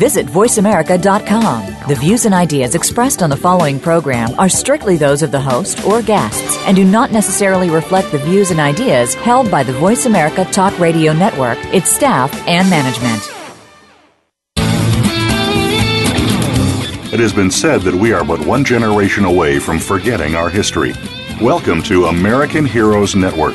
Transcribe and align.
Visit 0.00 0.26
VoiceAmerica.com. 0.28 1.86
The 1.86 1.94
views 1.94 2.24
and 2.24 2.34
ideas 2.34 2.74
expressed 2.74 3.22
on 3.22 3.28
the 3.28 3.36
following 3.36 3.78
program 3.78 4.30
are 4.38 4.48
strictly 4.48 4.96
those 4.96 5.22
of 5.22 5.30
the 5.30 5.42
host 5.42 5.84
or 5.84 6.00
guests 6.00 6.56
and 6.64 6.74
do 6.74 6.84
not 6.84 7.12
necessarily 7.12 7.68
reflect 7.68 8.10
the 8.10 8.18
views 8.18 8.50
and 8.50 8.60
ideas 8.60 9.12
held 9.12 9.50
by 9.50 9.62
the 9.62 9.74
Voice 9.74 10.06
America 10.06 10.46
Talk 10.46 10.78
Radio 10.78 11.12
Network, 11.12 11.58
its 11.74 11.92
staff, 11.92 12.32
and 12.48 12.70
management. 12.70 13.22
It 17.12 17.20
has 17.20 17.34
been 17.34 17.50
said 17.50 17.82
that 17.82 17.94
we 17.94 18.14
are 18.14 18.24
but 18.24 18.40
one 18.46 18.64
generation 18.64 19.26
away 19.26 19.58
from 19.58 19.78
forgetting 19.78 20.34
our 20.34 20.48
history. 20.48 20.94
Welcome 21.42 21.82
to 21.82 22.06
American 22.06 22.64
Heroes 22.64 23.14
Network, 23.14 23.54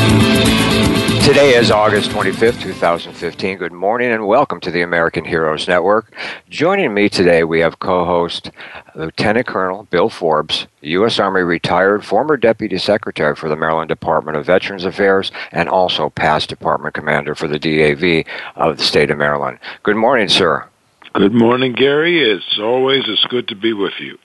Today 1.31 1.55
is 1.55 1.71
August 1.71 2.11
25th, 2.11 2.61
2015. 2.61 3.57
Good 3.57 3.71
morning 3.71 4.11
and 4.11 4.27
welcome 4.27 4.59
to 4.59 4.69
the 4.69 4.81
American 4.81 5.23
Heroes 5.23 5.65
Network. 5.65 6.13
Joining 6.49 6.93
me 6.93 7.07
today, 7.07 7.45
we 7.45 7.61
have 7.61 7.79
co 7.79 8.03
host 8.03 8.51
Lieutenant 8.95 9.47
Colonel 9.47 9.83
Bill 9.83 10.09
Forbes, 10.09 10.67
U.S. 10.81 11.19
Army 11.19 11.39
retired 11.39 12.03
former 12.03 12.35
Deputy 12.35 12.77
Secretary 12.77 13.33
for 13.33 13.47
the 13.47 13.55
Maryland 13.55 13.87
Department 13.87 14.35
of 14.35 14.45
Veterans 14.45 14.83
Affairs 14.83 15.31
and 15.53 15.69
also 15.69 16.09
past 16.09 16.49
Department 16.49 16.95
Commander 16.95 17.33
for 17.33 17.47
the 17.47 17.57
DAV 17.57 18.25
of 18.57 18.77
the 18.77 18.83
state 18.83 19.09
of 19.09 19.17
Maryland. 19.17 19.57
Good 19.83 19.95
morning, 19.95 20.27
sir. 20.27 20.67
Good 21.13 21.33
morning, 21.33 21.71
Gary. 21.71 22.29
It's 22.29 22.59
always 22.59 23.07
it's 23.07 23.23
good 23.27 23.47
to 23.47 23.55
be 23.55 23.71
with 23.71 23.93
you. 24.01 24.17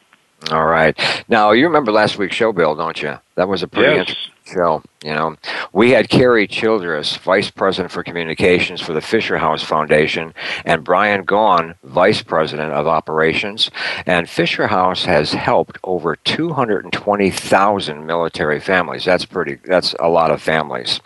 All 0.50 0.66
right. 0.66 0.98
Now, 1.28 1.52
you 1.52 1.66
remember 1.66 1.92
last 1.92 2.18
week's 2.18 2.34
show, 2.34 2.52
Bill, 2.52 2.74
don't 2.74 3.00
you? 3.00 3.16
That 3.36 3.48
was 3.48 3.62
a 3.62 3.68
pretty 3.68 3.94
yes. 3.94 4.00
interesting 4.00 4.32
show. 4.44 4.82
You 5.06 5.14
know, 5.14 5.36
we 5.72 5.92
had 5.92 6.08
Carrie 6.08 6.48
Childress, 6.48 7.16
Vice 7.18 7.48
President 7.48 7.92
for 7.92 8.02
Communications 8.02 8.80
for 8.80 8.92
the 8.92 9.00
Fisher 9.00 9.38
House 9.38 9.62
Foundation, 9.62 10.34
and 10.64 10.82
Brian 10.82 11.24
Gaughan, 11.24 11.76
Vice 11.84 12.22
President 12.22 12.72
of 12.72 12.88
Operations. 12.88 13.70
And 14.04 14.28
Fisher 14.28 14.66
House 14.66 15.04
has 15.04 15.32
helped 15.32 15.78
over 15.84 16.16
220,000 16.16 18.04
military 18.04 18.58
families. 18.58 19.04
That's 19.04 19.24
pretty. 19.24 19.58
That's 19.64 19.94
a 20.00 20.08
lot 20.08 20.32
of 20.32 20.42
families. 20.42 20.98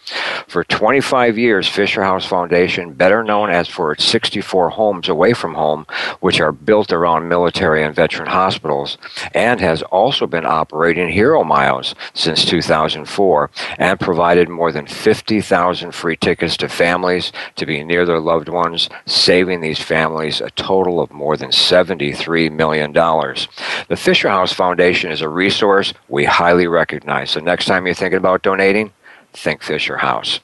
For 0.49 0.65
25 0.65 1.37
years, 1.37 1.69
Fisher 1.69 2.03
House 2.03 2.25
Foundation, 2.25 2.95
better 2.95 3.23
known 3.23 3.51
as 3.51 3.69
for 3.69 3.93
its 3.93 4.05
64 4.05 4.71
homes 4.71 5.11
away 5.11 5.35
from 5.35 5.53
home, 5.53 5.85
which 6.21 6.41
are 6.41 6.53
built 6.53 6.91
around 6.91 7.29
military 7.29 7.85
and 7.85 7.95
veteran 7.95 8.31
hospitals, 8.31 8.97
and 9.35 9.61
has 9.61 9.83
also 9.83 10.27
been 10.27 10.47
operating 10.47 11.11
Hero 11.11 11.45
Miles 11.45 11.95
since 12.15 12.47
2004 12.47 13.51
and 13.79 13.90
provided 13.99 14.49
more 14.49 14.71
than 14.71 14.87
50,000 14.87 15.93
free 15.93 16.17
tickets 16.17 16.57
to 16.59 16.69
families 16.69 17.33
to 17.57 17.67
be 17.67 17.83
near 17.83 18.07
their 18.07 18.21
loved 18.21 18.49
ones, 18.49 18.89
saving 19.07 19.61
these 19.61 19.81
families 19.81 20.41
a 20.41 20.51
total 20.51 21.01
of 21.01 21.11
more 21.11 21.37
than 21.37 21.51
$73 21.51 22.53
million. 22.53 22.93
The 22.93 23.97
Fisher 23.97 24.29
House 24.29 24.53
Foundation 24.53 25.11
is 25.11 25.23
a 25.23 25.29
resource 25.29 25.93
we 26.09 26.25
highly 26.25 26.67
recognize. 26.67 27.31
So 27.31 27.41
next 27.41 27.67
time 27.67 27.87
you're 27.87 27.95
thinking 27.95 28.19
about 28.19 28.43
donating, 28.43 28.93
think 29.33 29.63
Fisher 29.63 29.97
House. 29.97 30.41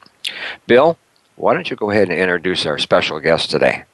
Bill, 0.67 0.99
why 1.37 1.55
don't 1.55 1.71
you 1.71 1.77
go 1.77 1.91
ahead 1.91 2.09
and 2.09 2.19
introduce 2.19 2.67
our 2.67 2.79
special 2.79 3.21
guest 3.21 3.51
today? 3.51 3.85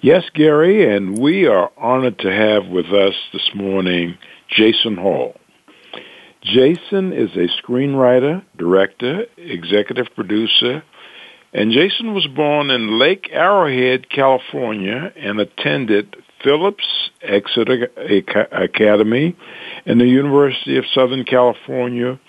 Yes, 0.00 0.24
Gary, 0.34 0.94
and 0.94 1.18
we 1.18 1.46
are 1.46 1.72
honored 1.78 2.18
to 2.18 2.30
have 2.30 2.66
with 2.66 2.92
us 2.92 3.14
this 3.32 3.54
morning 3.54 4.18
Jason 4.48 4.98
Hall. 4.98 5.34
Jason 6.44 7.14
is 7.14 7.30
a 7.36 7.48
screenwriter, 7.62 8.44
director, 8.58 9.24
executive 9.38 10.08
producer, 10.14 10.82
and 11.54 11.72
Jason 11.72 12.12
was 12.12 12.26
born 12.26 12.70
in 12.70 12.98
Lake 12.98 13.30
Arrowhead, 13.32 14.10
California, 14.10 15.10
and 15.16 15.40
attended 15.40 16.16
Phillips 16.42 16.84
Exeter 17.22 17.88
Academy 18.52 19.34
and 19.86 19.98
the 19.98 20.06
University 20.06 20.76
of 20.76 20.84
Southern 20.92 21.24
California, 21.24 22.20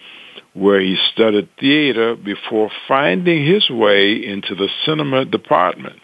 where 0.54 0.80
he 0.80 0.96
studied 1.12 1.50
theater 1.60 2.16
before 2.16 2.72
finding 2.88 3.46
his 3.46 3.70
way 3.70 4.14
into 4.14 4.56
the 4.56 4.70
cinema 4.86 5.26
department. 5.26 6.00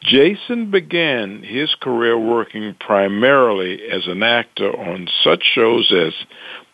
Jason 0.00 0.70
began 0.70 1.42
his 1.42 1.74
career 1.80 2.18
working 2.18 2.76
primarily 2.78 3.82
as 3.90 4.06
an 4.06 4.22
actor 4.22 4.70
on 4.70 5.08
such 5.24 5.42
shows 5.54 5.92
as 5.92 6.12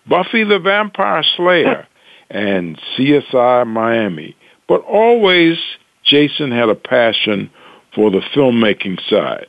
Buffy 0.09 0.45
the 0.45 0.59
Vampire 0.59 1.25
Slayer 1.37 1.87
and 2.31 2.81
CSI 2.97 3.67
Miami. 3.67 4.37
But 4.67 4.83
always 4.83 5.59
Jason 6.05 6.51
had 6.51 6.69
a 6.69 6.75
passion 6.75 7.51
for 7.95 8.11
the 8.11 8.23
filmmaking 8.35 8.99
side. 9.09 9.47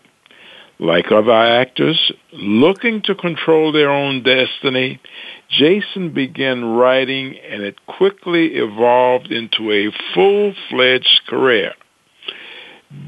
Like 0.80 1.12
other 1.12 1.32
actors 1.34 2.12
looking 2.32 3.02
to 3.04 3.16
control 3.16 3.74
their 3.74 3.92
own 3.92 4.24
destiny, 4.24 5.02
Jason 5.50 6.14
began 6.14 6.64
writing 6.64 7.36
and 7.38 7.64
it 7.64 7.86
quickly 7.86 8.56
evolved 8.56 9.32
into 9.32 9.72
a 9.72 9.92
full-fledged 10.14 11.22
career. 11.28 11.74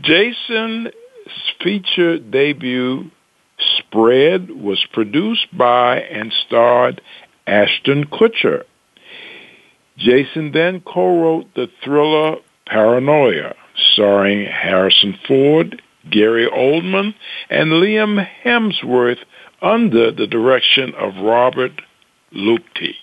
Jason's 0.02 0.90
feature 1.64 2.20
debut, 2.20 3.10
Spread, 3.78 4.50
was 4.52 4.86
produced 4.92 5.56
by 5.56 6.02
and 6.02 6.34
starred 6.46 7.02
Ashton 7.48 8.06
Kutcher. 8.06 8.64
Jason 9.98 10.52
then 10.52 10.82
co-wrote 10.82 11.54
the 11.56 11.68
thriller 11.84 12.38
Paranoia, 12.66 13.54
starring 13.94 14.46
Harrison 14.46 15.18
Ford, 15.28 15.82
Gary 16.10 16.48
Oldman, 16.50 17.14
and 17.50 17.72
Liam 17.72 18.26
Hemsworth 18.44 19.20
under 19.62 20.12
the 20.12 20.28
direction 20.28 20.94
of 20.96 21.16
Robert 21.24 21.82
Luketic. 22.32 22.96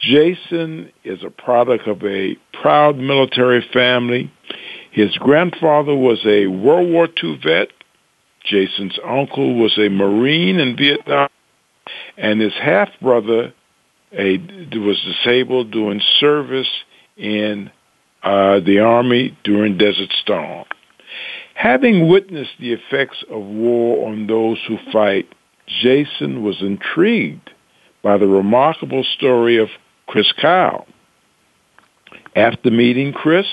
Jason 0.00 0.90
is 1.04 1.22
a 1.22 1.30
product 1.30 1.86
of 1.86 2.02
a 2.02 2.36
proud 2.60 2.96
military 2.96 3.64
family. 3.72 4.32
His 4.90 5.16
grandfather 5.18 5.94
was 5.94 6.20
a 6.26 6.46
World 6.46 6.90
War 6.90 7.08
II 7.22 7.40
vet. 7.42 7.68
Jason's 8.44 8.98
uncle 9.04 9.54
was 9.54 9.78
a 9.78 9.88
Marine 9.88 10.58
in 10.58 10.76
Vietnam 10.76 11.28
and 12.16 12.40
his 12.40 12.52
half 12.54 12.88
brother 13.00 13.52
a, 14.12 14.38
was 14.78 15.00
disabled 15.02 15.70
doing 15.70 16.00
service 16.20 16.70
in 17.16 17.70
uh, 18.22 18.60
the 18.60 18.78
army 18.80 19.36
during 19.44 19.76
Desert 19.76 20.10
Storm. 20.22 20.64
Having 21.54 22.08
witnessed 22.08 22.54
the 22.58 22.72
effects 22.72 23.22
of 23.30 23.42
war 23.42 24.08
on 24.08 24.26
those 24.26 24.58
who 24.66 24.76
fight, 24.92 25.28
Jason 25.66 26.42
was 26.42 26.60
intrigued 26.60 27.50
by 28.02 28.18
the 28.18 28.26
remarkable 28.26 29.04
story 29.16 29.58
of 29.58 29.68
Chris 30.06 30.32
Kyle. 30.40 30.86
After 32.36 32.70
meeting 32.70 33.12
Chris, 33.12 33.46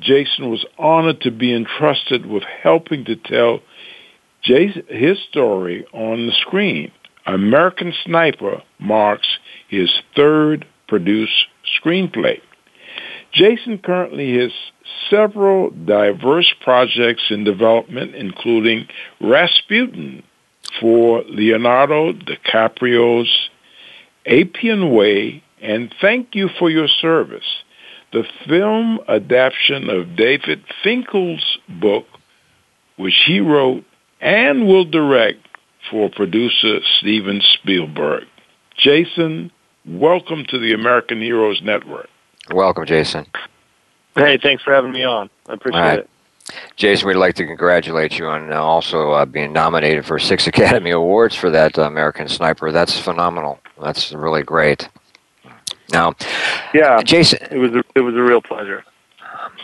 Jason 0.00 0.50
was 0.50 0.64
honored 0.78 1.20
to 1.22 1.30
be 1.30 1.54
entrusted 1.54 2.26
with 2.26 2.42
helping 2.42 3.04
to 3.04 3.16
tell 3.16 3.60
Jason, 4.42 4.84
his 4.88 5.18
story 5.30 5.86
on 5.92 6.26
the 6.26 6.32
screen. 6.40 6.90
American 7.26 7.92
Sniper 8.04 8.62
marks 8.78 9.28
his 9.68 9.90
third 10.14 10.66
produced 10.88 11.46
screenplay. 11.80 12.40
Jason 13.32 13.78
currently 13.78 14.38
has 14.38 14.52
several 15.10 15.70
diverse 15.70 16.52
projects 16.62 17.24
in 17.30 17.44
development, 17.44 18.14
including 18.14 18.86
Rasputin 19.20 20.22
for 20.80 21.22
Leonardo 21.28 22.12
DiCaprio's 22.12 23.48
Appian 24.26 24.92
Way 24.94 25.42
and 25.60 25.92
Thank 26.00 26.34
You 26.34 26.48
for 26.58 26.70
Your 26.70 26.88
Service, 26.88 27.62
the 28.12 28.24
film 28.46 29.00
adaptation 29.08 29.90
of 29.90 30.16
David 30.16 30.62
Finkel's 30.82 31.58
book, 31.68 32.06
which 32.96 33.24
he 33.26 33.40
wrote 33.40 33.84
and 34.20 34.66
will 34.66 34.84
direct 34.84 35.40
for 35.90 36.08
producer 36.10 36.80
Steven 36.98 37.40
Spielberg. 37.40 38.24
Jason, 38.76 39.50
welcome 39.86 40.44
to 40.46 40.58
the 40.58 40.72
American 40.72 41.20
Heroes 41.20 41.62
Network. 41.62 42.08
Welcome, 42.52 42.86
Jason. 42.86 43.26
Hey, 44.16 44.38
thanks 44.38 44.62
for 44.62 44.72
having 44.72 44.92
me 44.92 45.04
on. 45.04 45.30
I 45.48 45.54
appreciate 45.54 45.80
right. 45.80 45.98
it. 46.00 46.10
Jason, 46.76 47.08
we'd 47.08 47.14
like 47.14 47.34
to 47.36 47.46
congratulate 47.46 48.18
you 48.18 48.26
on 48.26 48.52
uh, 48.52 48.60
also 48.60 49.12
uh, 49.12 49.24
being 49.24 49.52
nominated 49.52 50.04
for 50.04 50.18
six 50.18 50.46
Academy 50.46 50.90
Awards 50.90 51.34
for 51.34 51.50
that 51.50 51.78
uh, 51.78 51.82
American 51.82 52.28
Sniper. 52.28 52.70
That's 52.70 52.98
phenomenal. 52.98 53.60
That's 53.80 54.12
really 54.12 54.42
great. 54.42 54.88
Now, 55.92 56.14
yeah, 56.72 57.02
Jason, 57.02 57.40
it 57.50 57.58
was 57.58 57.72
a, 57.72 57.84
it 57.94 58.00
was 58.00 58.14
a 58.14 58.22
real 58.22 58.40
pleasure. 58.40 58.84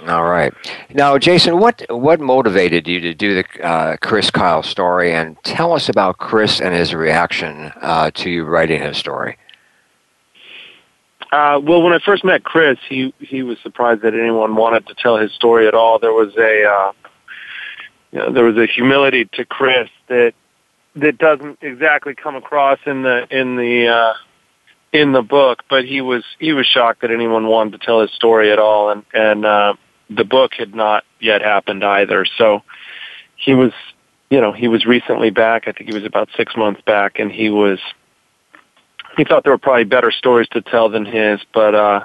All 0.07 0.25
right. 0.25 0.53
Now, 0.95 1.19
Jason, 1.19 1.59
what 1.59 1.85
what 1.91 2.21
motivated 2.21 2.89
you 2.89 3.01
to 3.01 3.15
do 3.15 3.35
the 3.35 3.65
uh, 3.65 3.97
Chris 3.99 4.31
Kyle 4.31 4.63
story, 4.63 5.13
and 5.13 5.37
tell 5.45 5.73
us 5.73 5.89
about 5.89 6.19
Chris 6.19 6.61
and 6.61 6.75
his 6.75 6.95
reaction 6.95 7.73
uh, 7.81 8.11
to 8.13 8.31
you 8.31 8.45
writing 8.45 8.81
his 8.81 8.97
story. 8.97 9.37
Uh, 11.33 11.61
well, 11.63 11.83
when 11.83 11.93
I 11.93 11.99
first 11.99 12.25
met 12.25 12.45
Chris, 12.45 12.79
he 12.89 13.13
he 13.19 13.43
was 13.43 13.59
surprised 13.63 14.03
that 14.03 14.15
anyone 14.15 14.57
wanted 14.57 14.87
to 14.87 14.95
tell 14.95 15.17
his 15.19 15.33
story 15.33 15.69
at 15.69 15.75
all. 15.75 15.99
There 15.99 16.13
was 16.13 16.35
a 16.37 16.65
uh, 16.65 16.93
you 18.13 18.19
know, 18.19 18.33
there 18.33 18.45
was 18.45 18.57
a 18.57 18.67
humility 18.67 19.27
to 19.35 19.45
Chris 19.45 19.89
that 20.09 20.33
that 20.97 21.19
doesn't 21.19 21.59
exactly 21.63 22.15
come 22.15 22.37
across 22.37 22.79
in 22.87 23.03
the 23.03 23.27
in 23.31 23.57
the 23.57 23.89
uh, 23.89 24.15
in 24.93 25.13
the 25.13 25.23
book. 25.23 25.63
But 25.69 25.85
he 25.85 26.01
was 26.01 26.25
he 26.39 26.53
was 26.53 26.67
shocked 26.67 27.03
that 27.03 27.11
anyone 27.11 27.47
wanted 27.47 27.79
to 27.79 27.87
tell 27.87 28.01
his 28.01 28.11
story 28.13 28.51
at 28.51 28.59
all, 28.59 28.91
and 28.91 29.05
and 29.13 29.45
uh, 29.45 29.75
the 30.11 30.25
book 30.25 30.53
had 30.59 30.75
not 30.75 31.05
yet 31.21 31.41
happened 31.41 31.85
either. 31.85 32.27
So 32.37 32.63
he 33.37 33.55
was 33.55 33.73
you 34.29 34.41
know 34.41 34.53
he 34.53 34.69
was 34.69 34.85
recently 34.85 35.31
back. 35.31 35.69
I 35.69 35.73
think 35.73 35.89
he 35.89 35.95
was 35.95 36.05
about 36.05 36.29
six 36.37 36.57
months 36.57 36.81
back, 36.83 37.19
and 37.19 37.31
he 37.31 37.49
was 37.49 37.79
he 39.17 39.25
thought 39.25 39.45
there 39.45 39.53
were 39.53 39.59
probably 39.59 39.85
better 39.85 40.11
stories 40.11 40.49
to 40.49 40.63
tell 40.63 40.89
than 40.89 41.05
his, 41.05 41.41
but 41.53 41.75
uh, 41.75 42.05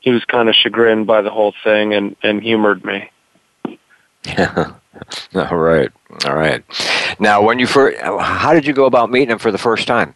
he 0.00 0.10
was 0.10 0.24
kind 0.24 0.48
of 0.48 0.54
chagrined 0.54 1.06
by 1.06 1.22
the 1.22 1.30
whole 1.30 1.54
thing 1.64 1.92
and, 1.92 2.16
and 2.22 2.42
humored 2.42 2.84
me. 2.84 3.10
Yeah. 4.24 4.72
All 5.34 5.56
right. 5.56 5.90
All 6.24 6.34
right. 6.34 6.64
Now, 7.18 7.42
when 7.42 7.58
you 7.58 7.66
first, 7.66 8.00
how 8.00 8.54
did 8.54 8.66
you 8.66 8.72
go 8.72 8.86
about 8.86 9.10
meeting 9.10 9.30
him 9.30 9.38
for 9.38 9.50
the 9.50 9.58
first 9.58 9.86
time? 9.86 10.14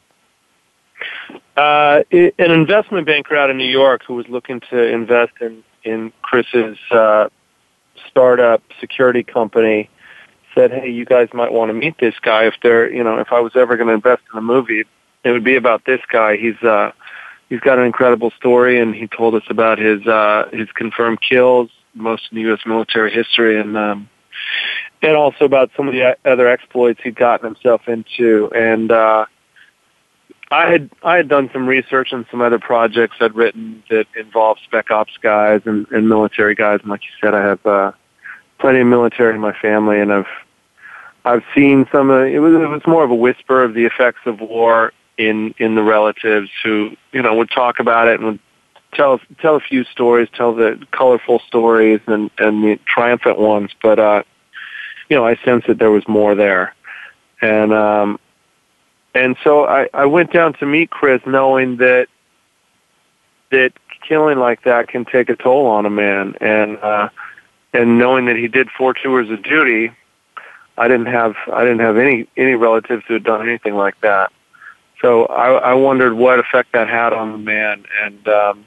Uh, 1.56 2.03
an 2.12 2.32
investment 2.38 3.06
banker 3.06 3.37
out 3.37 3.50
of 3.50 3.56
New 3.56 3.69
York 3.69 4.03
who 4.06 4.15
was 4.15 4.27
looking 4.29 4.61
to 4.71 4.82
invest 4.82 5.32
in 5.41 5.62
in 5.85 6.12
Chris's 6.23 6.79
uh, 6.91 7.29
startup 8.09 8.62
security 8.81 9.23
company 9.23 9.88
said, 10.55 10.71
"Hey, 10.73 10.91
you 10.91 11.05
guys 11.05 11.29
might 11.32 11.53
want 11.53 11.71
to 11.71 11.75
meet 11.75 11.99
this 11.99 12.19
guy 12.21 12.44
if 12.44 12.55
they're, 12.62 12.93
you 12.93 13.05
know, 13.05 13.19
if 13.19 13.32
I 13.32 13.41
was 13.41 13.53
ever 13.55 13.77
going 13.77 13.88
to 13.88 13.94
invest 13.94 14.23
in 14.32 14.38
a 14.38 14.43
movie, 14.43 14.85
it 15.25 15.31
would 15.31 15.44
be 15.44 15.56
about 15.56 15.85
this 15.85 16.00
guy. 16.11 16.37
He's 16.37 16.61
uh, 16.62 16.93
he's 17.49 17.61
got 17.61 17.79
an 17.79 17.85
incredible 17.85 18.31
story, 18.32 18.81
and 18.81 18.94
he 18.94 19.06
told 19.06 19.35
us 19.35 19.44
about 19.49 19.79
his 19.79 20.06
uh, 20.06 20.49
his 20.53 20.71
confirmed 20.73 21.21
kills, 21.21 21.71
most 21.94 22.29
in 22.31 22.37
the 22.37 22.43
U.S. 22.43 22.61
military 22.67 23.12
history, 23.12 23.61
and 23.61 23.77
um, 23.77 24.09
and 25.03 25.17
also 25.17 25.44
about 25.44 25.71
some 25.77 25.88
of 25.88 25.94
the 25.94 26.17
other 26.25 26.49
exploits 26.49 27.00
he'd 27.03 27.17
gotten 27.17 27.47
himself 27.47 27.88
into. 27.88 28.50
And 28.55 28.91
uh, 28.91 29.27
I 30.50 30.70
had 30.70 30.91
I 31.02 31.17
had 31.17 31.29
done 31.29 31.49
some 31.52 31.67
research 31.67 32.12
on 32.12 32.26
some 32.31 32.41
other 32.41 32.58
projects 32.58 33.17
I'd 33.20 33.35
written 33.35 33.82
that 33.88 34.06
involved 34.17 34.61
spec 34.64 34.91
ops 34.91 35.17
guys 35.23 35.62
and, 35.64 35.87
and 35.91 36.08
military 36.08 36.55
guys. 36.55 36.81
And 36.81 36.91
like 36.91 37.02
you 37.02 37.11
said, 37.20 37.35
I 37.35 37.43
have 37.43 37.64
uh, 37.64 37.93
plenty 38.58 38.81
of 38.81 38.88
military 38.88 39.35
in 39.35 39.41
my 39.41 39.52
family, 39.52 40.00
and 40.00 40.12
I've 40.12 40.26
I've 41.25 41.44
seen 41.55 41.87
some 41.93 42.11
of 42.11 42.26
it 42.26 42.41
was 42.41 42.55
it 42.55 42.69
was 42.69 42.82
more 42.87 43.05
of 43.05 43.11
a 43.11 43.14
whisper 43.14 43.62
of 43.62 43.75
the 43.75 43.85
effects 43.85 44.20
of 44.26 44.41
war 44.41 44.93
in 45.19 45.55
in 45.58 45.76
the 45.76 45.82
relatives 45.82 46.50
who 46.64 46.96
you 47.12 47.23
know 47.23 47.35
would 47.37 47.50
talk 47.50 47.79
about 47.79 48.08
it 48.08 48.19
and 48.19 48.25
would 48.25 48.41
tell 48.93 49.20
tell 49.41 49.55
a 49.55 49.61
few 49.61 49.85
stories, 49.85 50.29
tell 50.35 50.55
the 50.55 50.85
colorful 50.91 51.41
stories 51.46 52.00
and 52.06 52.31
and 52.38 52.64
the 52.64 52.79
triumphant 52.87 53.38
ones. 53.38 53.70
But 53.81 54.00
uh, 54.00 54.23
you 55.08 55.17
know, 55.17 55.25
I 55.25 55.37
sensed 55.44 55.69
that 55.69 55.79
there 55.79 55.91
was 55.93 56.06
more 56.08 56.35
there, 56.35 56.75
and 57.41 57.73
um, 57.73 58.19
and 59.15 59.37
so 59.43 59.67
I 59.67 59.89
I 59.93 60.07
went 60.07 60.33
down 60.33 60.55
to 60.55 60.67
meet 60.67 60.91
Chris, 60.91 61.21
knowing 61.27 61.77
that 61.79 62.09
that 63.51 63.73
killing 64.07 64.39
like 64.39 64.62
that 64.65 64.89
can 64.89 65.05
take 65.05 65.29
a 65.29 65.37
toll 65.37 65.67
on 65.67 65.87
a 65.87 65.91
man, 65.91 66.35
and 66.41 66.79
uh, 66.79 67.09
and 67.73 67.99
knowing 67.99 68.27
that 68.27 68.37
he 68.37 68.49
did 68.49 68.69
four 68.71 68.95
tours 68.95 69.31
of 69.31 69.43
duty. 69.43 69.93
I 70.79 70.89
didn't 70.89 71.07
have 71.07 71.35
I 71.53 71.62
didn't 71.62 71.81
have 71.81 71.99
any 71.99 72.27
any 72.37 72.55
relatives 72.55 73.05
who 73.07 73.15
had 73.15 73.25
done 73.25 73.47
anything 73.47 73.75
like 73.75 74.01
that. 74.01 74.33
So 75.03 75.27
I, 75.27 75.71
I 75.71 75.75
wondered 75.75 76.15
what 76.15 76.39
effect 76.39 76.73
that 76.73 76.89
had 76.89 77.13
on 77.13 77.33
the 77.33 77.39
man, 77.39 77.85
and 78.03 78.29
um, 78.29 78.67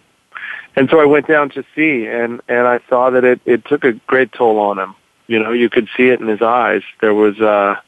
and 0.75 0.89
so 0.89 0.99
I 0.99 1.05
went 1.05 1.27
down 1.27 1.49
to 1.51 1.63
see, 1.75 2.05
and 2.05 2.41
and 2.47 2.67
I 2.67 2.79
saw 2.89 3.09
that 3.11 3.23
it 3.23 3.41
it 3.45 3.65
took 3.65 3.83
a 3.83 3.93
great 3.93 4.31
toll 4.31 4.59
on 4.59 4.79
him. 4.79 4.95
You 5.27 5.39
know, 5.39 5.51
you 5.51 5.69
could 5.69 5.87
see 5.95 6.09
it 6.09 6.19
in 6.19 6.27
his 6.27 6.41
eyes. 6.41 6.81
There 7.01 7.13
was 7.13 7.39
uh 7.39 7.79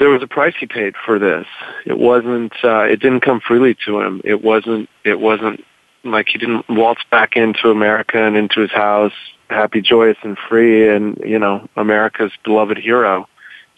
there 0.00 0.08
was 0.08 0.22
a 0.22 0.26
price 0.26 0.54
he 0.58 0.66
paid 0.66 0.94
for 1.06 1.20
this. 1.20 1.46
It 1.86 1.98
wasn't 1.98 2.52
uh 2.64 2.82
it 2.82 3.00
didn't 3.00 3.20
come 3.20 3.40
freely 3.40 3.76
to 3.86 4.00
him. 4.00 4.20
It 4.24 4.42
wasn't 4.42 4.88
it 5.04 5.20
wasn't 5.20 5.64
like 6.02 6.26
he 6.28 6.38
didn't 6.38 6.68
waltz 6.68 7.02
back 7.10 7.36
into 7.36 7.70
America 7.70 8.20
and 8.20 8.36
into 8.36 8.60
his 8.60 8.72
house 8.72 9.12
happy, 9.50 9.82
joyous 9.82 10.16
and 10.22 10.38
free 10.48 10.88
and, 10.88 11.20
you 11.26 11.38
know, 11.38 11.68
America's 11.76 12.32
beloved 12.44 12.78
hero 12.78 13.28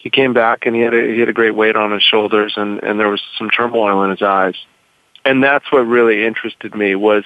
he 0.03 0.09
came 0.09 0.33
back 0.33 0.65
and 0.65 0.75
he 0.75 0.81
had 0.81 0.93
a, 0.93 1.13
he 1.13 1.19
had 1.21 1.29
a 1.29 1.33
great 1.33 1.55
weight 1.55 1.77
on 1.77 1.91
his 1.91 2.03
shoulders 2.03 2.53
and, 2.57 2.83
and 2.83 2.99
there 2.99 3.07
was 3.07 3.21
some 3.37 3.49
turmoil 3.49 4.03
in 4.03 4.09
his 4.11 4.21
eyes. 4.21 4.55
And 5.23 5.41
that's 5.41 5.71
what 5.71 5.79
really 5.79 6.25
interested 6.25 6.75
me 6.75 6.93
was 6.95 7.23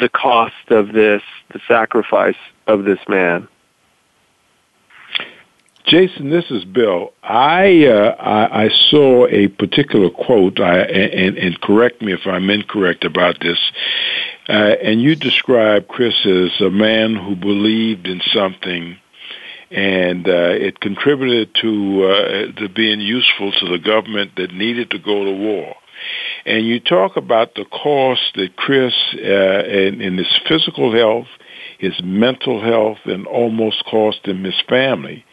the 0.00 0.08
cost 0.08 0.68
of 0.68 0.92
this, 0.92 1.22
the 1.52 1.60
sacrifice 1.68 2.36
of 2.66 2.84
this 2.84 2.98
man. 3.08 3.46
Jason, 5.86 6.30
this 6.30 6.50
is 6.50 6.64
Bill. 6.64 7.12
I 7.22 7.86
uh, 7.86 8.16
I, 8.18 8.64
I, 8.64 8.68
saw 8.90 9.26
a 9.28 9.46
particular 9.46 10.10
quote, 10.10 10.58
I, 10.58 10.80
and, 10.80 11.38
and, 11.38 11.60
correct 11.60 12.02
me 12.02 12.12
if 12.12 12.26
I'm 12.26 12.50
incorrect 12.50 13.04
about 13.04 13.36
this. 13.40 13.58
Uh, 14.48 14.74
and 14.82 15.00
you 15.00 15.14
described 15.14 15.86
Chris 15.86 16.14
as 16.26 16.60
a 16.60 16.70
man 16.70 17.14
who 17.14 17.36
believed 17.36 18.08
in 18.08 18.20
something 18.32 18.98
and 19.70 20.28
uh, 20.28 20.54
it 20.54 20.80
contributed 20.80 21.54
to 21.62 22.04
uh, 22.04 22.60
to 22.60 22.68
being 22.68 23.00
useful 23.00 23.52
to 23.52 23.68
the 23.68 23.78
government 23.78 24.32
that 24.36 24.52
needed 24.52 24.90
to 24.90 24.98
go 24.98 25.24
to 25.24 25.32
war. 25.32 25.74
And 26.44 26.66
you 26.66 26.80
talk 26.80 27.16
about 27.16 27.54
the 27.54 27.64
cost 27.64 28.22
that 28.34 28.56
Chris, 28.56 28.92
uh, 29.14 29.64
in, 29.64 30.00
in 30.00 30.18
his 30.18 30.40
physical 30.48 30.92
health, 30.92 31.26
his 31.78 31.94
mental 32.02 32.60
health, 32.60 32.98
and 33.04 33.26
almost 33.26 33.84
cost 33.84 34.26
him 34.26 34.44
his 34.44 34.60
family. 34.68 35.24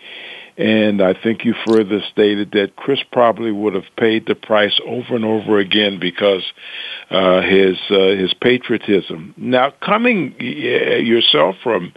And 0.57 1.01
I 1.01 1.13
think 1.13 1.45
you 1.45 1.55
further 1.67 2.01
stated 2.11 2.51
that 2.51 2.75
Chris 2.75 2.99
probably 3.11 3.51
would 3.51 3.73
have 3.73 3.95
paid 3.97 4.27
the 4.27 4.35
price 4.35 4.79
over 4.85 5.15
and 5.15 5.25
over 5.25 5.57
again 5.57 5.99
because 5.99 6.43
uh, 7.09 7.41
his 7.41 7.77
uh, 7.89 8.15
his 8.15 8.33
patriotism. 8.39 9.33
Now, 9.35 9.73
coming 9.83 10.35
uh, 10.39 10.43
yourself 10.43 11.55
from 11.63 11.93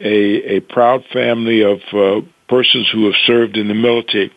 a 0.00 0.56
a 0.56 0.60
proud 0.60 1.04
family 1.12 1.62
of 1.62 1.80
uh, 1.92 2.26
persons 2.48 2.88
who 2.90 3.04
have 3.06 3.14
served 3.26 3.58
in 3.58 3.68
the 3.68 3.74
military, 3.74 4.32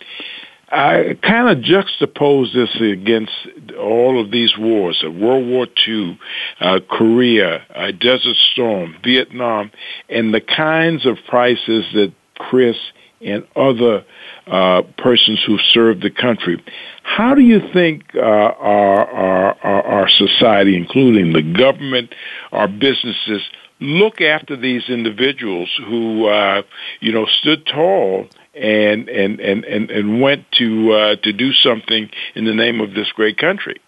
I 0.72 1.18
kind 1.22 1.50
of 1.50 1.63
juxtapose 1.63 2.54
this 2.54 2.75
against 2.82 3.32
all 3.78 4.22
of 4.22 4.32
these 4.32 4.58
wars: 4.58 5.01
uh, 5.06 5.12
World 5.12 5.48
War 5.48 5.68
II, 5.88 6.20
uh, 6.60 6.80
Korea, 6.90 7.66
uh, 7.74 7.92
Desert 7.92 8.38
Storm, 8.51 8.96
Vietnam, 9.04 9.72
and 10.10 10.34
the 10.34 10.42
kinds 10.42 11.06
of 11.06 11.18
prices 11.30 11.86
that 11.94 12.13
Chris 12.36 12.78
and 13.24 13.46
other 13.56 14.04
uh, 14.48 14.82
persons 14.98 15.40
who 15.46 15.58
served 15.58 16.01
the 16.01 16.10
country. 16.10 16.63
How 17.04 17.36
do 17.36 17.42
you 17.42 17.60
think 17.74 18.16
uh, 18.16 18.20
our, 18.20 19.06
our, 19.06 19.84
our 19.84 20.10
society, 20.10 20.75
including 20.75 21.34
the 21.34 21.42
government, 21.42 22.13
our 22.51 22.68
businesses, 22.68 23.42
look 23.80 24.22
after 24.22 24.56
these 24.56 24.90
individuals 24.90 25.70
who, 25.86 26.28
uh, 26.28 26.62
you 27.00 27.12
know, 27.12 27.25
stood 27.25 27.66
tall 27.66 28.28
and 28.54 29.08
and 29.10 29.40
and 29.40 29.63
and, 29.63 29.90
and 29.90 30.22
went 30.22 30.46
to 30.51 30.92
uh, 30.92 31.16
to 31.18 31.34
do 31.34 31.54
something 31.54 32.10
in 32.36 32.46
the 32.46 32.54
name 32.54 32.82
of 32.82 32.94
this 32.94 33.12
great 33.13 33.38
country? 33.38 33.82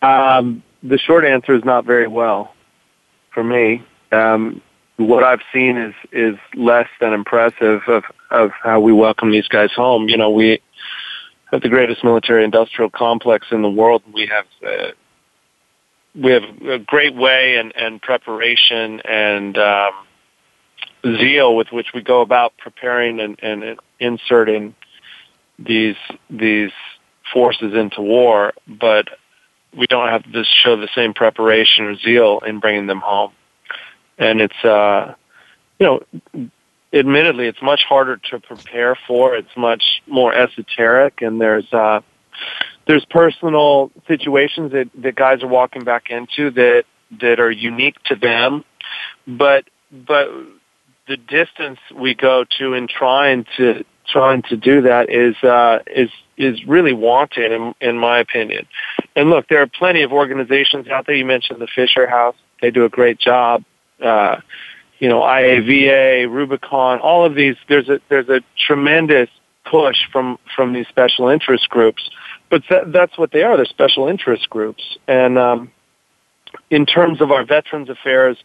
Um, 0.00 0.62
the 0.82 0.98
short 0.98 1.24
answer 1.24 1.54
is 1.54 1.64
not 1.64 1.84
very 1.84 2.08
well 2.08 2.54
for 3.30 3.44
me. 3.44 3.82
Um, 4.10 4.60
what 4.96 5.24
I've 5.24 5.42
seen 5.52 5.76
is 5.76 5.94
is 6.12 6.36
less 6.54 6.88
than 7.00 7.12
impressive 7.12 7.82
of 7.88 8.04
of 8.30 8.50
how 8.50 8.80
we 8.80 8.92
welcome 8.92 9.30
these 9.30 9.48
guys 9.48 9.70
home. 9.72 10.08
You 10.08 10.16
know, 10.16 10.30
we 10.30 10.60
have 11.50 11.62
the 11.62 11.68
greatest 11.68 12.04
military 12.04 12.44
industrial 12.44 12.90
complex 12.90 13.46
in 13.50 13.62
the 13.62 13.70
world. 13.70 14.02
We 14.12 14.26
have 14.26 14.46
uh, 14.66 14.92
we 16.14 16.32
have 16.32 16.42
a 16.68 16.78
great 16.78 17.14
way 17.14 17.56
and 17.56 17.72
and 17.76 18.00
preparation 18.00 19.00
and 19.00 19.56
um, 19.58 19.92
zeal 21.04 21.56
with 21.56 21.68
which 21.72 21.88
we 21.94 22.02
go 22.02 22.20
about 22.20 22.56
preparing 22.58 23.20
and, 23.20 23.38
and 23.42 23.78
inserting 23.98 24.74
these 25.58 25.96
these 26.30 26.70
forces 27.32 27.74
into 27.74 28.02
war, 28.02 28.52
but 28.66 29.08
we 29.76 29.86
don't 29.86 30.08
have 30.08 30.22
to 30.30 30.44
show 30.44 30.76
the 30.76 30.88
same 30.94 31.14
preparation 31.14 31.86
or 31.86 31.96
zeal 31.96 32.40
in 32.46 32.60
bringing 32.60 32.86
them 32.86 33.00
home. 33.00 33.32
And 34.18 34.40
it's, 34.40 34.64
uh, 34.64 35.14
you 35.78 35.86
know, 35.86 36.50
admittedly, 36.92 37.46
it's 37.46 37.62
much 37.62 37.84
harder 37.88 38.18
to 38.30 38.40
prepare 38.40 38.96
for. 39.06 39.34
It's 39.34 39.56
much 39.56 40.02
more 40.06 40.34
esoteric, 40.34 41.22
and 41.22 41.40
there's 41.40 41.70
uh, 41.72 42.00
there's 42.86 43.04
personal 43.06 43.90
situations 44.06 44.72
that 44.72 44.90
that 44.98 45.14
guys 45.16 45.42
are 45.42 45.48
walking 45.48 45.84
back 45.84 46.10
into 46.10 46.50
that 46.52 46.84
that 47.20 47.40
are 47.40 47.50
unique 47.50 47.96
to 48.04 48.16
them, 48.16 48.64
but 49.26 49.64
but 49.90 50.28
the 51.08 51.16
distance 51.16 51.78
we 51.94 52.14
go 52.14 52.44
to 52.58 52.74
in 52.74 52.88
trying 52.88 53.44
to 53.56 53.84
trying 54.08 54.42
to 54.42 54.56
do 54.56 54.82
that 54.82 55.10
is 55.10 55.36
uh, 55.42 55.80
is 55.86 56.10
is 56.36 56.64
really 56.66 56.92
wanted, 56.92 57.52
in, 57.52 57.74
in 57.80 57.98
my 57.98 58.18
opinion. 58.18 58.66
And 59.14 59.30
look, 59.30 59.48
there 59.48 59.62
are 59.62 59.66
plenty 59.66 60.02
of 60.02 60.12
organizations 60.12 60.88
out 60.88 61.06
there. 61.06 61.14
You 61.14 61.24
mentioned 61.24 61.60
the 61.60 61.68
Fisher 61.74 62.06
House; 62.06 62.36
they 62.60 62.70
do 62.70 62.84
a 62.84 62.88
great 62.88 63.18
job. 63.18 63.64
Uh, 64.02 64.40
you 64.98 65.08
know, 65.08 65.20
IAVA, 65.20 66.30
Rubicon, 66.30 67.00
all 67.00 67.24
of 67.24 67.34
these. 67.34 67.56
There's 67.68 67.88
a 67.88 68.00
there's 68.08 68.28
a 68.28 68.40
tremendous 68.66 69.28
push 69.64 69.96
from 70.12 70.38
from 70.54 70.72
these 70.72 70.86
special 70.88 71.28
interest 71.28 71.68
groups, 71.68 72.08
but 72.50 72.62
that, 72.70 72.92
that's 72.92 73.18
what 73.18 73.32
they 73.32 73.42
are. 73.42 73.56
They're 73.56 73.66
special 73.66 74.06
interest 74.06 74.48
groups. 74.48 74.96
And 75.08 75.38
um, 75.38 75.72
in 76.70 76.86
terms 76.86 77.20
of 77.20 77.30
our 77.30 77.44
Veterans 77.44 77.88
Affairs, 77.88 78.36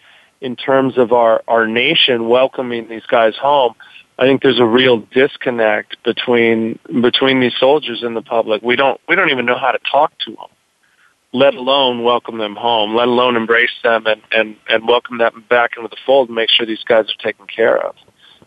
in 0.41 0.55
terms 0.55 0.97
of 0.97 1.11
our 1.11 1.43
our 1.47 1.67
nation 1.67 2.27
welcoming 2.27 2.87
these 2.89 3.05
guys 3.05 3.35
home, 3.35 3.75
I 4.17 4.25
think 4.25 4.41
there's 4.41 4.59
a 4.59 4.65
real 4.65 4.97
disconnect 5.11 6.01
between 6.03 6.79
between 7.01 7.39
these 7.39 7.53
soldiers 7.59 8.01
and 8.03 8.15
the 8.15 8.21
public. 8.21 8.61
We 8.63 8.75
don't 8.75 8.99
we 9.07 9.15
don't 9.15 9.29
even 9.29 9.45
know 9.45 9.57
how 9.57 9.71
to 9.71 9.79
talk 9.91 10.17
to 10.25 10.31
them, 10.31 10.49
let 11.33 11.53
alone 11.53 12.03
welcome 12.03 12.37
them 12.37 12.55
home, 12.55 12.95
let 12.95 13.07
alone 13.07 13.35
embrace 13.35 13.71
them 13.83 14.05
and 14.05 14.21
and 14.31 14.55
and 14.69 14.87
welcome 14.87 15.17
them 15.17 15.43
back 15.49 15.71
into 15.77 15.89
the 15.89 15.97
fold 16.05 16.29
and 16.29 16.35
make 16.35 16.49
sure 16.49 16.65
these 16.65 16.83
guys 16.83 17.05
are 17.05 17.23
taken 17.23 17.45
care 17.47 17.77
of. 17.77 17.95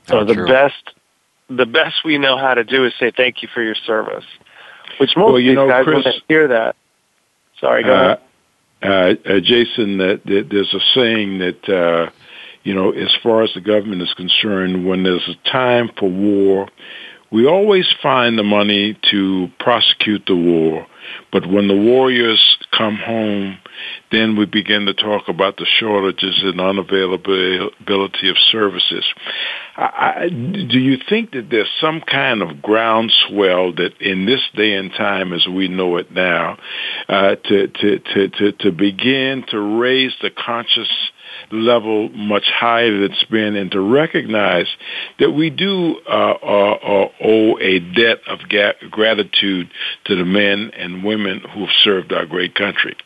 So 0.08 0.24
the 0.24 0.34
true. 0.34 0.46
best 0.46 0.94
the 1.48 1.66
best 1.66 2.04
we 2.04 2.18
know 2.18 2.36
how 2.36 2.54
to 2.54 2.64
do 2.64 2.86
is 2.86 2.92
say 2.98 3.12
thank 3.14 3.42
you 3.42 3.48
for 3.52 3.62
your 3.62 3.74
service, 3.74 4.24
which 4.98 5.10
most 5.16 5.32
well, 5.32 5.40
you 5.40 5.54
know, 5.54 5.68
guys 5.68 5.84
Chris, 5.84 6.04
when 6.04 6.14
they 6.14 6.22
hear 6.28 6.48
that. 6.48 6.76
Sorry, 7.60 7.82
go 7.82 7.94
uh, 7.94 8.02
ahead. 8.02 8.18
Uh, 8.82 8.86
uh, 9.28 9.40
Jason, 9.40 9.98
that, 9.98 10.22
that, 10.24 10.48
there's 10.50 10.72
a 10.72 10.80
saying 10.94 11.38
that 11.40 11.68
uh, 11.68 12.10
you 12.62 12.74
know, 12.74 12.90
as 12.90 13.14
far 13.22 13.42
as 13.42 13.52
the 13.54 13.60
government 13.60 14.02
is 14.02 14.12
concerned, 14.14 14.86
when 14.86 15.02
there's 15.02 15.28
a 15.28 15.50
time 15.50 15.90
for 15.98 16.08
war, 16.08 16.68
we 17.32 17.46
always 17.46 17.86
find 18.02 18.38
the 18.38 18.42
money 18.42 18.98
to 19.10 19.48
prosecute 19.58 20.24
the 20.26 20.36
war. 20.36 20.86
But 21.32 21.46
when 21.46 21.68
the 21.68 21.76
warriors 21.76 22.58
come 22.76 22.96
home, 22.96 23.58
then 24.12 24.36
we 24.36 24.46
begin 24.46 24.86
to 24.86 24.94
talk 24.94 25.28
about 25.28 25.56
the 25.56 25.66
shortages 25.78 26.40
and 26.42 26.58
unavailability 26.58 28.30
of 28.30 28.36
services. 28.50 29.04
I, 29.76 30.28
do 30.28 30.78
you 30.78 30.98
think 31.08 31.32
that 31.32 31.48
there's 31.50 31.70
some 31.80 32.00
kind 32.00 32.42
of 32.42 32.60
groundswell 32.60 33.72
that 33.74 33.92
in 34.00 34.26
this 34.26 34.42
day 34.54 34.74
and 34.74 34.90
time 34.92 35.32
as 35.32 35.46
we 35.46 35.68
know 35.68 35.96
it 35.96 36.12
now, 36.12 36.58
uh, 37.08 37.36
to, 37.36 37.68
to, 37.68 37.98
to, 37.98 38.28
to, 38.28 38.52
to 38.52 38.72
begin 38.72 39.44
to 39.48 39.58
raise 39.80 40.12
the 40.20 40.30
conscious 40.30 40.90
level 41.50 42.08
much 42.10 42.44
higher 42.46 42.92
than 42.92 43.12
it's 43.12 43.24
been 43.24 43.56
and 43.56 43.70
to 43.72 43.80
recognize 43.80 44.66
that 45.18 45.30
we 45.30 45.50
do 45.50 45.96
uh, 46.08 46.34
uh, 46.42 46.72
uh, 46.74 47.08
owe 47.22 47.58
a 47.58 47.78
debt 47.78 48.18
of 48.26 48.40
ga- 48.48 48.74
gratitude 48.90 49.70
to 50.04 50.16
the 50.16 50.24
men 50.24 50.70
and 50.76 51.04
women 51.04 51.40
who 51.40 51.60
have 51.60 51.74
served 51.82 52.12
our 52.12 52.26
great 52.26 52.54
country. 52.54 52.96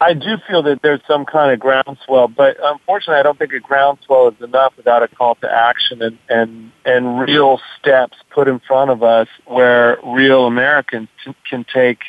I 0.00 0.14
do 0.14 0.36
feel 0.46 0.62
that 0.62 0.80
there's 0.82 1.00
some 1.08 1.24
kind 1.24 1.52
of 1.52 1.58
groundswell, 1.58 2.28
but 2.28 2.56
unfortunately, 2.62 3.18
I 3.18 3.22
don't 3.24 3.36
think 3.36 3.52
a 3.52 3.58
groundswell 3.58 4.28
is 4.28 4.40
enough 4.40 4.76
without 4.76 5.02
a 5.02 5.08
call 5.08 5.34
to 5.36 5.50
action 5.52 6.02
and 6.02 6.18
and 6.28 6.70
and 6.84 7.20
real 7.20 7.60
steps 7.78 8.16
put 8.30 8.46
in 8.46 8.60
front 8.60 8.90
of 8.90 9.02
us 9.02 9.26
where 9.46 9.98
real 10.04 10.46
Americans 10.46 11.08
t- 11.24 11.34
can 11.48 11.64
take 11.64 12.02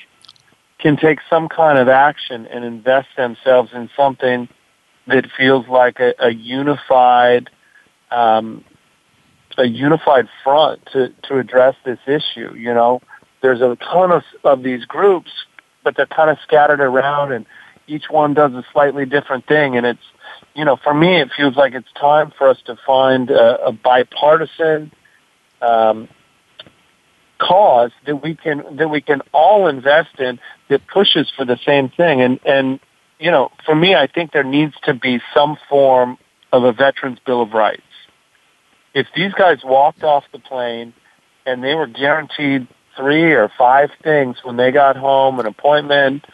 can 0.78 0.98
take 0.98 1.20
some 1.30 1.50
kind 1.50 1.80
of 1.80 1.90
action 1.90 2.46
and 2.48 2.64
invest 2.64 3.08
themselves 3.18 3.72
in 3.74 3.90
something 3.98 4.48
that 5.08 5.26
feels 5.38 5.68
like 5.68 6.00
a, 6.00 6.14
a 6.20 6.30
unified 6.30 7.50
um, 8.12 8.64
a 9.58 9.66
unified 9.66 10.28
front 10.44 10.86
to 10.94 11.10
to 11.24 11.38
address 11.38 11.76
this 11.86 12.00
issue. 12.08 12.54
You 12.56 12.74
know, 12.74 13.02
there's 13.42 13.62
a 13.62 13.76
ton 13.78 14.12
of 14.12 14.24
of 14.44 14.64
these 14.64 14.86
groups, 14.86 15.32
but 15.84 15.96
they're 15.96 16.06
kind 16.06 16.30
of 16.30 16.38
scattered 16.44 16.82
around, 16.82 17.32
and 17.32 17.46
each 17.88 18.10
one 18.10 18.34
does 18.34 18.54
a 18.54 18.64
slightly 18.72 19.06
different 19.06 19.48
thing. 19.48 19.76
And 19.76 19.86
it's 19.86 20.04
you 20.56 20.66
know, 20.66 20.78
for 20.78 20.94
me, 20.94 21.20
it 21.20 21.30
feels 21.36 21.56
like 21.56 21.74
it's 21.74 21.92
time 22.00 22.32
for 22.38 22.48
us 22.48 22.58
to 22.66 22.78
find 22.86 23.30
a, 23.30 23.68
a 23.68 23.72
bipartisan 23.72 24.92
um, 25.62 26.08
cause 27.38 27.92
that 28.06 28.18
we 28.18 28.36
can 28.36 28.78
that 28.78 28.90
we 28.90 29.02
can 29.02 29.22
all 29.34 29.68
invest 29.68 30.20
in 30.20 30.40
that 30.70 30.86
pushes 30.88 31.32
for 31.36 31.46
the 31.46 31.58
same 31.66 31.90
thing. 31.90 32.22
And 32.22 32.40
and 32.46 32.80
you 33.20 33.32
know, 33.32 33.52
for 33.66 33.76
me, 33.76 33.96
I 33.96 34.08
think 34.08 34.32
there 34.32 34.44
needs 34.44 34.74
to 34.84 34.94
be 34.94 35.22
some 35.34 35.58
form 35.68 36.18
of 36.52 36.64
a 36.64 36.72
Veterans 36.72 37.20
Bill 37.26 37.42
of 37.42 37.52
Rights. 37.52 37.82
If 38.94 39.08
these 39.16 39.34
guys 39.34 39.60
walked 39.64 40.04
off 40.04 40.24
the 40.32 40.40
plane 40.40 40.94
and 41.46 41.64
they 41.64 41.76
were 41.76 41.86
guaranteed 41.88 42.68
three 42.98 43.34
or 43.34 43.52
five 43.58 43.90
things 44.04 44.38
when 44.44 44.58
they 44.58 44.72
got 44.72 44.96
home, 44.96 45.40
an 45.40 45.46
appointment, 45.46 46.26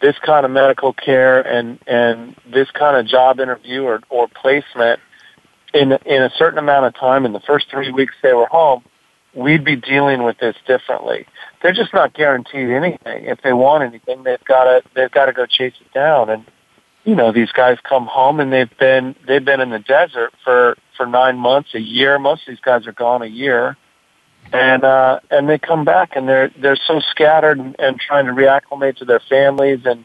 this 0.00 0.18
kind 0.18 0.44
of 0.44 0.50
medical 0.50 0.92
care, 0.92 1.40
and 1.40 1.78
and 1.86 2.36
this 2.52 2.70
kind 2.72 2.96
of 2.96 3.06
job 3.06 3.40
interview 3.40 3.84
or, 3.84 4.00
or 4.10 4.28
placement 4.28 5.00
in 5.72 5.92
in 6.04 6.22
a 6.22 6.30
certain 6.36 6.58
amount 6.58 6.86
of 6.86 6.94
time 6.94 7.24
in 7.24 7.32
the 7.32 7.40
first 7.40 7.70
three 7.70 7.90
weeks 7.90 8.14
they 8.22 8.32
were 8.34 8.46
home, 8.46 8.82
we'd 9.34 9.64
be 9.64 9.76
dealing 9.76 10.22
with 10.22 10.38
this 10.38 10.56
differently 10.66 11.26
they're 11.62 11.72
just 11.72 11.94
not 11.94 12.12
guaranteed 12.12 12.68
anything. 12.68 13.24
If 13.24 13.40
they 13.42 13.52
want 13.52 13.84
anything, 13.84 14.24
they've 14.24 14.44
got 14.44 14.64
to 14.64 14.82
they've 14.94 15.10
got 15.10 15.26
to 15.26 15.32
go 15.32 15.46
chase 15.46 15.74
it 15.80 15.92
down. 15.94 16.28
And 16.28 16.44
you 17.04 17.14
know, 17.14 17.32
these 17.32 17.52
guys 17.52 17.78
come 17.82 18.06
home 18.06 18.40
and 18.40 18.52
they've 18.52 18.76
been 18.78 19.14
they've 19.26 19.44
been 19.44 19.60
in 19.60 19.70
the 19.70 19.78
desert 19.78 20.32
for 20.44 20.76
for 20.96 21.06
nine 21.06 21.38
months, 21.38 21.70
a 21.74 21.80
year. 21.80 22.18
Most 22.18 22.42
of 22.42 22.52
these 22.52 22.60
guys 22.60 22.86
are 22.86 22.92
gone 22.92 23.22
a 23.22 23.26
year, 23.26 23.76
and 24.52 24.84
uh, 24.84 25.20
and 25.30 25.48
they 25.48 25.58
come 25.58 25.84
back 25.84 26.16
and 26.16 26.28
they're 26.28 26.50
they're 26.58 26.76
so 26.76 27.00
scattered 27.00 27.58
and, 27.58 27.76
and 27.78 28.00
trying 28.00 28.26
to 28.26 28.32
reacclimate 28.32 28.96
to 28.96 29.04
their 29.04 29.20
families 29.20 29.80
and 29.84 30.04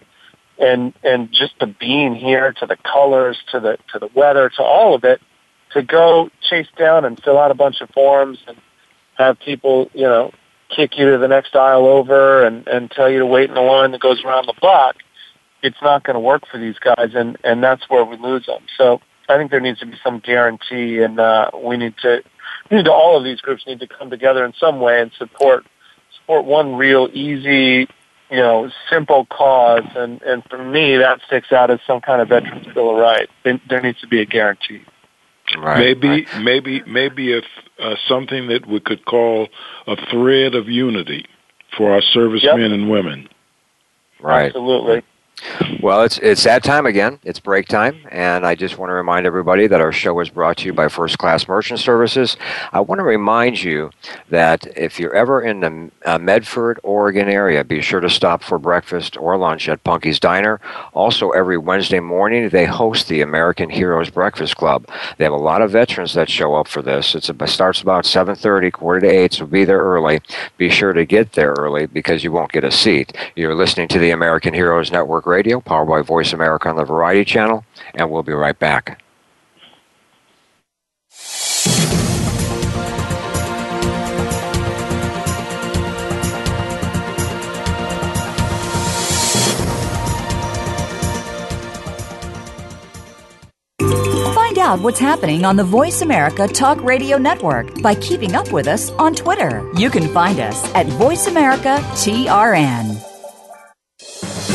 and 0.60 0.94
and 1.04 1.32
just 1.32 1.54
the 1.60 1.68
being 1.68 2.14
here, 2.14 2.54
to 2.54 2.68
the 2.68 2.78
colors, 2.78 3.38
to 3.52 3.60
the 3.60 3.78
to 3.94 4.00
the 4.00 4.10
weather, 4.14 4.50
to 4.50 4.64
all 4.64 4.94
of 4.94 5.04
it, 5.04 5.22
to 5.72 5.82
go 5.82 6.30
chase 6.48 6.68
down 6.78 7.04
and 7.04 7.22
fill 7.24 7.40
out 7.40 7.50
a 7.50 7.56
bunch 7.56 7.82
of 7.82 7.90
forms 7.90 8.38
and 8.48 8.58
have 9.18 9.40
people, 9.40 9.90
you 9.94 10.04
know, 10.04 10.32
kick 10.76 10.98
you 10.98 11.12
to 11.12 11.18
the 11.18 11.28
next 11.28 11.56
aisle 11.56 11.86
over 11.86 12.44
and, 12.44 12.68
and 12.68 12.92
tell 12.92 13.10
you 13.10 13.20
to 13.20 13.26
wait 13.26 13.50
in 13.50 13.56
the 13.56 13.62
line 13.62 13.92
that 13.92 14.02
goes 14.02 14.24
around 14.24 14.48
the 14.48 14.54
block, 14.60 14.98
it's 15.64 15.78
not 15.82 16.04
going 16.04 16.16
to 16.16 16.20
work 16.20 16.44
for 16.52 16.60
these 16.60 16.78
guys, 16.80 17.12
and, 17.16 17.38
and 17.44 17.64
that's 17.64 17.90
where 17.90 18.06
we 18.06 18.18
lose 18.18 18.46
them. 18.46 18.62
So 18.78 19.02
I 19.28 19.38
think 19.38 19.52
there 19.52 19.60
needs 19.60 19.80
to 19.80 19.86
be 19.86 19.98
some 20.04 20.20
guarantee, 20.20 21.02
and 21.02 21.20
uh, 21.20 21.52
we 21.64 21.78
need 21.78 21.96
to, 22.02 22.22
we 22.70 22.78
need 22.78 22.86
to, 22.86 22.92
all 22.92 23.18
of 23.18 23.24
these 23.24 23.42
groups 23.42 23.66
need 23.66 23.80
to 23.80 23.88
come 23.88 24.10
together 24.10 24.46
in 24.46 24.54
some 24.60 24.80
way 24.80 25.02
and 25.02 25.12
support 25.18 25.66
support 26.20 26.46
one 26.46 26.76
real 26.76 27.08
easy, 27.14 27.88
you 28.30 28.38
know, 28.38 28.70
simple 28.90 29.26
cause. 29.26 29.86
And, 29.96 30.22
and 30.22 30.44
for 30.50 30.64
me, 30.64 30.98
that 30.98 31.22
sticks 31.28 31.52
out 31.52 31.72
as 31.72 31.80
some 31.88 32.02
kind 32.02 32.22
of 32.22 32.30
Veterans 32.30 32.68
Bill 32.74 32.92
of 32.92 32.98
Rights. 32.98 33.32
There 33.44 33.82
needs 33.82 34.00
to 34.02 34.08
be 34.08 34.22
a 34.22 34.26
guarantee. 34.26 34.82
Right, 35.56 35.80
maybe, 35.80 36.08
right. 36.08 36.28
maybe, 36.42 36.84
maybe 36.86 37.32
if 37.32 37.46
uh, 37.80 37.96
something 38.08 38.48
that 38.48 38.68
we 38.68 38.80
could 38.80 39.06
call 39.06 39.48
a 39.88 39.96
thread 40.12 40.56
of 40.56 40.68
unity 40.68 41.26
for 41.78 41.94
our 41.94 42.02
servicemen 42.02 42.60
yep. 42.60 42.72
and 42.72 42.90
women. 42.90 43.30
Right. 44.20 44.48
Absolutely. 44.48 45.04
Well, 45.82 46.02
it's 46.04 46.18
it's 46.20 46.44
that 46.44 46.64
time 46.64 46.86
again. 46.86 47.20
It's 47.24 47.40
break 47.40 47.68
time, 47.68 48.06
and 48.10 48.46
I 48.46 48.56
just 48.56 48.78
want 48.78 48.90
to 48.90 48.94
remind 48.94 49.26
everybody 49.26 49.68
that 49.68 49.80
our 49.80 49.92
show 49.92 50.20
is 50.20 50.30
brought 50.30 50.58
to 50.58 50.66
you 50.66 50.74
by 50.74 50.88
First 50.88 51.18
Class 51.20 51.48
Merchant 51.48 51.80
Services. 51.80 52.36
I 52.74 52.80
want 52.80 53.00
to 53.00 53.04
remind 53.04 53.62
you 53.62 53.92
that 54.30 54.66
if 54.76 55.00
you're 55.00 55.14
ever 55.14 55.42
in 55.42 55.60
the 55.60 55.92
uh, 56.06 56.18
Medford, 56.18 56.80
Oregon 56.84 57.30
area, 57.30 57.64
be 57.64 57.82
sure 57.82 58.00
to 58.00 58.10
stop 58.10 58.44
for 58.44 58.58
breakfast 58.58 59.18
or 59.18 59.38
lunch 59.38 59.70
at 59.70 59.84
Punky's 59.84 60.20
Diner. 60.20 60.60
Also, 60.94 61.30
every 61.32 61.58
Wednesday 61.58 62.00
morning 62.00 62.50
they 62.50 62.66
host 62.66 63.08
the 63.08 63.22
American 63.22 63.70
Heroes 63.70 64.10
Breakfast 64.10 64.58
Club. 64.58 64.88
They 65.18 65.24
have 65.24 65.34
a 65.34 65.38
lot 65.38 65.62
of 65.62 65.72
veterans 65.72 66.16
that 66.16 66.30
show 66.30 66.56
up 66.56 66.68
for 66.68 66.82
this. 66.82 67.14
It's 67.14 67.30
it 67.30 67.50
starts 67.50 67.82
about 67.82 68.06
7:30, 68.06 68.72
quarter 68.72 69.02
to 69.02 69.08
eight, 69.08 69.34
so 69.34 69.46
be 69.46 69.64
there 69.66 69.82
early. 69.82 70.22
Be 70.58 70.70
sure 70.70 70.94
to 70.94 71.06
get 71.06 71.34
there 71.34 71.54
early 71.58 71.86
because 71.86 72.24
you 72.24 72.32
won't 72.32 72.52
get 72.52 72.64
a 72.64 72.72
seat. 72.72 73.16
You're 73.36 73.56
listening 73.56 73.88
to 73.90 74.00
the 74.00 74.10
American 74.10 74.56
Heroes 74.56 74.92
Network 74.92 75.27
Radio, 75.28 75.60
powered 75.60 75.90
by 75.90 76.02
Voice 76.02 76.34
America 76.34 76.70
on 76.70 76.78
the 76.78 76.84
Variety 76.84 77.26
Channel, 77.26 77.66
and 77.94 78.10
we'll 78.10 78.24
be 78.24 78.34
right 78.34 78.58
back. 78.58 79.04
Find 94.58 94.58
out 94.58 94.82
what's 94.82 95.00
happening 95.00 95.46
on 95.46 95.56
the 95.56 95.64
Voice 95.64 96.02
America 96.02 96.48
Talk 96.48 96.82
Radio 96.82 97.18
Network 97.18 97.82
by 97.82 97.94
keeping 97.96 98.34
up 98.34 98.52
with 98.52 98.68
us 98.68 98.90
on 98.92 99.14
Twitter. 99.14 99.70
You 99.76 99.90
can 99.90 100.08
find 100.14 100.40
us 100.40 100.64
at 100.74 100.88
Voice 100.88 101.28
America 101.28 101.78
TRN. 101.94 103.17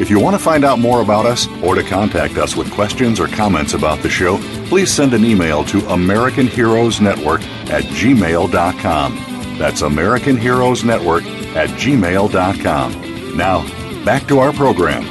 If 0.00 0.10
you 0.10 0.18
want 0.18 0.34
to 0.34 0.42
find 0.42 0.64
out 0.64 0.80
more 0.80 1.02
about 1.02 1.24
us 1.24 1.46
or 1.62 1.76
to 1.76 1.82
contact 1.84 2.36
us 2.36 2.56
with 2.56 2.68
questions 2.72 3.20
or 3.20 3.28
comments 3.28 3.74
about 3.74 4.00
the 4.00 4.10
show, 4.10 4.38
please 4.66 4.90
send 4.90 5.14
an 5.14 5.24
email 5.24 5.62
to 5.66 5.86
American 5.90 6.48
Heroes 6.48 7.00
Network 7.00 7.42
at 7.70 7.84
gmail.com. 7.84 9.56
That's 9.56 9.82
American 9.82 10.36
Heroes 10.36 10.82
Network 10.82 11.22
at 11.54 11.68
gmail.com. 11.70 13.36
Now, 13.36 14.04
back 14.04 14.26
to 14.26 14.40
our 14.40 14.52
program. 14.52 15.04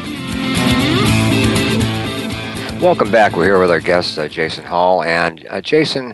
Welcome 2.81 3.09
back. 3.09 3.37
We're 3.37 3.45
here 3.45 3.61
with 3.61 3.71
our 3.71 3.79
guest, 3.79 4.19
uh, 4.19 4.27
Jason 4.27 4.65
Hall. 4.65 5.01
And 5.01 5.47
uh, 5.49 5.61
Jason, 5.61 6.13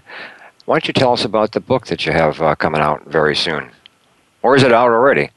why 0.65 0.75
don't 0.75 0.87
you 0.87 0.93
tell 0.93 1.13
us 1.13 1.25
about 1.25 1.53
the 1.53 1.59
book 1.59 1.87
that 1.87 2.05
you 2.05 2.11
have 2.11 2.39
uh, 2.39 2.53
coming 2.53 2.81
out 2.81 3.03
very 3.07 3.35
soon? 3.35 3.71
Or 4.43 4.55
is 4.55 4.61
it 4.61 4.71
out 4.71 4.89
already? 4.89 5.31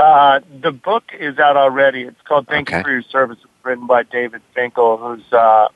Uh, 0.00 0.40
the 0.62 0.72
book 0.72 1.04
is 1.18 1.38
out 1.38 1.58
already. 1.58 2.02
It's 2.02 2.20
called 2.26 2.46
Thank 2.46 2.70
okay. 2.70 2.78
You 2.78 2.82
for 2.82 2.90
Your 2.90 3.02
Service. 3.02 3.38
Written 3.62 3.86
by 3.86 4.04
David 4.04 4.40
Finkel, 4.54 4.96
who's 4.96 5.32
uh, 5.32 5.68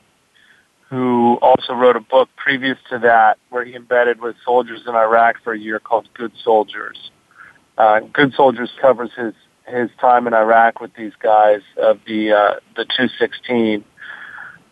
who 0.89 1.37
also 1.43 1.73
wrote 1.73 1.95
a 1.95 1.99
book 1.99 2.29
previous 2.35 2.79
to 2.89 2.97
that 2.97 3.37
where 3.49 3.63
he 3.63 3.75
embedded 3.75 4.19
with 4.19 4.35
soldiers 4.43 4.81
in 4.87 4.95
Iraq 4.95 5.35
for 5.43 5.53
a 5.53 5.59
year 5.59 5.79
called 5.79 6.09
Good 6.15 6.31
Soldiers. 6.43 7.11
Uh, 7.77 7.99
Good 8.11 8.33
Soldiers 8.33 8.71
covers 8.81 9.11
his 9.15 9.35
his 9.67 9.91
time 10.01 10.25
in 10.25 10.33
Iraq 10.33 10.81
with 10.81 10.95
these 10.95 11.13
guys 11.21 11.61
of 11.77 11.99
the 12.07 12.31
uh, 12.31 12.59
the 12.75 12.85
216, 12.85 13.85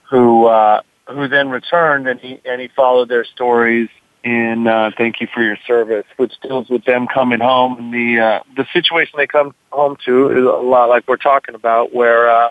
who 0.09 0.47
uh, 0.47 0.81
who 1.07 1.27
then 1.27 1.49
returned 1.49 2.07
and 2.07 2.19
he 2.19 2.41
and 2.43 2.59
he 2.59 2.69
followed 2.75 3.09
their 3.09 3.25
stories 3.25 3.89
in 4.23 4.67
uh, 4.67 4.91
Thank 4.97 5.19
You 5.19 5.27
for 5.33 5.43
Your 5.43 5.57
Service, 5.67 6.05
which 6.17 6.33
deals 6.41 6.69
with 6.69 6.85
them 6.85 7.07
coming 7.13 7.39
home. 7.39 7.77
And 7.77 7.93
the 7.93 8.19
uh, 8.19 8.39
the 8.55 8.65
situation 8.71 9.15
they 9.17 9.27
come 9.27 9.53
home 9.71 9.97
to 10.05 10.29
is 10.29 10.45
a 10.45 10.63
lot 10.63 10.89
like 10.89 11.07
we're 11.07 11.17
talking 11.17 11.55
about, 11.55 11.93
where 11.93 12.29
uh, 12.29 12.49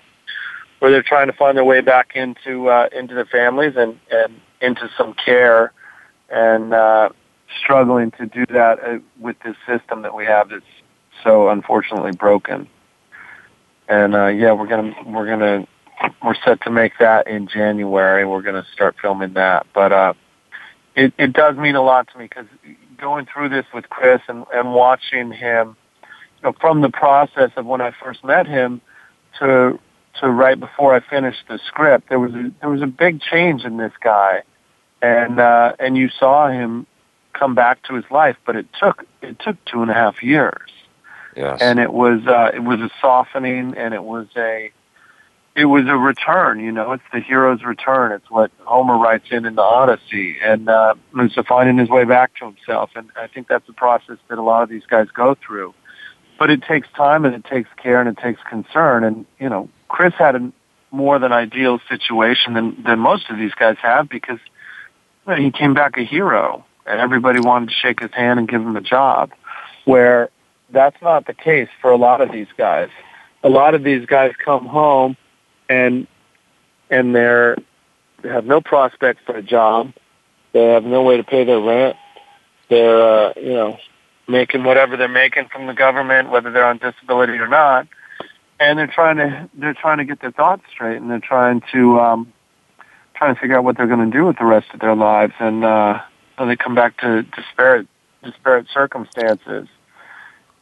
where 0.79 0.91
they're 0.91 1.03
trying 1.03 1.29
to 1.29 1.33
find 1.33 1.57
their 1.57 1.65
way 1.65 1.81
back 1.81 2.13
into 2.15 2.69
uh, 2.69 2.89
into 2.97 3.15
their 3.15 3.27
families 3.27 3.75
and 3.77 3.99
and 4.11 4.41
into 4.61 4.89
some 4.97 5.15
care, 5.15 5.73
and 6.29 6.75
uh, 6.75 7.09
struggling 7.59 8.11
to 8.13 8.27
do 8.27 8.45
that 8.51 8.79
uh, 8.85 8.99
with 9.19 9.37
this 9.45 9.57
system 9.67 10.03
that 10.03 10.15
we 10.15 10.25
have 10.25 10.51
that's 10.51 10.65
so 11.25 11.49
unfortunately 11.49 12.13
broken. 12.13 12.69
And 13.89 14.15
uh, 14.15 14.27
yeah, 14.27 14.53
we're 14.53 14.69
gonna 14.69 14.95
we're 15.07 15.27
gonna 15.27 15.67
we're 16.23 16.37
set 16.45 16.61
to 16.63 16.71
make 16.71 16.99
that 16.99 17.29
in 17.29 17.49
January. 17.49 18.27
We're 18.27 18.43
gonna 18.43 18.67
start 18.75 18.97
filming 19.01 19.33
that, 19.35 19.67
but. 19.73 19.93
uh 19.93 20.13
it, 20.95 21.13
it 21.19 21.33
does 21.33 21.57
mean 21.57 21.75
a 21.75 21.83
lot 21.83 22.09
to 22.13 22.19
me 22.19 22.25
because 22.25 22.47
going 22.99 23.27
through 23.27 23.49
this 23.49 23.67
with 23.75 23.89
Chris 23.89 24.21
and, 24.29 24.45
and 24.53 24.73
watching 24.73 25.33
him, 25.33 25.77
you 26.03 26.49
know, 26.49 26.55
from 26.61 26.81
the 26.81 26.91
process 26.91 27.51
of 27.57 27.67
when 27.67 27.81
I 27.81 27.93
first 28.03 28.25
met 28.25 28.47
him 28.47 28.81
to 29.39 29.79
to 30.21 30.31
right 30.31 30.61
before 30.61 30.95
I 30.95 31.01
finished 31.01 31.45
the 31.49 31.59
script, 31.67 32.11
there 32.11 32.21
was 32.21 32.35
a, 32.35 32.53
there 32.61 32.69
was 32.69 32.83
a 32.83 32.87
big 32.87 33.21
change 33.21 33.65
in 33.65 33.79
this 33.79 33.93
guy, 34.03 34.43
and 35.01 35.41
uh, 35.41 35.75
and 35.79 35.97
you 35.97 36.11
saw 36.11 36.49
him 36.49 36.87
come 37.33 37.55
back 37.55 37.83
to 37.85 37.95
his 37.95 38.05
life, 38.11 38.37
but 38.45 38.57
it 38.57 38.67
took 38.79 39.05
it 39.23 39.39
took 39.41 39.63
two 39.65 39.83
and 39.83 39.91
a 39.91 39.95
half 39.95 40.23
years. 40.23 40.71
Yes. 41.37 41.59
And 41.63 41.79
it 41.79 41.93
was 41.93 42.27
uh, 42.27 42.51
it 42.55 42.63
was 42.63 42.81
a 42.81 42.91
softening, 43.01 43.75
and 43.77 43.95
it 43.95 44.05
was 44.05 44.27
a 44.37 44.71
it 45.55 45.67
was 45.67 45.85
a 45.87 45.97
return, 45.97 46.61
you 46.61 46.73
know, 46.73 46.93
it's 46.93 47.03
the 47.13 47.21
hero's 47.21 47.63
return. 47.63 48.13
It's 48.13 48.31
what 48.31 48.51
Homer 48.61 48.97
writes 48.97 49.27
in 49.31 49.45
in 49.45 49.55
the 49.55 49.63
Odyssey, 49.63 50.37
and 50.43 50.69
uh, 50.69 50.95
it's 51.17 51.35
finding 51.47 51.77
his 51.77 51.91
way 51.91 52.05
back 52.05 52.35
to 52.37 52.47
himself. 52.47 52.91
And 52.97 53.11
I 53.17 53.27
think 53.27 53.49
that's 53.49 53.67
the 53.67 53.75
process 53.75 54.17
that 54.29 54.39
a 54.39 54.43
lot 54.43 54.63
of 54.63 54.71
these 54.71 54.87
guys 54.87 55.09
go 55.15 55.37
through. 55.47 55.75
But 56.39 56.51
it 56.51 56.63
takes 56.63 56.89
time, 56.97 57.27
and 57.27 57.35
it 57.35 57.45
takes 57.45 57.69
care, 57.77 58.01
and 58.01 58.09
it 58.09 58.17
takes 58.17 58.41
concern. 58.49 59.05
And 59.05 59.27
you 59.39 59.51
know, 59.51 59.69
Chris 59.89 60.15
had 60.15 60.37
a 60.37 60.53
more 60.91 61.19
than 61.19 61.33
ideal 61.33 61.81
situation 61.87 62.55
than 62.55 62.83
than 62.83 62.99
most 62.99 63.29
of 63.29 63.37
these 63.37 63.53
guys 63.53 63.77
have 63.83 64.09
because 64.09 64.41
you 65.27 65.35
know, 65.35 65.41
he 65.41 65.51
came 65.51 65.75
back 65.75 65.99
a 65.99 66.03
hero, 66.03 66.65
and 66.87 66.99
everybody 66.99 67.41
wanted 67.41 67.69
to 67.69 67.75
shake 67.75 68.01
his 68.01 68.13
hand 68.13 68.39
and 68.39 68.49
give 68.49 68.63
him 68.63 68.77
a 68.77 68.81
job. 68.81 69.33
Where 69.85 70.31
that's 70.71 71.01
not 71.03 71.27
the 71.27 71.35
case 71.35 71.69
for 71.83 71.91
a 71.91 71.97
lot 71.97 72.23
of 72.23 72.33
these 72.33 72.49
guys. 72.57 72.89
A 73.45 73.51
lot 73.51 73.75
of 73.75 73.83
these 73.83 74.07
guys 74.07 74.33
come 74.43 74.67
home 74.67 75.17
and 75.69 76.07
and 76.91 77.15
they're 77.15 77.57
they 78.23 78.29
have 78.29 78.45
no 78.45 78.61
prospect 78.61 79.21
for 79.27 79.37
a 79.37 79.43
job. 79.43 79.93
They 80.53 80.65
have 80.65 80.85
no 80.85 81.03
way 81.03 81.17
to 81.17 81.25
pay 81.25 81.45
their 81.45 81.61
rent. 81.61 81.97
They're 82.69 83.03
uh, 83.03 83.33
you 83.37 83.55
know 83.55 83.79
making 84.29 84.65
whatever 84.65 84.97
they're 84.97 85.09
making 85.09 85.49
from 85.49 85.67
the 85.67 85.75
government, 85.75 86.31
whether 86.31 86.51
they're 86.51 86.65
on 86.65 86.79
disability 86.79 87.35
or 87.35 87.49
not, 87.49 87.89
and 88.61 88.79
they're 88.79 88.87
trying 88.87 89.17
to 89.17 89.49
they're 89.55 89.75
trying 89.75 89.99
to 89.99 90.05
get 90.05 90.21
their 90.21 90.33
thoughts 90.33 90.63
straight, 90.73 90.97
and 90.97 91.11
they're 91.11 91.21
trying 91.21 91.63
to 91.73 92.01
um, 92.01 92.33
trying 93.15 93.35
to 93.35 93.41
figure 93.41 93.57
out 93.57 93.65
what 93.65 93.77
they're 93.77 93.87
going 93.87 94.11
to 94.11 94.17
do 94.17 94.25
with 94.25 94.39
the 94.39 94.45
rest 94.45 94.69
of 94.75 94.81
their 94.81 94.95
lives, 94.95 95.35
and 95.41 95.65
uh, 95.65 96.01
and 96.39 96.51
they 96.51 96.57
come 96.57 96.75
back 96.75 96.99
to 96.99 97.23
disparate 97.23 97.89
disparate 98.23 98.67
circumstances, 98.73 99.69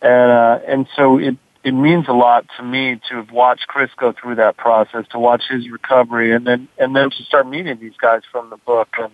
and 0.00 0.30
uh, 0.30 0.58
and 0.66 0.86
so 0.96 1.18
it 1.18 1.36
it 1.62 1.72
means 1.72 2.06
a 2.08 2.12
lot 2.12 2.46
to 2.56 2.62
me 2.62 3.00
to 3.08 3.16
have 3.16 3.30
watched 3.30 3.66
Chris 3.66 3.90
go 3.96 4.12
through 4.12 4.36
that 4.36 4.56
process, 4.56 5.04
to 5.10 5.18
watch 5.18 5.42
his 5.48 5.68
recovery, 5.70 6.32
and 6.32 6.46
then 6.46 6.68
and 6.78 6.96
then 6.96 7.10
to 7.10 7.22
start 7.24 7.46
meeting 7.46 7.78
these 7.78 7.96
guys 8.00 8.22
from 8.30 8.50
the 8.50 8.56
book, 8.56 8.88
and 8.98 9.12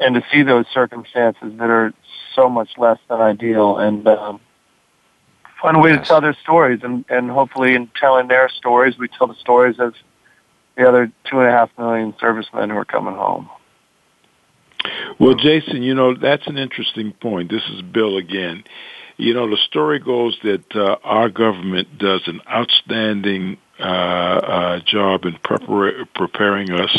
and 0.00 0.14
to 0.16 0.22
see 0.32 0.42
those 0.42 0.66
circumstances 0.72 1.52
that 1.58 1.70
are 1.70 1.92
so 2.34 2.48
much 2.48 2.70
less 2.78 2.98
than 3.08 3.20
ideal, 3.20 3.78
and 3.78 4.06
um, 4.08 4.40
find 5.62 5.76
a 5.76 5.80
way 5.80 5.92
to 5.92 5.98
tell 5.98 6.20
their 6.20 6.36
stories, 6.42 6.80
and 6.82 7.04
and 7.08 7.30
hopefully 7.30 7.74
in 7.74 7.88
telling 8.00 8.26
their 8.26 8.48
stories, 8.48 8.98
we 8.98 9.06
tell 9.06 9.28
the 9.28 9.36
stories 9.36 9.76
of 9.78 9.94
the 10.76 10.88
other 10.88 11.12
two 11.30 11.38
and 11.38 11.48
a 11.48 11.52
half 11.52 11.70
million 11.78 12.12
servicemen 12.20 12.70
who 12.70 12.76
are 12.76 12.84
coming 12.84 13.14
home. 13.14 13.48
Well, 15.20 15.34
Jason, 15.34 15.82
you 15.82 15.94
know 15.94 16.16
that's 16.16 16.46
an 16.48 16.58
interesting 16.58 17.12
point. 17.12 17.50
This 17.50 17.62
is 17.72 17.82
Bill 17.82 18.16
again 18.16 18.64
you 19.18 19.34
know, 19.34 19.50
the 19.50 19.58
story 19.66 19.98
goes 19.98 20.38
that 20.44 20.64
uh, 20.74 20.96
our 21.02 21.28
government 21.28 21.98
does 21.98 22.22
an 22.26 22.40
outstanding 22.48 23.58
uh, 23.80 23.82
uh, 23.82 24.80
job 24.86 25.24
in 25.24 25.34
prepar- 25.34 26.06
preparing 26.14 26.70
us 26.72 26.96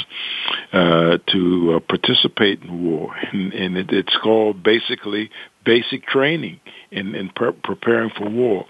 uh, 0.74 1.18
to 1.28 1.76
uh, 1.76 1.80
participate 1.80 2.62
in 2.62 2.86
war, 2.86 3.16
and, 3.32 3.54
and 3.54 3.78
it, 3.78 3.92
it's 3.92 4.16
called 4.22 4.62
basically 4.62 5.30
basic 5.66 6.06
training 6.06 6.60
in, 6.92 7.16
in 7.16 7.30
pre- 7.30 7.52
preparing 7.64 8.10
for 8.10 8.30
war. 8.30 8.66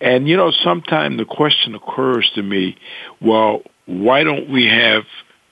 And 0.00 0.28
you 0.28 0.36
know, 0.36 0.52
sometimes 0.62 1.18
the 1.18 1.24
question 1.24 1.74
occurs 1.74 2.30
to 2.34 2.42
me, 2.42 2.76
well, 3.20 3.62
why 3.86 4.24
don't 4.24 4.50
we 4.50 4.66
have 4.66 5.04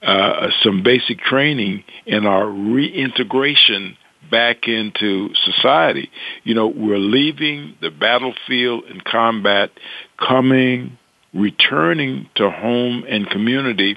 uh, 0.03 0.49
some 0.63 0.83
basic 0.83 1.21
training 1.21 1.85
in 2.07 2.27
our 2.27 2.49
reintegration 2.49 3.97
back 4.33 4.67
into 4.67 5.29
society? 5.45 6.11
You 6.43 6.57
know, 6.57 6.67
we're 6.67 6.99
leaving 6.99 7.77
the 7.81 7.91
battlefield 7.91 8.85
and 8.91 9.05
combat, 9.05 9.71
coming 10.19 10.99
returning 11.35 12.29
to 12.35 12.51
home 12.51 13.05
and 13.09 13.29
community. 13.31 13.97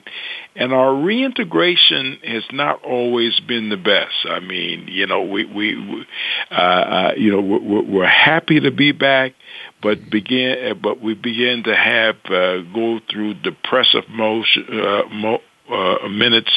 And 0.56 0.72
our 0.72 0.96
reintegration 0.96 2.18
has 2.24 2.44
not 2.54 2.82
always 2.84 3.40
been 3.42 3.70
the 3.70 3.78
best. 3.78 4.14
I 4.30 4.40
mean, 4.40 4.88
you 4.88 5.06
know, 5.06 5.22
we, 5.24 5.46
we, 5.46 6.06
uh, 6.50 6.56
uh, 6.56 7.12
you 7.18 7.32
know, 7.32 7.42
we're, 7.42 7.84
we're 7.84 8.08
happy 8.08 8.62
to 8.62 8.72
be 8.72 8.94
back, 8.94 9.34
but 9.82 10.10
begin, 10.10 10.80
but 10.82 11.02
we 11.02 11.14
begin 11.14 11.64
to 11.66 11.76
have, 11.76 12.16
uh, 12.26 12.62
go 12.74 13.00
through 13.12 13.34
depressive 13.36 14.08
motion, 14.10 14.66
uh, 14.72 15.02
mo- 15.12 15.42
uh, 15.72 16.08
minutes, 16.10 16.52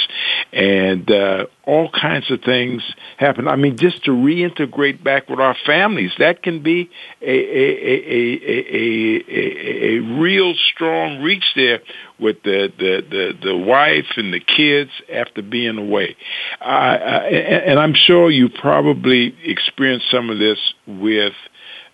and 0.52 1.10
uh, 1.10 1.46
all 1.64 1.90
kinds 1.90 2.30
of 2.30 2.42
things 2.42 2.82
happen. 3.16 3.48
I 3.48 3.56
mean, 3.56 3.76
just 3.76 4.04
to 4.04 4.10
reintegrate 4.10 5.02
back 5.02 5.28
with 5.28 5.40
our 5.40 5.56
families, 5.66 6.12
that 6.18 6.42
can 6.42 6.62
be 6.62 6.90
a 7.22 7.26
a 7.26 7.30
a 7.30 8.02
a 8.06 8.58
a, 8.74 9.24
a, 9.28 9.96
a 9.96 10.20
real 10.20 10.54
strong 10.72 11.22
reach 11.22 11.44
there 11.56 11.80
with 12.18 12.42
the 12.42 12.72
the 12.78 13.04
the, 13.08 13.48
the 13.48 13.56
wife 13.56 14.06
and 14.16 14.32
the 14.32 14.40
kids 14.40 14.90
after 15.12 15.42
being 15.42 15.78
away. 15.78 16.16
And 16.60 17.78
I'm 17.78 17.94
sure 17.94 18.30
you 18.30 18.48
probably 18.48 19.34
experienced 19.44 20.10
some 20.10 20.30
of 20.30 20.38
this 20.38 20.58
with 20.86 21.34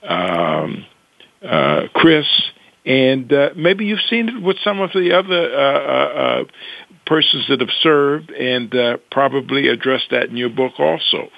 um, 0.03 0.85
uh, 1.43 1.83
Chris 1.95 2.27
and 2.87 3.33
uh, 3.33 3.51
maybe 3.57 3.87
you've 3.87 4.03
seen 4.11 4.29
it 4.29 4.43
with 4.43 4.59
some 4.63 4.81
of 4.81 4.91
the 4.93 5.13
other 5.13 5.55
uh, 5.55 5.79
uh, 5.79 6.43
uh 6.43 6.45
persons 7.07 7.47
that 7.49 7.61
have 7.61 7.71
served 7.83 8.31
and 8.31 8.75
uh, 8.75 8.97
probably 9.11 9.69
address 9.69 10.03
that 10.11 10.29
in 10.29 10.37
your 10.37 10.49
book 10.49 10.73
also. 10.79 11.29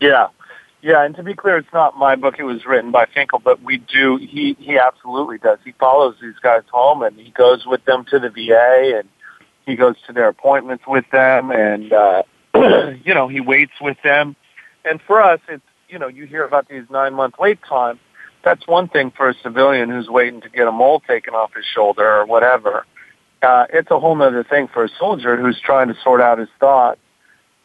Yeah. 0.00 0.28
Yeah, 0.82 1.04
and 1.04 1.14
to 1.16 1.22
be 1.22 1.34
clear, 1.34 1.58
it's 1.58 1.72
not 1.74 1.98
my 1.98 2.16
book. 2.16 2.36
It 2.38 2.44
was 2.44 2.64
written 2.64 2.90
by 2.90 3.04
Finkel, 3.12 3.38
but 3.38 3.62
we 3.62 3.76
do. 3.76 4.16
He 4.16 4.56
he 4.58 4.78
absolutely 4.78 5.36
does. 5.36 5.58
He 5.62 5.72
follows 5.72 6.14
these 6.22 6.38
guys 6.42 6.62
home, 6.72 7.02
and 7.02 7.14
he 7.16 7.30
goes 7.32 7.66
with 7.66 7.84
them 7.84 8.06
to 8.06 8.18
the 8.18 8.30
VA, 8.30 8.98
and 8.98 9.08
he 9.66 9.76
goes 9.76 9.96
to 10.06 10.14
their 10.14 10.28
appointments 10.28 10.84
with 10.88 11.04
them, 11.12 11.50
and 11.50 11.92
uh, 11.92 12.22
you 13.04 13.12
know 13.12 13.28
he 13.28 13.40
waits 13.40 13.74
with 13.78 13.98
them. 14.02 14.36
And 14.82 15.02
for 15.06 15.20
us, 15.20 15.40
it's 15.50 15.62
you 15.90 15.98
know 15.98 16.08
you 16.08 16.24
hear 16.24 16.44
about 16.44 16.66
these 16.70 16.84
nine 16.88 17.12
month 17.12 17.34
wait 17.38 17.58
times. 17.68 18.00
That's 18.42 18.66
one 18.66 18.88
thing 18.88 19.12
for 19.14 19.28
a 19.28 19.34
civilian 19.42 19.90
who's 19.90 20.08
waiting 20.08 20.40
to 20.40 20.48
get 20.48 20.66
a 20.66 20.72
mole 20.72 21.00
taken 21.00 21.34
off 21.34 21.52
his 21.54 21.66
shoulder 21.66 22.08
or 22.10 22.24
whatever 22.24 22.86
uh, 23.42 23.66
it's 23.72 23.90
a 23.90 23.98
whole 23.98 24.20
other 24.20 24.44
thing 24.44 24.68
for 24.68 24.84
a 24.84 24.88
soldier 24.98 25.36
who's 25.36 25.60
trying 25.60 25.88
to 25.88 25.94
sort 26.02 26.20
out 26.20 26.38
his 26.38 26.48
thoughts 26.58 27.00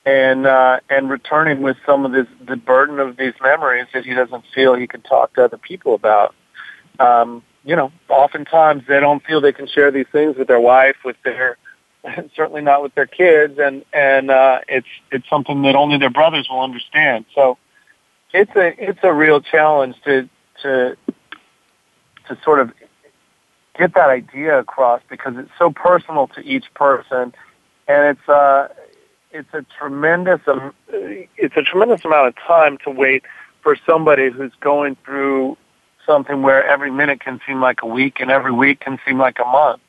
and 0.06 0.46
uh, 0.46 0.80
and 0.90 1.10
returning 1.10 1.62
with 1.62 1.78
some 1.86 2.06
of 2.06 2.12
this 2.12 2.28
the 2.48 2.56
burden 2.56 3.00
of 3.00 3.18
these 3.18 3.34
memories 3.42 3.88
that 3.94 4.06
he 4.06 4.14
doesn't 4.14 4.44
feel 4.54 4.76
he 4.76 4.88
can 4.88 5.02
talk 5.02 5.34
to 5.34 5.44
other 5.44 5.58
people 5.58 5.96
about. 5.96 6.36
Um, 7.00 7.44
you 7.64 7.76
know, 7.76 7.92
oftentimes 8.08 8.84
they 8.88 9.00
don't 9.00 9.24
feel 9.24 9.42
they 9.42 9.52
can 9.52 9.68
share 9.68 9.92
these 9.92 10.06
things 10.12 10.38
with 10.38 10.48
their 10.48 10.60
wife, 10.60 10.96
with 11.04 11.18
their 11.24 11.58
certainly 12.36 12.62
not 12.62 12.84
with 12.84 12.94
their 12.96 13.08
kids, 13.08 13.56
and 13.58 13.84
and 13.94 14.30
uh, 14.30 14.60
it's 14.68 14.88
it's 15.12 15.28
something 15.30 15.64
that 15.64 15.76
only 15.76 15.98
their 15.98 16.12
brothers 16.12 16.48
will 16.50 16.62
understand. 16.62 17.26
So 17.34 17.58
it's 18.34 18.52
a 18.56 18.74
it's 18.78 19.00
a 19.04 19.14
real 19.14 19.42
challenge 19.42 19.96
to 20.06 20.30
to 20.62 20.96
to 22.28 22.38
sort 22.44 22.60
of 22.60 22.72
get 23.78 23.94
that 23.96 24.10
idea 24.10 24.60
across 24.60 25.02
because 25.10 25.34
it's 25.38 25.52
so 25.58 25.72
personal 25.72 26.28
to 26.30 26.42
each 26.42 26.66
person, 26.74 27.34
and 27.88 28.18
it's 28.18 28.30
uh, 28.30 28.68
it's 29.32 29.54
a 29.54 29.66
tremendous 29.78 30.42
um, 30.48 30.74
it's 30.90 31.56
a 31.58 31.62
tremendous 31.62 32.04
amount 32.06 32.28
of 32.28 32.36
time 32.36 32.78
to 32.84 32.90
wait 32.92 33.24
for 33.62 33.78
somebody 33.86 34.30
who's 34.30 34.54
going 34.62 34.96
through 35.06 35.58
something 36.06 36.42
where 36.42 36.66
every 36.66 36.92
minute 36.92 37.20
can 37.20 37.40
seem 37.48 37.60
like 37.60 37.80
a 37.82 37.88
week 37.88 38.20
and 38.20 38.30
every 38.30 38.52
week 38.52 38.80
can 38.80 39.00
seem 39.06 39.18
like 39.18 39.38
a 39.40 39.46
month. 39.46 39.82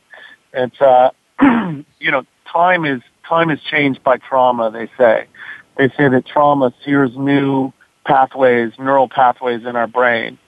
It's 0.52 0.80
uh, 0.80 1.10
you 2.00 2.10
know, 2.10 2.24
time 2.50 2.84
is 2.84 3.02
time 3.28 3.50
is 3.50 3.60
changed 3.62 4.02
by 4.02 4.16
trauma. 4.18 4.70
They 4.70 4.88
say 4.98 5.26
they 5.76 5.88
say 5.90 6.08
that 6.08 6.26
trauma 6.26 6.72
sears 6.84 7.12
new 7.16 7.72
pathways, 8.04 8.72
neural 8.78 9.08
pathways 9.08 9.64
in 9.64 9.76
our 9.76 9.86
brain 9.86 10.38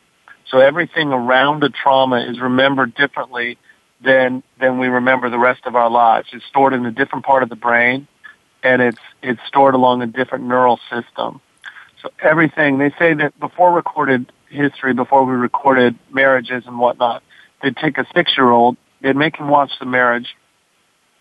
so 0.50 0.58
everything 0.58 1.12
around 1.12 1.62
a 1.64 1.68
trauma 1.68 2.20
is 2.20 2.40
remembered 2.40 2.94
differently 2.94 3.58
than 4.00 4.42
than 4.60 4.78
we 4.78 4.88
remember 4.88 5.30
the 5.30 5.38
rest 5.38 5.66
of 5.66 5.76
our 5.76 5.90
lives. 5.90 6.28
It's 6.32 6.44
stored 6.46 6.72
in 6.72 6.86
a 6.86 6.90
different 6.90 7.24
part 7.24 7.42
of 7.42 7.48
the 7.48 7.56
brain, 7.56 8.06
and 8.62 8.80
it's 8.80 9.00
it's 9.22 9.40
stored 9.46 9.74
along 9.74 10.02
a 10.02 10.06
different 10.06 10.44
neural 10.44 10.78
system. 10.90 11.40
So 12.02 12.10
everything 12.20 12.78
they 12.78 12.90
say 12.98 13.14
that 13.14 13.38
before 13.40 13.72
recorded 13.72 14.30
history, 14.48 14.94
before 14.94 15.24
we 15.24 15.34
recorded 15.34 15.98
marriages 16.12 16.64
and 16.66 16.78
whatnot, 16.78 17.22
they'd 17.62 17.76
take 17.76 17.98
a 17.98 18.06
six 18.14 18.36
year 18.36 18.50
old, 18.50 18.76
they'd 19.00 19.16
make 19.16 19.36
him 19.36 19.48
watch 19.48 19.72
the 19.80 19.86
marriage, 19.86 20.36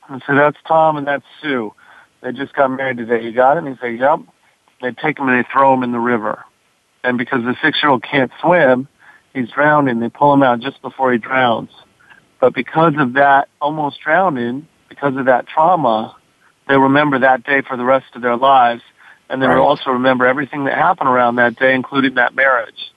and 0.07 0.21
say 0.27 0.35
that's 0.35 0.57
Tom 0.67 0.97
and 0.97 1.07
that's 1.07 1.25
Sue. 1.41 1.73
They 2.21 2.31
just 2.31 2.53
got 2.53 2.69
married 2.69 2.97
today. 2.97 3.23
You 3.23 3.31
got 3.31 3.57
it? 3.57 3.63
And 3.63 3.69
he'd 3.69 3.79
say, 3.79 3.95
Yep. 3.95 4.19
They'd 4.81 4.97
take 4.97 5.17
him 5.17 5.27
and 5.27 5.43
they 5.43 5.47
throw 5.51 5.73
him 5.73 5.81
in 5.81 5.91
the 5.91 5.99
river. 5.99 6.43
And 7.03 7.17
because 7.17 7.43
the 7.43 7.55
six 7.63 7.79
year 7.81 7.91
old 7.91 8.03
can't 8.03 8.31
swim, 8.41 8.87
he's 9.37 9.49
drowning. 9.49 9.99
They 9.99 10.09
pull 10.09 10.33
him 10.33 10.43
out 10.43 10.59
just 10.59 10.81
before 10.81 11.11
he 11.11 11.17
drowns. 11.17 11.69
But 12.39 12.53
because 12.53 12.93
of 12.97 13.13
that 13.13 13.49
almost 13.61 13.99
drowning, 14.01 14.67
because 14.89 15.15
of 15.17 15.25
that 15.25 15.47
trauma, 15.47 16.15
they 16.67 16.77
remember 16.77 17.19
that 17.19 17.43
day 17.43 17.61
for 17.61 17.77
the 17.77 17.83
rest 17.83 18.07
of 18.15 18.21
their 18.21 18.37
lives. 18.37 18.81
And 19.29 19.41
they 19.41 19.47
right. 19.47 19.57
also 19.57 19.91
remember 19.91 20.25
everything 20.25 20.65
that 20.65 20.75
happened 20.75 21.09
around 21.09 21.35
that 21.35 21.57
day, 21.57 21.73
including 21.73 22.15
that 22.15 22.35
marriage. 22.35 22.91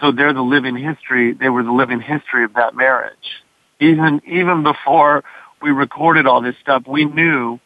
So 0.00 0.12
they're 0.12 0.34
the 0.34 0.42
living 0.42 0.76
history. 0.76 1.32
They 1.32 1.48
were 1.48 1.62
the 1.62 1.72
living 1.72 2.00
history 2.00 2.44
of 2.44 2.54
that 2.54 2.74
marriage. 2.74 3.42
Even, 3.80 4.20
even 4.26 4.62
before 4.62 5.24
we 5.62 5.70
recorded 5.70 6.26
all 6.26 6.42
this 6.42 6.56
stuff, 6.60 6.84
we 6.86 7.04
knew 7.04 7.58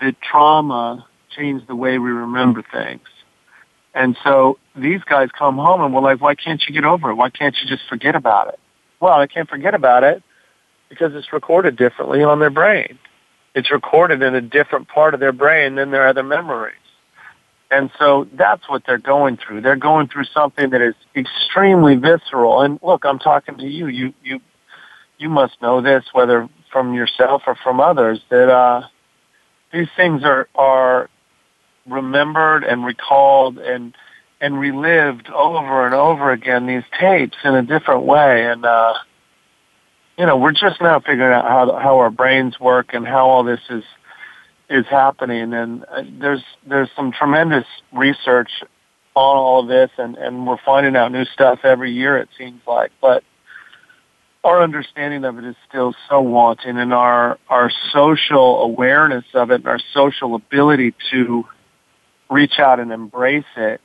that 0.00 0.16
trauma 0.22 1.06
changed 1.36 1.66
the 1.66 1.76
way 1.76 1.98
we 1.98 2.10
remember 2.10 2.62
things. 2.72 3.06
And 3.96 4.14
so 4.22 4.58
these 4.76 5.00
guys 5.04 5.30
come 5.36 5.56
home 5.56 5.80
and 5.80 5.94
we're 5.94 6.02
like, 6.02 6.20
why 6.20 6.34
can't 6.34 6.62
you 6.68 6.74
get 6.74 6.84
over 6.84 7.10
it? 7.10 7.14
Why 7.14 7.30
can't 7.30 7.56
you 7.60 7.66
just 7.66 7.88
forget 7.88 8.14
about 8.14 8.48
it? 8.48 8.60
Well, 9.00 9.14
I 9.14 9.26
can't 9.26 9.48
forget 9.48 9.74
about 9.74 10.04
it 10.04 10.22
because 10.90 11.14
it's 11.14 11.32
recorded 11.32 11.76
differently 11.76 12.22
on 12.22 12.38
their 12.38 12.50
brain. 12.50 12.98
It's 13.54 13.70
recorded 13.70 14.22
in 14.22 14.34
a 14.34 14.42
different 14.42 14.88
part 14.88 15.14
of 15.14 15.20
their 15.20 15.32
brain 15.32 15.76
than 15.76 15.92
their 15.92 16.06
other 16.06 16.22
memories. 16.22 16.76
And 17.70 17.90
so 17.98 18.28
that's 18.34 18.68
what 18.68 18.82
they're 18.86 18.98
going 18.98 19.38
through. 19.38 19.62
They're 19.62 19.76
going 19.76 20.08
through 20.08 20.24
something 20.24 20.70
that 20.70 20.82
is 20.82 20.94
extremely 21.16 21.96
visceral. 21.96 22.60
And 22.60 22.78
look, 22.82 23.06
I'm 23.06 23.18
talking 23.18 23.56
to 23.56 23.66
you. 23.66 23.86
You, 23.86 24.12
you, 24.22 24.40
you 25.16 25.30
must 25.30 25.60
know 25.62 25.80
this, 25.80 26.04
whether 26.12 26.50
from 26.70 26.92
yourself 26.92 27.44
or 27.46 27.56
from 27.56 27.80
others, 27.80 28.20
that, 28.28 28.50
uh, 28.50 28.82
these 29.72 29.88
things 29.96 30.22
are, 30.22 30.48
are 30.54 31.08
remembered 31.88 32.64
and 32.64 32.84
recalled 32.84 33.58
and 33.58 33.94
and 34.40 34.58
relived 34.58 35.28
over 35.30 35.86
and 35.86 35.94
over 35.94 36.30
again 36.30 36.66
these 36.66 36.82
tapes 37.00 37.36
in 37.44 37.54
a 37.54 37.62
different 37.62 38.02
way. 38.02 38.46
And 38.46 38.64
uh 38.64 38.94
you 40.18 40.26
know 40.26 40.36
we're 40.36 40.52
just 40.52 40.80
now 40.80 41.00
figuring 41.00 41.32
out 41.32 41.44
how 41.44 41.78
how 41.78 41.98
our 41.98 42.10
brains 42.10 42.58
work 42.60 42.92
and 42.92 43.06
how 43.06 43.28
all 43.28 43.44
this 43.44 43.60
is 43.70 43.84
is 44.68 44.86
happening. 44.86 45.52
And 45.52 45.84
uh, 45.84 46.02
there's 46.18 46.42
there's 46.66 46.90
some 46.96 47.12
tremendous 47.12 47.66
research 47.92 48.50
on 49.14 49.36
all 49.36 49.60
of 49.62 49.68
this 49.68 49.90
and 49.98 50.16
and 50.16 50.46
we're 50.46 50.58
finding 50.64 50.96
out 50.96 51.12
new 51.12 51.24
stuff 51.24 51.60
every 51.64 51.92
year 51.92 52.18
it 52.18 52.28
seems 52.36 52.60
like. 52.66 52.92
But 53.00 53.24
our 54.46 54.62
understanding 54.62 55.24
of 55.24 55.38
it 55.38 55.44
is 55.44 55.56
still 55.68 55.92
so 56.08 56.20
wanting 56.20 56.78
and 56.78 56.92
our 56.92 57.38
our 57.48 57.70
social 57.92 58.62
awareness 58.62 59.24
of 59.34 59.50
it 59.50 59.56
and 59.56 59.66
our 59.66 59.80
social 59.92 60.36
ability 60.36 60.94
to 61.10 61.44
reach 62.30 62.58
out 62.58 62.80
and 62.80 62.92
embrace 62.92 63.44
it 63.56 63.80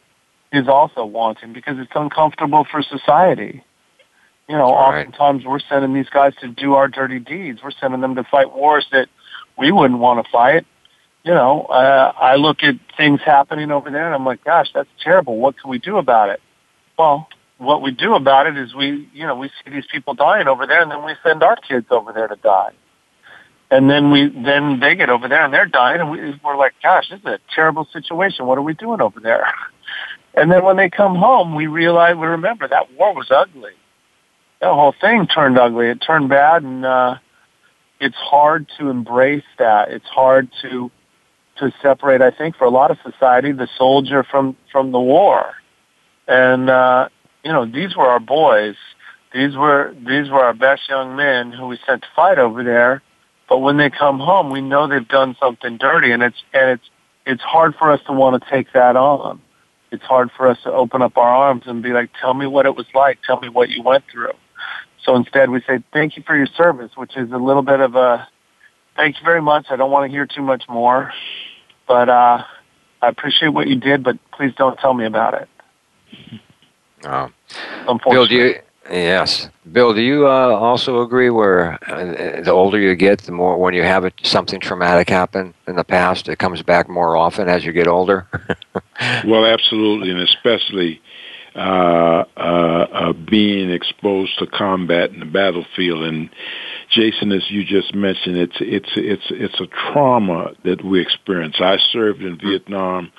is 0.51 0.67
also 0.67 1.06
wanting 1.06 1.54
because 1.54 1.77
it's 1.80 1.91
uncomfortable 1.95 2.65
for 2.69 2.82
society. 2.82 3.63
You 4.49 4.58
know, 4.58 4.73
right. 4.73 5.06
oftentimes 5.06 5.45
we're 5.45 5.60
sending 5.60 5.93
these 5.93 6.10
guys 6.10 6.34
to 6.41 6.47
do 6.47 6.73
our 6.73 6.88
dirty 6.88 7.19
deeds. 7.19 7.60
We're 7.63 7.71
sending 7.71 8.01
them 8.01 8.15
to 8.15 8.23
fight 8.23 8.54
wars 8.54 8.86
that 8.91 9.08
we 9.58 9.71
wouldn't 9.71 9.99
want 9.99 10.25
to 10.25 10.32
fight. 10.32 10.65
You 11.23 11.34
know, 11.34 11.65
uh, 11.65 12.12
I 12.19 12.36
look 12.36 12.63
at 12.63 12.75
things 12.97 13.21
happening 13.23 13.71
over 13.71 13.91
there 13.91 14.06
and 14.06 14.15
I'm 14.15 14.25
like, 14.25 14.43
gosh, 14.43 14.69
that's 14.73 14.89
terrible. 15.04 15.38
What 15.38 15.56
can 15.60 15.69
we 15.69 15.77
do 15.77 15.97
about 15.97 16.30
it? 16.30 16.41
Well, 16.97 17.27
what 17.62 17.82
we 17.82 17.91
do 17.91 18.15
about 18.15 18.47
it 18.47 18.58
is 18.58 18.73
we, 18.73 19.08
you 19.13 19.25
know, 19.25 19.36
we 19.36 19.49
see 19.63 19.71
these 19.71 19.86
people 19.91 20.15
dying 20.15 20.47
over 20.47 20.65
there, 20.65 20.82
and 20.82 20.89
then 20.89 21.06
we 21.06 21.13
send 21.23 21.43
our 21.43 21.56
kids 21.56 21.86
over 21.91 22.12
there 22.12 22.27
to 22.27 22.36
die. 22.36 22.71
And 23.71 23.89
then 23.89 24.12
we, 24.12 24.27
then 24.27 24.81
they 24.81 24.95
get 24.95 25.10
over 25.10 25.29
there 25.29 25.43
and 25.45 25.53
they're 25.53 25.65
dying, 25.65 26.01
and 26.01 26.12
we, 26.12 26.38
we're 26.43 26.57
like, 26.57 26.73
gosh, 26.84 27.10
this 27.10 27.19
is 27.21 27.25
a 27.25 27.39
terrible 27.55 27.88
situation. 27.93 28.45
What 28.45 28.57
are 28.57 28.62
we 28.62 28.73
doing 28.73 29.01
over 29.01 29.19
there? 29.19 29.47
And 30.34 30.49
then 30.49 30.63
when 30.63 30.77
they 30.77 30.89
come 30.89 31.15
home, 31.15 31.55
we 31.55 31.67
realize, 31.67 32.15
we 32.15 32.25
remember 32.25 32.65
that 32.65 32.93
war 32.97 33.13
was 33.13 33.29
ugly. 33.29 33.73
That 34.62 34.73
whole 34.73 34.95
thing 35.01 35.27
turned 35.27 35.60
ugly. 35.60 35.88
It 35.88 35.97
turned 35.97 36.29
bad, 36.29 36.63
and 36.63 36.86
uh, 36.86 37.17
it's 37.99 38.15
hard 38.15 38.67
to 38.79 38.89
embrace 38.89 39.43
that. 39.60 39.91
It's 39.91 40.07
hard 40.07 40.49
to 40.62 40.89
to 41.57 41.73
separate. 41.81 42.21
I 42.21 42.31
think 42.31 42.55
for 42.55 42.63
a 42.63 42.69
lot 42.69 42.91
of 42.91 42.97
society, 43.03 43.51
the 43.51 43.67
soldier 43.77 44.23
from 44.23 44.55
from 44.71 44.93
the 44.93 45.01
war, 45.01 45.53
and 46.29 46.69
uh, 46.69 47.10
you 47.43 47.51
know, 47.51 47.65
these 47.65 47.95
were 47.95 48.07
our 48.07 48.21
boys. 48.21 48.75
These 49.34 49.55
were 49.57 49.93
these 49.99 50.29
were 50.29 50.39
our 50.39 50.53
best 50.53 50.88
young 50.88 51.15
men 51.15 51.51
who 51.51 51.67
we 51.67 51.77
sent 51.86 52.03
to 52.03 52.07
fight 52.15 52.38
over 52.38 52.63
there. 52.63 53.01
But 53.51 53.57
when 53.57 53.75
they 53.75 53.89
come 53.89 54.17
home, 54.17 54.49
we 54.49 54.61
know 54.61 54.87
they've 54.87 55.05
done 55.05 55.35
something 55.37 55.75
dirty, 55.75 56.13
and 56.13 56.23
it's 56.23 56.41
and 56.53 56.69
it's 56.69 56.89
it's 57.25 57.41
hard 57.41 57.75
for 57.75 57.91
us 57.91 57.99
to 58.07 58.13
want 58.13 58.41
to 58.41 58.49
take 58.49 58.71
that 58.71 58.95
on. 58.95 59.41
It's 59.91 60.05
hard 60.05 60.31
for 60.31 60.47
us 60.47 60.57
to 60.63 60.71
open 60.71 61.01
up 61.01 61.17
our 61.17 61.27
arms 61.27 61.63
and 61.65 61.83
be 61.83 61.89
like, 61.89 62.11
"Tell 62.21 62.33
me 62.33 62.47
what 62.47 62.65
it 62.65 62.77
was 62.77 62.85
like. 62.95 63.19
Tell 63.27 63.41
me 63.41 63.49
what 63.49 63.67
you 63.67 63.83
went 63.83 64.05
through." 64.09 64.31
So 65.03 65.17
instead, 65.17 65.49
we 65.49 65.59
say, 65.67 65.83
"Thank 65.91 66.15
you 66.15 66.23
for 66.25 66.33
your 66.33 66.45
service," 66.45 66.91
which 66.95 67.17
is 67.17 67.29
a 67.33 67.37
little 67.37 67.61
bit 67.61 67.81
of 67.81 67.97
a 67.97 68.25
"Thank 68.95 69.19
you 69.19 69.25
very 69.25 69.41
much." 69.41 69.65
I 69.69 69.75
don't 69.75 69.91
want 69.91 70.09
to 70.09 70.15
hear 70.15 70.25
too 70.25 70.43
much 70.43 70.63
more, 70.69 71.11
but 71.89 72.07
uh, 72.07 72.45
I 73.01 73.07
appreciate 73.09 73.49
what 73.49 73.67
you 73.67 73.75
did. 73.75 74.01
But 74.01 74.17
please 74.31 74.53
don't 74.55 74.79
tell 74.79 74.93
me 74.93 75.05
about 75.05 75.33
it. 75.33 75.49
Oh. 77.03 77.29
Bill, 78.13 78.27
do 78.27 78.35
you? 78.35 78.59
Yes, 78.91 79.49
Bill. 79.71 79.93
Do 79.93 80.01
you 80.01 80.27
uh, 80.27 80.49
also 80.49 81.01
agree? 81.01 81.30
Where 81.30 81.80
uh, 81.89 82.41
the 82.41 82.51
older 82.51 82.77
you 82.77 82.93
get, 82.95 83.21
the 83.21 83.32
more 83.32 83.58
when 83.58 83.73
you 83.73 83.84
have 83.84 84.12
something 84.23 84.60
traumatic 84.60 85.10
happen 85.10 85.54
in 85.65 85.77
the 85.77 85.86
past, 85.86 86.27
it 86.27 86.39
comes 86.39 86.62
back 86.62 86.89
more 86.89 87.15
often 87.15 87.47
as 87.47 87.63
you 87.63 87.71
get 87.71 87.88
older. 87.88 88.27
well, 89.25 89.45
absolutely, 89.45 90.12
and 90.12 90.19
especially 90.19 91.01
uh, 91.56 92.25
uh, 92.36 92.39
uh, 92.39 93.13
being 93.13 93.71
exposed 93.71 94.38
to 94.39 94.47
combat 94.47 95.12
in 95.12 95.21
the 95.21 95.25
battlefield. 95.25 96.04
And 96.04 96.30
Jason, 96.89 97.32
as 97.32 97.49
you 97.49 97.63
just 97.63 97.95
mentioned, 97.95 98.36
it's 98.38 98.58
it's 98.60 98.91
it's 98.97 99.27
it's 99.30 99.62
a 99.62 99.67
trauma 99.67 100.51
that 100.65 100.84
we 100.84 100.99
experience. 100.99 101.62
I 101.62 101.77
served 101.91 102.23
in 102.23 102.38
Vietnam 102.38 103.13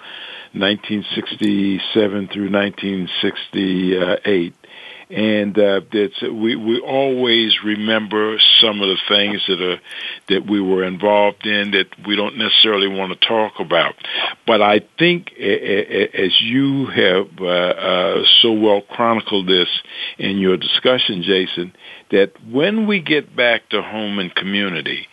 1967 0.53 2.29
through 2.29 2.51
1968. 2.51 4.55
And 5.13 5.59
uh, 5.59 5.83
that's 5.93 6.23
we 6.23 6.57
we 6.57 6.81
always 6.81 7.63
remember 7.63 8.39
some 8.61 8.81
of 8.81 8.89
the 8.89 8.99
things 9.09 9.43
that 9.47 9.61
are 9.61 9.81
that 10.29 10.47
we 10.49 10.59
were 10.59 10.85
involved 10.85 11.47
in 11.47 11.73
that 11.73 11.89
we 12.07 12.17
don't 12.17 12.39
necessarily 12.39 12.89
want 12.89 13.13
to 13.13 13.29
talk 13.29 13.61
about. 13.61 13.95
But 14.47 14.63
I 14.63 14.81
think, 14.99 15.33
as 15.33 16.41
you 16.41 16.87
have 16.87 17.27
uh, 17.39 17.45
uh, 17.47 18.25
so 18.41 18.53
well 18.53 18.81
chronicled 18.81 19.49
this 19.49 19.69
in 20.17 20.39
your 20.39 20.57
discussion, 20.57 21.23
Jason, 21.23 21.75
that 22.11 22.33
when 22.51 22.87
we 22.87 23.01
get 23.01 23.37
back 23.37 23.69
to 23.71 23.83
home 23.83 24.19
and 24.19 24.35
community, 24.35 25.07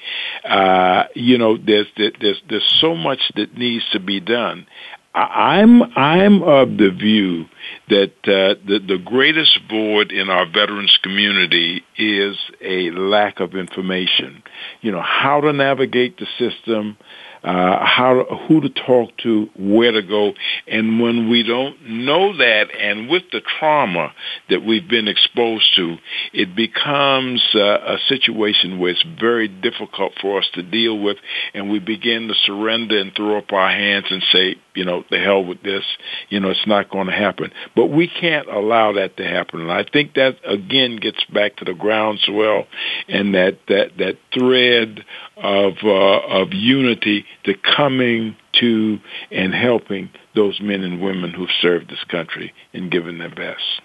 uh, 0.46 1.06
you 1.14 1.38
know, 1.38 1.58
there's 1.58 1.88
there's 1.98 2.42
there's 2.50 2.78
so 2.80 2.96
much 2.96 3.20
that 3.36 3.58
needs 3.58 3.84
to 3.92 4.00
be 4.00 4.22
done. 4.22 4.66
I'm 5.14 5.82
I'm 5.98 6.44
of 6.44 6.78
the 6.78 6.92
view 6.92 7.46
that 7.90 8.14
uh, 8.24 8.62
the 8.66 8.80
the 8.88 9.00
greatest 9.04 9.60
void 9.68 10.12
in 10.12 10.30
our 10.30 10.46
veterans 10.46 10.98
community 11.02 11.84
is 11.98 12.38
a 12.62 12.92
lack 12.92 13.40
of 13.40 13.56
information. 13.56 14.44
You 14.82 14.92
know 14.92 15.02
how 15.02 15.42
to 15.42 15.52
navigate 15.52 16.20
the 16.20 16.28
system, 16.38 16.98
uh, 17.44 17.84
how 17.86 18.24
who 18.48 18.62
to 18.62 18.70
talk 18.70 19.10
to, 19.24 19.50
where 19.58 19.92
to 19.92 20.04
go, 20.04 20.34
and 20.68 21.02
when 21.02 21.28
we 21.28 21.42
don't 21.42 21.90
know 21.90 22.38
that, 22.38 22.68
and 22.80 23.10
with 23.10 23.24
the 23.32 23.42
trauma 23.60 24.14
that 24.50 24.64
we've 24.64 24.88
been 24.88 25.08
exposed 25.08 25.76
to, 25.76 25.98
it 26.34 26.56
becomes 26.56 27.42
uh, 27.56 27.60
a 27.60 27.98
situation 28.08 28.78
where 28.78 28.92
it's 28.92 29.06
very 29.20 29.48
difficult 29.48 30.14
for 30.22 30.38
us 30.38 30.48
to 30.54 30.62
deal 30.62 31.00
with, 31.00 31.18
and 31.56 31.72
we 31.72 31.80
begin 31.80 32.28
to 32.28 32.36
surrender 32.46 33.00
and 33.00 33.16
throw 33.16 33.40
up 33.40 33.52
our 33.52 33.72
hands 33.72 34.06
and 34.12 34.24
say, 34.32 34.56
you 34.76 34.86
know, 34.86 35.04
the 35.10 35.20
hell 35.20 35.44
with 35.44 35.62
this, 35.64 35.84
you 36.30 36.40
know, 36.40 36.50
it's 36.50 36.68
not 36.68 36.90
going 36.90 37.08
to 37.08 37.14
happen. 37.14 37.52
But 37.76 37.88
we 37.88 38.08
can't 38.08 38.48
allow 38.48 38.94
that 38.94 39.18
to 39.18 39.28
happen, 39.28 39.62
and 39.62 39.72
I 39.72 39.84
think 39.84 40.14
that 40.16 40.38
again 40.46 40.98
gets 40.98 41.24
back 41.26 41.58
to 41.58 41.66
the 41.66 41.74
groundswell 41.74 42.68
and 43.08 43.34
that 43.36 43.60
that 43.68 43.98
that 43.98 44.18
thread 44.34 45.06
of 45.38 45.74
uh, 45.84 46.20
of 46.20 46.54
unity 46.54 47.26
to 47.46 47.54
coming 47.76 48.36
to 48.60 49.00
and 49.32 49.54
helping 49.54 50.10
those 50.36 50.60
men 50.62 50.84
and 50.84 51.02
women 51.02 51.32
who've 51.32 51.50
served 51.62 51.90
this 51.90 52.04
country 52.06 52.54
and 52.74 52.92
given 52.92 53.18
their 53.18 53.30
best. 53.30 53.82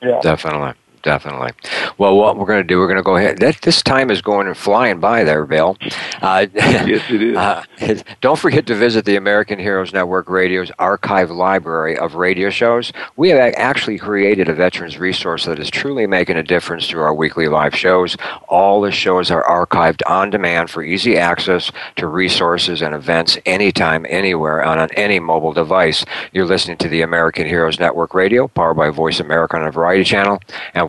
Yeah. 0.00 0.20
Definitely 0.20 0.74
definitely. 1.02 1.50
Well, 1.98 2.16
what 2.16 2.36
we're 2.36 2.46
going 2.46 2.62
to 2.62 2.66
do, 2.66 2.78
we're 2.78 2.86
going 2.86 2.96
to 2.96 3.02
go 3.02 3.16
ahead. 3.16 3.38
That, 3.38 3.60
this 3.62 3.82
time 3.82 4.10
is 4.10 4.22
going 4.22 4.46
and 4.46 4.56
flying 4.56 5.00
by 5.00 5.24
there, 5.24 5.44
Bill. 5.46 5.76
Uh, 6.20 6.46
yes, 6.54 7.10
it 7.10 7.22
is. 7.22 7.36
Uh, 7.36 7.64
don't 8.20 8.38
forget 8.38 8.66
to 8.66 8.74
visit 8.74 9.04
the 9.04 9.16
American 9.16 9.58
Heroes 9.58 9.92
Network 9.92 10.28
Radio's 10.28 10.70
archive 10.78 11.30
library 11.30 11.96
of 11.98 12.14
radio 12.14 12.50
shows. 12.50 12.92
We 13.16 13.30
have 13.30 13.54
actually 13.56 13.98
created 13.98 14.48
a 14.48 14.54
veterans 14.54 14.98
resource 14.98 15.44
that 15.46 15.58
is 15.58 15.70
truly 15.70 16.06
making 16.06 16.36
a 16.36 16.42
difference 16.42 16.88
through 16.88 17.02
our 17.02 17.14
weekly 17.14 17.48
live 17.48 17.74
shows. 17.74 18.16
All 18.48 18.80
the 18.80 18.92
shows 18.92 19.30
are 19.30 19.44
archived 19.44 20.02
on 20.06 20.30
demand 20.30 20.70
for 20.70 20.82
easy 20.82 21.18
access 21.18 21.70
to 21.96 22.06
resources 22.06 22.82
and 22.82 22.94
events 22.94 23.38
anytime, 23.46 24.06
anywhere, 24.08 24.64
on, 24.64 24.78
on 24.78 24.88
any 24.92 25.18
mobile 25.18 25.52
device. 25.52 26.04
You're 26.32 26.46
listening 26.46 26.76
to 26.78 26.88
the 26.88 27.02
American 27.02 27.46
Heroes 27.46 27.80
Network 27.80 28.14
Radio, 28.14 28.48
powered 28.48 28.76
by 28.76 28.90
Voice 28.90 29.20
America 29.20 29.56
on 29.56 29.66
a 29.66 29.70
variety 29.70 30.04
channel, 30.04 30.40
and 30.74 30.88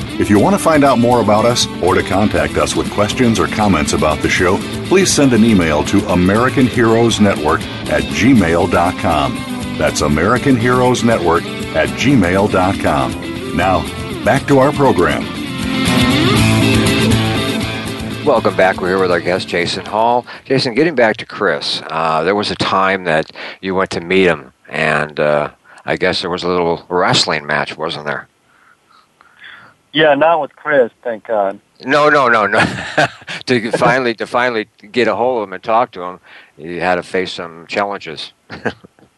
If 0.21 0.29
you 0.29 0.39
want 0.39 0.55
to 0.55 0.61
find 0.61 0.83
out 0.83 0.99
more 0.99 1.19
about 1.19 1.45
us 1.45 1.65
or 1.81 1.95
to 1.95 2.03
contact 2.03 2.55
us 2.55 2.75
with 2.75 2.91
questions 2.91 3.39
or 3.39 3.47
comments 3.47 3.93
about 3.93 4.19
the 4.19 4.29
show, 4.29 4.59
please 4.85 5.11
send 5.11 5.33
an 5.33 5.43
email 5.43 5.83
to 5.85 5.97
American 6.09 6.67
Heroes 6.67 7.19
Network 7.19 7.61
at 7.89 8.03
gmail.com. 8.03 9.35
That's 9.79 10.01
American 10.01 10.55
Heroes 10.55 11.03
Network 11.03 11.43
at 11.75 11.89
gmail.com. 11.97 13.57
Now, 13.57 14.23
back 14.23 14.45
to 14.45 14.59
our 14.59 14.71
program. 14.71 15.23
Welcome 18.23 18.55
back. 18.55 18.79
We're 18.79 18.89
here 18.89 18.99
with 18.99 19.09
our 19.09 19.21
guest, 19.21 19.47
Jason 19.47 19.87
Hall. 19.87 20.27
Jason, 20.45 20.75
getting 20.75 20.93
back 20.93 21.17
to 21.17 21.25
Chris, 21.25 21.81
uh, 21.89 22.21
there 22.21 22.35
was 22.35 22.51
a 22.51 22.55
time 22.55 23.05
that 23.05 23.31
you 23.59 23.73
went 23.73 23.89
to 23.89 24.01
meet 24.01 24.27
him, 24.27 24.53
and 24.69 25.19
uh, 25.19 25.49
I 25.83 25.97
guess 25.97 26.21
there 26.21 26.29
was 26.29 26.43
a 26.43 26.47
little 26.47 26.85
wrestling 26.89 27.47
match, 27.47 27.75
wasn't 27.75 28.05
there? 28.05 28.27
Yeah, 29.93 30.15
not 30.15 30.41
with 30.41 30.55
Chris, 30.55 30.91
thank 31.03 31.27
God. 31.27 31.59
No, 31.83 32.09
no, 32.09 32.29
no, 32.29 32.47
no. 32.47 32.59
to 33.45 33.71
finally 33.71 34.13
to 34.15 34.27
finally 34.27 34.67
get 34.91 35.07
a 35.07 35.15
hold 35.15 35.41
of 35.41 35.49
him 35.49 35.53
and 35.53 35.63
talk 35.63 35.91
to 35.91 36.01
him, 36.01 36.19
you 36.57 36.79
had 36.79 36.95
to 36.95 37.03
face 37.03 37.33
some 37.33 37.65
challenges. 37.67 38.33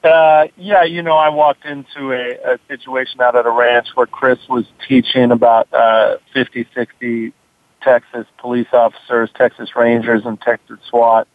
uh, 0.04 0.48
yeah, 0.58 0.84
you 0.84 1.02
know, 1.02 1.16
I 1.16 1.30
walked 1.30 1.66
into 1.66 2.12
a, 2.12 2.54
a 2.54 2.60
situation 2.68 3.22
out 3.22 3.36
at 3.36 3.46
a 3.46 3.52
ranch 3.52 3.90
where 3.96 4.08
Chris 4.08 4.40
was 4.50 4.66
teaching 4.88 5.32
about 5.32 5.72
uh, 5.74 6.18
50, 6.34 6.68
60 6.74 7.34
Texas 7.82 8.26
police 8.38 8.68
officers, 8.72 9.30
Texas 9.36 9.76
Rangers, 9.76 10.26
and 10.26 10.40
Texas 10.42 10.80
SWAT 10.90 11.28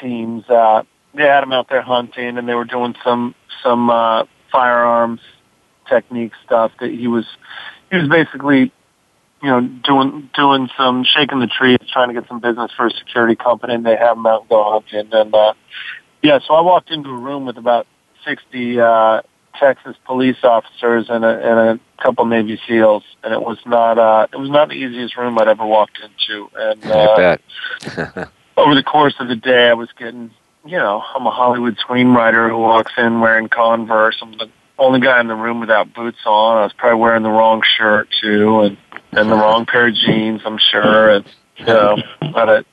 teams. 0.00 0.48
Uh, 0.48 0.84
they 1.14 1.24
had 1.24 1.42
him 1.42 1.52
out 1.52 1.68
there 1.68 1.82
hunting, 1.82 2.38
and 2.38 2.48
they 2.48 2.54
were 2.54 2.64
doing 2.64 2.94
some 3.02 3.34
some 3.62 3.90
uh, 3.90 4.24
firearms 4.52 5.20
technique 5.88 6.32
stuff 6.44 6.70
that 6.80 6.90
he 6.90 7.08
was 7.08 7.24
he 7.90 7.96
was 7.96 8.08
basically 8.08 8.72
you 9.42 9.48
know 9.48 9.60
doing 9.60 10.30
doing 10.34 10.68
some 10.76 11.04
shaking 11.04 11.40
the 11.40 11.46
trees, 11.46 11.78
trying 11.92 12.08
to 12.08 12.14
get 12.14 12.28
some 12.28 12.40
business 12.40 12.70
for 12.76 12.86
a 12.86 12.90
security 12.90 13.36
company, 13.36 13.74
and 13.74 13.84
they 13.84 13.96
have 13.96 14.16
him 14.16 14.26
out 14.26 14.42
and 14.42 14.48
go 14.48 14.70
hunting. 14.70 15.12
And 15.12 15.34
uh, 15.34 15.54
yeah, 16.22 16.38
so 16.46 16.54
I 16.54 16.60
walked 16.60 16.90
into 16.90 17.10
a 17.10 17.18
room 17.18 17.46
with 17.46 17.56
about 17.56 17.86
sixty 18.24 18.80
uh, 18.80 19.22
Texas 19.58 19.96
police 20.04 20.38
officers 20.42 21.06
and 21.08 21.24
a, 21.24 21.28
and 21.28 21.80
a 21.80 22.02
couple 22.02 22.24
Navy 22.26 22.60
SEALs, 22.66 23.04
and 23.22 23.32
it 23.32 23.40
was 23.40 23.58
not 23.66 23.98
uh, 23.98 24.26
it 24.32 24.36
was 24.36 24.50
not 24.50 24.68
the 24.68 24.74
easiest 24.74 25.16
room 25.16 25.38
I'd 25.38 25.48
ever 25.48 25.66
walked 25.66 25.98
into. 25.98 26.48
And 26.56 26.84
uh, 26.84 27.36
over 28.56 28.74
the 28.74 28.82
course 28.82 29.14
of 29.20 29.28
the 29.28 29.36
day, 29.36 29.68
I 29.68 29.74
was 29.74 29.88
getting 29.98 30.30
you 30.64 30.76
know 30.76 31.02
I'm 31.14 31.26
a 31.26 31.30
Hollywood 31.30 31.76
screenwriter 31.76 32.48
who 32.48 32.58
walks 32.58 32.92
in 32.98 33.20
wearing 33.20 33.48
Converse. 33.48 34.18
I'm 34.20 34.32
the 34.32 34.50
only 34.78 35.00
guy 35.00 35.20
in 35.20 35.26
the 35.26 35.34
room 35.34 35.60
without 35.60 35.92
boots 35.92 36.18
on. 36.24 36.58
I 36.58 36.62
was 36.62 36.72
probably 36.72 37.00
wearing 37.00 37.22
the 37.22 37.30
wrong 37.30 37.62
shirt 37.76 38.08
too, 38.20 38.60
and 38.60 38.76
and 39.12 39.30
the 39.30 39.34
wrong 39.34 39.66
pair 39.66 39.88
of 39.88 39.94
jeans. 39.94 40.42
I'm 40.44 40.58
sure, 40.58 41.10
and 41.10 41.24
you 41.56 41.66
know, 41.66 41.96
had 42.20 42.48
a 42.48 42.64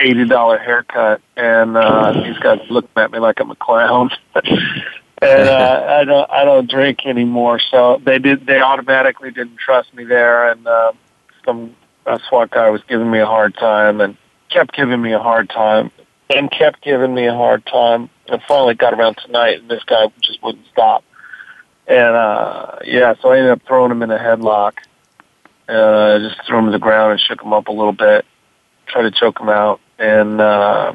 eighty 0.00 0.24
dollar 0.24 0.58
haircut, 0.58 1.20
and 1.36 1.76
uh, 1.76 2.12
these 2.12 2.38
guys 2.38 2.60
looking 2.70 2.90
at 2.96 3.10
me 3.10 3.18
like 3.18 3.40
I'm 3.40 3.50
a 3.50 3.56
clown. 3.56 4.10
and 4.34 5.48
uh, 5.48 5.86
I 6.00 6.04
don't 6.04 6.30
I 6.30 6.44
don't 6.44 6.70
drink 6.70 7.00
anymore, 7.06 7.60
so 7.70 8.00
they 8.04 8.18
did 8.18 8.46
they 8.46 8.60
automatically 8.60 9.30
didn't 9.30 9.58
trust 9.58 9.94
me 9.94 10.04
there, 10.04 10.50
and 10.50 10.66
uh, 10.66 10.92
some 11.44 11.74
a 12.06 12.20
SWAT 12.28 12.50
guy 12.50 12.70
was 12.70 12.82
giving 12.88 13.10
me 13.10 13.18
a 13.18 13.26
hard 13.26 13.54
time, 13.54 14.00
and 14.00 14.16
kept 14.48 14.74
giving 14.74 15.02
me 15.02 15.12
a 15.12 15.18
hard 15.18 15.50
time, 15.50 15.90
and 16.30 16.50
kept 16.50 16.82
giving 16.82 17.14
me 17.14 17.26
a 17.26 17.34
hard 17.34 17.66
time, 17.66 18.08
and 18.28 18.40
finally 18.46 18.74
got 18.74 18.94
around 18.94 19.16
tonight, 19.24 19.60
and 19.60 19.68
this 19.68 19.82
guy 19.84 20.06
just 20.22 20.42
wouldn't 20.42 20.66
stop. 20.72 21.04
And 21.88 22.14
uh 22.16 22.78
yeah, 22.84 23.14
so 23.22 23.30
I 23.30 23.38
ended 23.38 23.52
up 23.52 23.62
throwing 23.66 23.90
him 23.92 24.02
in 24.02 24.10
a 24.10 24.18
headlock. 24.18 24.72
Uh 25.68 26.18
just 26.18 26.44
threw 26.46 26.58
him 26.58 26.66
to 26.66 26.70
the 26.72 26.78
ground 26.78 27.12
and 27.12 27.20
shook 27.20 27.42
him 27.42 27.52
up 27.52 27.68
a 27.68 27.72
little 27.72 27.92
bit, 27.92 28.24
tried 28.86 29.02
to 29.02 29.10
choke 29.10 29.40
him 29.40 29.48
out. 29.48 29.80
And 29.98 30.40
uh 30.40 30.94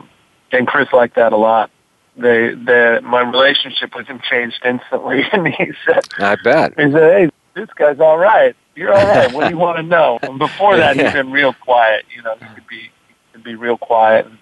and 0.51 0.67
Chris 0.67 0.87
liked 0.93 1.15
that 1.15 1.33
a 1.33 1.37
lot. 1.37 1.69
They 2.17 2.53
they 2.55 2.99
my 3.03 3.21
relationship 3.21 3.95
with 3.95 4.07
him 4.07 4.19
changed 4.29 4.59
instantly 4.65 5.23
and 5.31 5.47
he 5.47 5.71
said 5.85 6.03
I 6.19 6.35
bet. 6.43 6.73
He 6.77 6.91
said, 6.91 6.93
Hey, 6.93 7.29
this 7.55 7.69
guy's 7.75 7.99
all 7.99 8.17
right. 8.17 8.55
You're 8.75 8.93
all 8.93 9.05
right. 9.07 9.31
What 9.31 9.43
do 9.45 9.49
you 9.49 9.57
want 9.65 9.77
to 9.77 9.83
know? 9.83 10.19
And 10.23 10.39
before 10.39 10.77
that 10.77 10.95
Yeah. 10.97 11.05
he'd 11.05 11.13
been 11.13 11.31
real 11.31 11.53
quiet, 11.53 12.05
you 12.13 12.21
know, 12.21 12.35
he 12.35 12.47
could 12.55 12.67
be 12.67 12.91
he 13.07 13.15
could 13.33 13.43
be 13.43 13.55
real 13.55 13.77
quiet. 13.77 14.25
And 14.25 14.37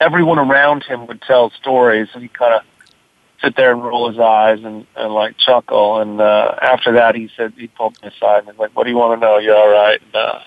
everyone 0.00 0.38
around 0.38 0.84
him 0.84 1.06
would 1.08 1.22
tell 1.22 1.50
stories 1.60 2.08
and 2.14 2.22
he 2.22 2.28
kinda 2.28 2.62
sit 3.42 3.56
there 3.56 3.72
and 3.72 3.82
roll 3.84 4.08
his 4.08 4.18
eyes 4.18 4.58
and, 4.64 4.86
and 4.96 5.12
like 5.12 5.36
chuckle. 5.38 6.00
And 6.00 6.20
uh, 6.20 6.54
after 6.62 6.92
that, 6.92 7.14
he 7.14 7.28
said 7.36 7.52
he 7.56 7.68
pulled 7.68 7.94
me 8.02 8.08
aside 8.08 8.38
and 8.38 8.46
was 8.48 8.56
like, 8.58 8.76
"What 8.76 8.84
do 8.84 8.90
you 8.90 8.96
want 8.96 9.20
to 9.20 9.26
know? 9.26 9.38
You 9.38 9.54
all 9.54 9.70
right?" 9.70 10.00
And, 10.02 10.14
uh, 10.14 10.38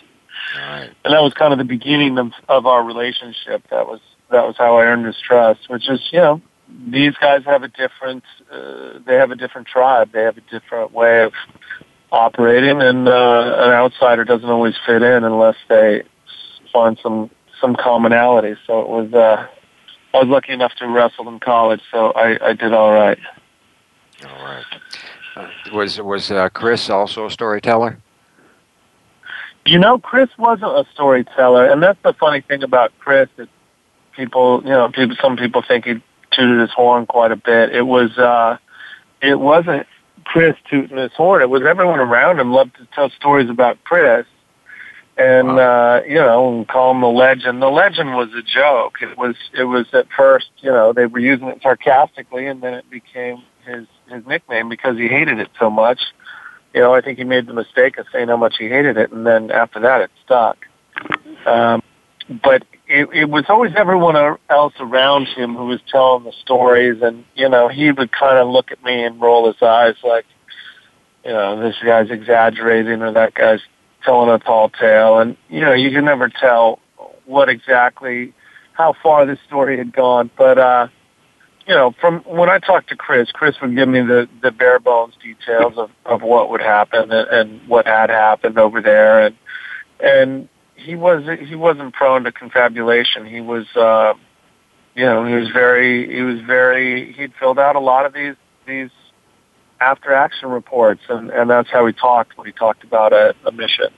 Right. 0.58 0.90
and 1.04 1.14
that 1.14 1.22
was 1.22 1.34
kind 1.34 1.52
of 1.54 1.60
the 1.60 1.66
beginning 1.66 2.18
of, 2.18 2.32
of 2.48 2.66
our 2.66 2.84
relationship. 2.84 3.64
That 3.72 3.88
was 3.88 4.00
that 4.32 4.46
was 4.46 4.56
how 4.58 4.78
I 4.78 4.86
earned 4.86 5.06
his 5.06 5.20
trust. 5.20 5.70
Which 5.70 5.90
is, 5.90 6.00
you 6.12 6.20
know, 6.20 6.42
these 6.88 7.14
guys 7.16 7.44
have 7.46 7.64
a 7.64 7.68
different 7.68 8.24
uh, 8.52 9.00
they 9.06 9.16
have 9.16 9.32
a 9.32 9.36
different 9.36 9.68
tribe. 9.68 10.12
They 10.14 10.24
have 10.24 10.38
a 10.38 10.42
different 10.42 10.92
way 10.94 11.24
of 11.24 11.34
operating, 12.12 12.82
and 12.82 13.08
uh, 13.08 13.56
an 13.58 13.72
outsider 13.72 14.24
doesn't 14.24 14.50
always 14.50 14.76
fit 14.86 15.02
in 15.02 15.24
unless 15.24 15.56
they 15.68 16.04
find 16.72 16.98
some 17.02 17.30
some 17.60 17.76
commonality. 17.76 18.56
So 18.68 18.82
it 18.82 18.90
was. 18.90 19.14
Uh, 19.14 19.48
I 20.16 20.20
was 20.20 20.28
lucky 20.30 20.54
enough 20.54 20.74
to 20.76 20.88
wrestle 20.88 21.28
in 21.28 21.40
college, 21.40 21.82
so 21.92 22.12
I, 22.12 22.50
I 22.50 22.54
did 22.54 22.72
all 22.72 22.94
right. 22.94 23.20
All 24.26 24.46
right. 24.46 24.66
Uh, 25.36 25.50
was 25.74 26.00
was 26.00 26.32
uh, 26.32 26.48
Chris 26.50 26.90
also 26.90 27.26
a 27.26 27.32
storyteller? 27.32 27.98
You 29.66 29.78
know, 29.78 30.00
Chris 30.00 30.30
wasn't 30.38 30.72
a 30.72 30.86
storyteller, 30.94 31.66
and 31.70 31.84
that's 31.84 32.00
the 32.04 32.14
funny 32.14 32.40
thing 32.40 32.64
about 32.64 32.94
Chris. 33.00 33.28
That 33.36 33.50
people, 34.16 34.62
you 34.64 34.70
know, 34.70 34.90
people, 34.90 35.18
some 35.22 35.36
people 35.36 35.62
think 35.68 35.84
he 35.84 36.02
tooted 36.32 36.62
his 36.62 36.72
horn 36.72 37.08
quite 37.08 37.32
a 37.32 37.36
bit. 37.36 37.76
It 37.76 37.82
was, 37.82 38.18
uh, 38.18 38.58
it 39.22 39.40
wasn't 39.40 39.86
Chris 40.24 40.56
tooting 40.70 40.98
his 40.98 41.12
horn. 41.12 41.42
It 41.42 41.50
was 41.50 41.64
everyone 41.64 42.00
around 42.00 42.40
him 42.40 42.52
loved 42.52 42.78
to 42.78 42.88
tell 42.94 43.10
stories 43.10 43.50
about 43.50 43.84
Chris, 43.84 44.26
and 45.18 45.50
uh, 45.60 46.02
you 46.08 46.16
know, 46.16 46.58
and 46.58 46.68
call 46.68 46.92
him 46.92 47.02
the 47.02 47.08
legend. 47.08 47.62
The 47.62 47.68
legend 47.68 48.12
was 48.16 48.30
a 48.38 48.42
joke. 48.42 48.96
It 49.02 49.18
was, 49.18 49.36
it 49.58 49.64
was 49.64 49.86
at 49.94 50.08
first, 50.16 50.48
you 50.60 50.72
know, 50.72 50.94
they 50.94 51.06
were 51.06 51.20
using 51.20 51.48
it 51.48 51.62
sarcastically, 51.62 52.48
and 52.48 52.62
then 52.62 52.74
it 52.74 52.90
became 52.90 53.44
his 53.66 53.86
his 54.10 54.26
nickname 54.26 54.70
because 54.70 54.98
he 54.98 55.08
hated 55.08 55.40
it 55.40 55.50
so 55.60 55.70
much 55.70 56.00
you 56.76 56.82
know, 56.82 56.94
I 56.94 57.00
think 57.00 57.18
he 57.18 57.24
made 57.24 57.48
the 57.48 57.54
mistake 57.54 57.98
of 57.98 58.06
saying 58.12 58.28
how 58.28 58.36
much 58.36 58.56
he 58.60 58.68
hated 58.68 58.98
it, 58.98 59.14
and 59.14 59.26
then 59.26 59.50
after 59.50 59.80
that, 59.80 60.02
it 60.02 60.12
stuck. 60.26 60.58
Um, 61.46 61.82
but 62.44 62.64
it, 62.88 63.08
it 63.14 63.30
was 63.30 63.46
always 63.48 63.72
everyone 63.78 64.18
else 64.50 64.74
around 64.82 65.28
him 65.30 65.56
who 65.56 65.68
was 65.68 65.80
telling 65.90 66.26
the 66.26 66.34
stories, 66.42 67.02
and 67.02 67.24
you 67.34 67.48
know, 67.48 67.70
he 67.70 67.94
would 67.94 68.12
kind 68.12 68.38
of 68.38 68.50
look 68.50 68.74
at 68.74 68.84
me 68.84 69.06
and 69.06 69.22
roll 69.22 69.48
his 69.48 69.62
eyes 69.62 69.96
like, 70.04 70.26
you 71.24 71.32
know, 71.32 71.62
this 71.62 71.78
guy's 71.84 72.10
exaggerating 72.10 73.02
or 73.02 73.14
that 73.14 73.34
guy's 73.34 73.62
telling 74.06 74.30
a 74.30 74.40
tall 74.40 74.70
tale, 74.70 75.20
and 75.20 75.36
you 75.50 75.62
know, 75.62 75.74
you 75.74 75.92
can 75.92 76.06
never 76.06 76.30
tell 76.30 76.80
what 77.26 77.50
exactly 77.50 78.34
how 78.74 78.94
far 79.02 79.26
this 79.26 79.40
story 79.48 79.78
had 79.78 79.94
gone, 79.94 80.30
but. 80.38 80.58
uh 80.58 80.88
you 81.68 81.74
know, 81.74 81.96
from 82.00 82.20
when 82.26 82.50
I 82.50 82.60
talked 82.60 82.90
to 82.90 82.96
Chris, 82.96 83.32
Chris 83.32 83.56
would 83.62 83.76
give 83.76 83.90
me 83.90 84.02
the, 84.02 84.30
the 84.42 84.52
bare 84.52 84.80
bones 84.80 85.16
details 85.22 85.74
of, 85.78 85.90
of 86.06 86.22
what 86.22 86.52
would 86.52 86.62
happen 86.62 87.12
and, 87.12 87.28
and 87.28 87.68
what 87.68 87.88
had 87.88 88.10
happened 88.10 88.60
over 88.60 88.82
there, 88.82 89.26
and 89.26 89.36
and 90.00 90.50
he 90.76 90.96
was 90.96 91.24
he 91.40 91.56
wasn't 91.56 91.94
prone 91.94 92.24
to 92.26 92.32
confabulation. 92.32 93.26
He 93.26 93.42
was, 93.42 93.66
uh, 93.76 94.14
you 94.94 95.06
know, 95.06 95.26
he 95.26 95.34
was 95.34 95.50
very 95.50 96.14
he 96.14 96.22
was 96.22 96.40
very 96.42 97.14
he'd 97.14 97.34
filled 97.40 97.58
out 97.58 97.76
a 97.76 97.80
lot 97.80 98.06
of 98.06 98.14
these 98.14 98.36
these 98.68 98.92
after 99.86 100.12
action 100.14 100.50
reports, 100.50 101.02
and 101.10 101.30
and 101.30 101.50
that's 101.50 101.70
how 101.70 101.86
he 101.86 101.94
talked 101.94 102.38
when 102.38 102.48
he 102.48 102.54
talked 102.54 102.84
about 102.84 103.14
a, 103.14 103.36
a 103.46 103.52
mission. 103.52 103.90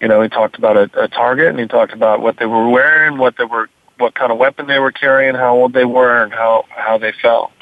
You 0.00 0.08
know, 0.08 0.22
he 0.22 0.28
talked 0.28 0.56
about 0.56 0.76
a, 0.76 1.04
a 1.04 1.08
target, 1.08 1.48
and 1.48 1.58
he 1.58 1.66
talked 1.66 1.92
about 1.92 2.20
what 2.20 2.38
they 2.38 2.46
were 2.46 2.68
wearing, 2.68 3.18
what 3.18 3.36
they 3.36 3.44
were 3.44 3.68
what 3.98 4.14
kind 4.14 4.32
of 4.32 4.38
weapon 4.38 4.66
they 4.66 4.78
were 4.78 4.92
carrying, 4.92 5.34
how 5.34 5.54
old 5.54 5.72
they 5.74 5.84
were, 5.84 6.22
and 6.22 6.32
how 6.32 6.64
how 6.70 6.96
they 6.98 7.12
fell. 7.20 7.52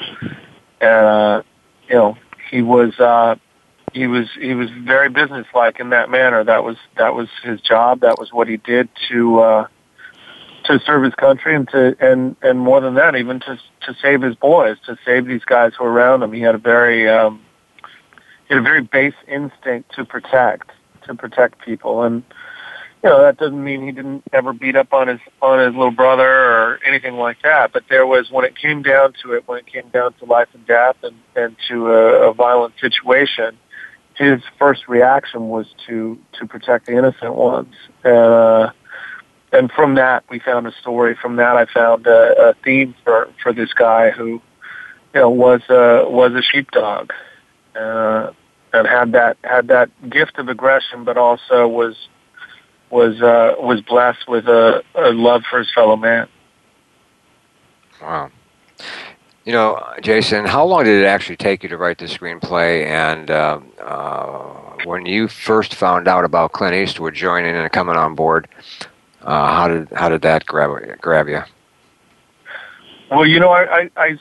And 0.79 1.05
uh, 1.05 1.43
you 1.89 1.95
know, 1.95 2.17
he 2.49 2.61
was 2.61 2.97
uh, 2.99 3.35
he 3.91 4.07
was 4.07 4.27
he 4.39 4.53
was 4.53 4.69
very 4.71 5.09
businesslike 5.09 5.79
in 5.79 5.89
that 5.89 6.09
manner. 6.09 6.43
That 6.43 6.63
was 6.63 6.77
that 6.97 7.13
was 7.13 7.27
his 7.43 7.59
job. 7.59 7.99
That 7.99 8.17
was 8.17 8.31
what 8.31 8.47
he 8.47 8.57
did 8.57 8.87
to 9.09 9.39
uh, 9.39 9.67
to 10.65 10.79
serve 10.85 11.03
his 11.03 11.13
country 11.15 11.55
and 11.55 11.67
to 11.69 11.95
and 11.99 12.35
and 12.41 12.59
more 12.59 12.81
than 12.81 12.95
that, 12.95 13.15
even 13.15 13.39
to 13.41 13.59
to 13.81 13.95
save 14.01 14.21
his 14.21 14.35
boys, 14.35 14.77
to 14.85 14.97
save 15.05 15.25
these 15.25 15.43
guys 15.43 15.73
who 15.77 15.83
were 15.83 15.91
around 15.91 16.23
him. 16.23 16.33
He 16.33 16.41
had 16.41 16.55
a 16.55 16.59
very 16.59 17.09
um, 17.09 17.41
he 18.47 18.53
had 18.53 18.59
a 18.59 18.63
very 18.63 18.81
base 18.81 19.15
instinct 19.27 19.93
to 19.95 20.05
protect 20.05 20.71
to 21.05 21.15
protect 21.15 21.59
people 21.59 22.03
and 22.03 22.23
you 23.03 23.09
know, 23.09 23.21
that 23.21 23.37
doesn't 23.37 23.61
mean 23.61 23.85
he 23.85 23.91
didn't 23.91 24.23
ever 24.31 24.53
beat 24.53 24.77
up 24.77 24.93
on 24.93 25.09
his 25.09 25.19
on 25.41 25.59
his 25.59 25.75
little 25.75 25.91
brother 25.91 26.23
or 26.25 26.79
anything 26.85 27.15
like 27.15 27.41
that. 27.43 27.73
But 27.73 27.83
there 27.89 28.07
was 28.07 28.31
when 28.31 28.45
it 28.45 28.57
came 28.57 28.81
down 28.81 29.13
to 29.23 29.33
it, 29.33 29.45
when 29.45 29.59
it 29.59 29.65
came 29.65 29.89
down 29.89 30.13
to 30.13 30.25
life 30.25 30.47
and 30.53 30.65
death 30.65 30.95
and 31.03 31.15
and 31.35 31.55
to 31.67 31.91
a, 31.91 32.29
a 32.29 32.33
violent 32.33 32.75
situation, 32.79 33.57
his 34.15 34.41
first 34.57 34.87
reaction 34.87 35.49
was 35.49 35.67
to 35.87 36.17
to 36.39 36.47
protect 36.47 36.85
the 36.85 36.97
innocent 36.97 37.35
ones. 37.35 37.75
And 38.05 38.15
uh, 38.15 38.71
and 39.53 39.71
from 39.71 39.95
that, 39.95 40.25
we 40.29 40.39
found 40.39 40.67
a 40.67 40.73
story. 40.73 41.15
From 41.15 41.37
that, 41.37 41.55
I 41.55 41.65
found 41.65 42.07
a, 42.07 42.49
a 42.49 42.53
theme 42.63 42.95
for 43.03 43.29
for 43.41 43.53
this 43.53 43.71
guy 43.73 44.11
who, 44.11 44.41
you 45.13 45.21
know, 45.21 45.29
was 45.29 45.61
a 45.69 46.05
was 46.09 46.33
a 46.33 46.41
sheepdog. 46.41 47.13
Uh, 47.75 48.31
and 48.73 48.87
had 48.87 49.11
that 49.11 49.37
had 49.43 49.67
that 49.67 49.89
gift 50.09 50.37
of 50.39 50.49
aggression, 50.49 51.03
but 51.03 51.17
also 51.17 51.67
was 51.67 52.09
was 52.89 53.21
uh, 53.21 53.55
was 53.59 53.81
blessed 53.81 54.27
with 54.27 54.47
a, 54.47 54.83
a 54.95 55.11
love 55.11 55.43
for 55.49 55.59
his 55.59 55.71
fellow 55.73 55.95
man. 55.95 56.27
Wow. 58.01 58.31
You 59.45 59.51
know, 59.51 59.83
Jason, 60.01 60.45
how 60.45 60.65
long 60.65 60.85
did 60.85 61.03
it 61.03 61.05
actually 61.05 61.35
take 61.35 61.63
you 61.63 61.69
to 61.69 61.77
write 61.77 61.97
the 61.97 62.05
screenplay? 62.05 62.85
And 62.85 63.29
uh, 63.29 63.59
uh, 63.81 64.77
when 64.85 65.05
you 65.05 65.27
first 65.27 65.75
found 65.75 66.07
out 66.07 66.23
about 66.23 66.53
Clint 66.53 66.75
Eastwood 66.75 67.13
joining 67.13 67.55
and 67.55 67.69
coming 67.71 67.97
on 67.97 68.15
board, 68.15 68.47
uh, 69.23 69.53
how 69.53 69.67
did 69.67 69.89
how 69.91 70.09
did 70.09 70.21
that 70.23 70.45
grab 70.45 70.99
grab 70.99 71.27
you? 71.27 71.41
Well, 73.09 73.25
you 73.25 73.39
know, 73.39 73.51
I, 73.51 73.89
I 73.95 74.17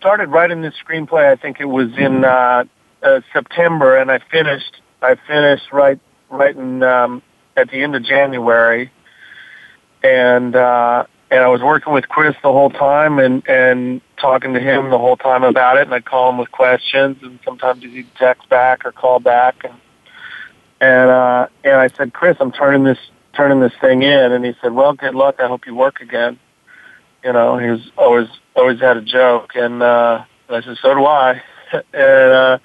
started 0.00 0.30
writing 0.30 0.62
this 0.62 0.74
screenplay. 0.84 1.30
I 1.30 1.36
think 1.36 1.60
it 1.60 1.66
was 1.66 1.96
in 1.96 2.24
uh, 2.24 2.64
uh, 3.02 3.20
September, 3.32 3.96
and 3.96 4.10
I 4.10 4.18
finished. 4.30 4.80
I 5.00 5.16
finished 5.26 5.72
right 5.72 5.98
writing 6.28 6.82
um, 6.82 7.22
at 7.56 7.70
the 7.70 7.82
end 7.82 7.94
of 7.94 8.02
January, 8.02 8.90
and 10.02 10.56
uh, 10.56 11.04
and 11.30 11.40
I 11.40 11.48
was 11.48 11.62
working 11.62 11.92
with 11.92 12.08
Chris 12.08 12.34
the 12.42 12.52
whole 12.52 12.70
time, 12.70 13.18
and 13.18 13.46
and 13.48 14.00
talking 14.18 14.54
to 14.54 14.60
him 14.60 14.90
the 14.90 14.98
whole 14.98 15.16
time 15.16 15.44
about 15.44 15.76
it, 15.78 15.82
and 15.82 15.94
I'd 15.94 16.04
call 16.04 16.30
him 16.30 16.38
with 16.38 16.50
questions, 16.50 17.18
and 17.22 17.38
sometimes 17.44 17.82
he'd 17.82 18.12
text 18.16 18.48
back 18.48 18.84
or 18.84 18.92
call 18.92 19.20
back, 19.20 19.64
and 19.64 19.74
and 20.80 21.10
uh, 21.10 21.46
and 21.62 21.74
I 21.74 21.88
said, 21.88 22.12
Chris, 22.12 22.36
I'm 22.40 22.52
turning 22.52 22.82
this 22.82 22.98
turning 23.34 23.60
this 23.60 23.72
thing 23.80 24.02
in, 24.02 24.32
and 24.32 24.44
he 24.44 24.54
said, 24.60 24.72
Well, 24.72 24.92
good 24.92 25.14
luck. 25.14 25.36
I 25.38 25.48
hope 25.48 25.66
you 25.66 25.74
work 25.74 26.00
again. 26.00 26.38
You 27.24 27.32
know, 27.32 27.58
he 27.58 27.68
was 27.68 27.90
always 27.96 28.28
always 28.54 28.80
had 28.80 28.96
a 28.96 29.02
joke, 29.02 29.52
and 29.54 29.82
uh, 29.82 30.24
I 30.48 30.62
said, 30.62 30.76
So 30.80 30.94
do 30.94 31.04
I. 31.04 31.42
and 31.92 32.32
uh, 32.32 32.58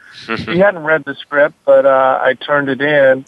he 0.45 0.59
hadn't 0.59 0.83
read 0.83 1.05
the 1.05 1.15
script, 1.15 1.55
but 1.65 1.85
uh, 1.85 2.19
I 2.21 2.33
turned 2.33 2.69
it 2.69 2.81
in 2.81 3.25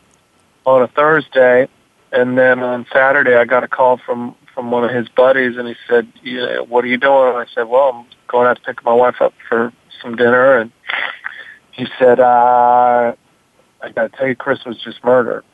on 0.65 0.81
a 0.81 0.87
Thursday, 0.87 1.67
and 2.11 2.37
then 2.37 2.59
on 2.59 2.85
Saturday 2.91 3.35
I 3.35 3.45
got 3.45 3.63
a 3.63 3.67
call 3.67 3.97
from 3.97 4.35
from 4.53 4.71
one 4.71 4.83
of 4.83 4.91
his 4.91 5.07
buddies, 5.09 5.55
and 5.57 5.67
he 5.67 5.75
said, 5.87 6.11
yeah, 6.23 6.59
"What 6.59 6.83
are 6.83 6.87
you 6.87 6.97
doing?" 6.97 7.29
And 7.29 7.37
I 7.37 7.45
said, 7.53 7.63
"Well, 7.63 7.89
I'm 7.93 8.05
going 8.27 8.47
out 8.47 8.57
to 8.57 8.61
pick 8.61 8.83
my 8.83 8.93
wife 8.93 9.21
up 9.21 9.33
for 9.47 9.71
some 10.01 10.15
dinner," 10.15 10.57
and 10.57 10.71
he 11.71 11.87
said, 11.97 12.19
uh, 12.19 13.13
"I 13.81 13.89
got 13.95 14.11
to 14.11 14.17
tell 14.17 14.27
you, 14.27 14.35
Chris 14.35 14.65
was 14.65 14.77
just 14.81 15.03
murdered." 15.03 15.45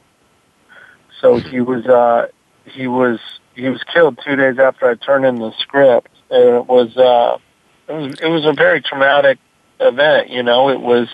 So 1.26 1.38
he 1.38 1.60
was 1.60 1.84
uh, 1.88 2.28
he 2.66 2.86
was 2.88 3.20
he 3.56 3.68
was 3.68 3.82
killed 3.92 4.20
two 4.24 4.36
days 4.36 4.60
after 4.60 4.88
I 4.88 4.94
turned 4.94 5.26
in 5.26 5.38
the 5.38 5.52
script, 5.58 6.12
and 6.30 6.58
it 6.58 6.68
was 6.68 6.96
uh, 6.96 7.40
it 7.90 7.94
was 7.94 8.20
it 8.22 8.28
was 8.28 8.46
a 8.46 8.54
very 8.54 8.80
traumatic 8.80 9.40
event. 9.80 10.30
You 10.30 10.44
know, 10.44 10.70
it 10.70 10.80
was 10.80 11.08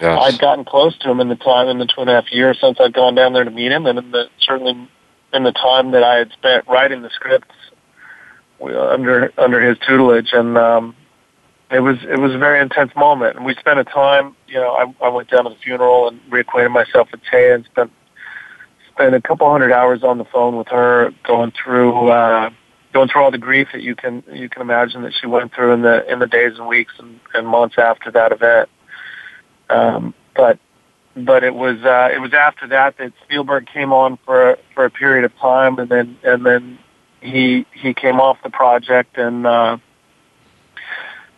yes. 0.00 0.16
I'd 0.22 0.38
gotten 0.38 0.64
close 0.64 0.96
to 0.98 1.10
him 1.10 1.18
in 1.18 1.28
the 1.28 1.34
time 1.34 1.66
in 1.66 1.78
the 1.78 1.86
two 1.86 2.02
and 2.02 2.08
a 2.08 2.12
half 2.12 2.30
years 2.30 2.56
since 2.60 2.78
I'd 2.78 2.92
gone 2.92 3.16
down 3.16 3.32
there 3.32 3.42
to 3.42 3.50
meet 3.50 3.72
him, 3.72 3.86
and 3.86 3.98
in 3.98 4.12
the, 4.12 4.28
certainly 4.38 4.88
in 5.32 5.42
the 5.42 5.50
time 5.50 5.90
that 5.90 6.04
I 6.04 6.18
had 6.18 6.30
spent 6.34 6.68
writing 6.68 7.02
the 7.02 7.10
scripts 7.10 7.50
under 8.60 9.32
under 9.38 9.60
his 9.60 9.76
tutelage, 9.84 10.28
and 10.34 10.56
um, 10.56 10.94
it 11.72 11.80
was 11.80 11.96
it 12.04 12.20
was 12.20 12.32
a 12.32 12.38
very 12.38 12.60
intense 12.60 12.92
moment. 12.94 13.34
And 13.34 13.44
we 13.44 13.56
spent 13.56 13.80
a 13.80 13.84
time, 13.84 14.36
you 14.46 14.60
know, 14.60 14.70
I, 14.70 15.06
I 15.06 15.08
went 15.08 15.30
down 15.30 15.42
to 15.42 15.50
the 15.50 15.56
funeral 15.56 16.06
and 16.06 16.20
reacquainted 16.30 16.70
myself 16.70 17.08
with 17.10 17.22
Tay 17.28 17.50
and 17.54 17.64
spent 17.64 17.90
spent 18.98 19.14
a 19.14 19.20
couple 19.20 19.48
hundred 19.50 19.72
hours 19.72 20.02
on 20.02 20.18
the 20.18 20.24
phone 20.24 20.56
with 20.56 20.68
her, 20.68 21.12
going 21.24 21.52
through. 21.52 22.08
Uh, 22.08 22.50
going 22.92 23.06
through 23.06 23.22
all 23.22 23.30
the 23.30 23.38
grief 23.38 23.68
that 23.72 23.82
you 23.82 23.94
can 23.94 24.24
you 24.32 24.48
can 24.48 24.62
imagine 24.62 25.02
that 25.02 25.12
she 25.20 25.26
went 25.26 25.54
through 25.54 25.72
in 25.72 25.82
the 25.82 26.10
in 26.10 26.18
the 26.18 26.26
days 26.26 26.52
and 26.58 26.66
weeks 26.66 26.94
and, 26.98 27.20
and 27.34 27.46
months 27.46 27.76
after 27.78 28.10
that 28.10 28.32
event. 28.32 28.68
Um, 29.68 30.14
but 30.34 30.58
but 31.14 31.44
it 31.44 31.54
was 31.54 31.78
uh, 31.84 32.08
it 32.12 32.18
was 32.18 32.32
after 32.32 32.66
that 32.68 32.96
that 32.98 33.12
Spielberg 33.24 33.66
came 33.66 33.92
on 33.92 34.18
for 34.24 34.58
for 34.74 34.84
a 34.84 34.90
period 34.90 35.24
of 35.24 35.36
time, 35.36 35.78
and 35.78 35.88
then 35.88 36.16
and 36.24 36.44
then 36.44 36.78
he 37.20 37.66
he 37.72 37.94
came 37.94 38.20
off 38.20 38.38
the 38.42 38.50
project, 38.50 39.18
and 39.18 39.46
uh, 39.46 39.76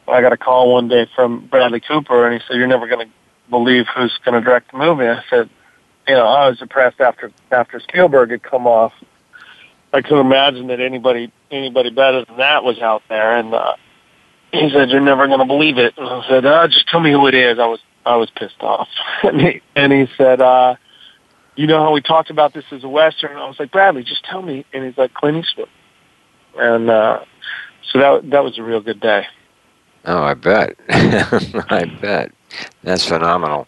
I 0.09 0.21
got 0.21 0.33
a 0.33 0.37
call 0.37 0.73
one 0.73 0.89
day 0.89 1.09
from 1.15 1.47
Bradley 1.47 1.81
Cooper, 1.81 2.27
and 2.27 2.41
he 2.41 2.47
said, 2.47 2.57
"You're 2.57 2.69
never 2.69 2.87
going 2.87 3.07
to 3.07 3.13
believe 3.51 3.87
who's 3.95 4.17
going 4.25 4.41
to 4.41 4.41
direct 4.41 4.73
the 4.73 4.79
movie." 4.79 5.09
I 5.09 5.23
said, 5.29 5.51
"You 6.09 6.15
know, 6.15 6.27
I 6.27 6.49
was 6.49 6.59
depressed 6.59 7.01
after 7.01 7.33
after 7.51 7.81
Spielberg 7.81 8.31
had 8.31 8.43
come 8.43 8.67
off." 8.67 8.93
I 9.93 10.03
couldn't 10.03 10.27
imagine 10.27 10.69
that 10.69 10.81
anybody 10.81 11.33
anybody 11.51 11.91
better 11.91 12.25
than 12.25 12.37
that 12.37 12.63
was 12.63 12.79
out 12.79 13.03
there. 13.09 13.37
And 13.37 13.55
uh, 13.55 13.75
he 14.53 14.71
said, 14.71 14.91
"You're 14.91 15.01
never 15.01 15.27
going 15.27 15.41
to 15.41 15.45
believe 15.45 15.79
it." 15.79 15.95
And 15.97 16.07
I 16.07 16.29
said, 16.29 16.47
uh, 16.47 16.69
"Just 16.69 16.89
tell 16.89 17.01
me 17.01 17.11
who 17.11 17.27
it 17.27 17.35
is." 17.35 17.59
I 17.59 17.67
was 17.67 17.81
I 18.07 18.17
was 18.17 18.31
pissed 18.31 18.61
off. 18.61 18.89
and, 19.23 19.41
he, 19.41 19.63
and 19.75 19.93
he 19.93 20.07
said, 20.17 20.41
uh, 20.41 20.77
"You 21.57 21.67
know 21.67 21.83
how 21.83 21.93
we 21.93 22.01
talked 22.01 22.31
about 22.31 22.55
this 22.55 22.65
as 22.71 22.85
a 22.85 22.89
western?" 22.89 23.37
I 23.37 23.47
was 23.47 23.59
like, 23.59 23.73
"Bradley, 23.73 24.05
just 24.05 24.25
tell 24.25 24.43
me." 24.43 24.65
And 24.73 24.85
he's 24.85 24.97
like, 24.97 25.15
"Clint 25.15 25.45
Eastwood." 25.45 25.69
And 26.57 26.91
uh, 26.91 27.25
so 27.91 27.99
that 27.99 28.31
that 28.31 28.45
was 28.45 28.59
a 28.59 28.63
real 28.63 28.81
good 28.81 29.01
day. 29.01 29.27
Oh, 30.05 30.23
I 30.23 30.35
bet. 30.35 30.77
I 30.89 31.85
bet. 32.01 32.33
That's 32.83 33.05
phenomenal. 33.05 33.67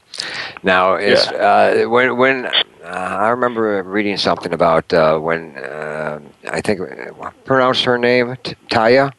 Now, 0.63 0.97
is 0.97 1.27
yeah. 1.33 1.85
uh, 1.85 1.89
when 1.89 2.17
when 2.17 2.47
uh, 2.47 2.53
I 2.85 3.29
remember 3.29 3.83
reading 3.83 4.17
something 4.17 4.53
about 4.53 4.93
uh, 4.93 5.19
when 5.19 5.57
uh, 5.57 6.21
I 6.51 6.61
think 6.61 6.81
uh, 6.81 7.31
pronounce 7.45 7.83
her 7.83 7.99
name 7.99 8.37
T- 8.43 8.55
Taya. 8.69 9.13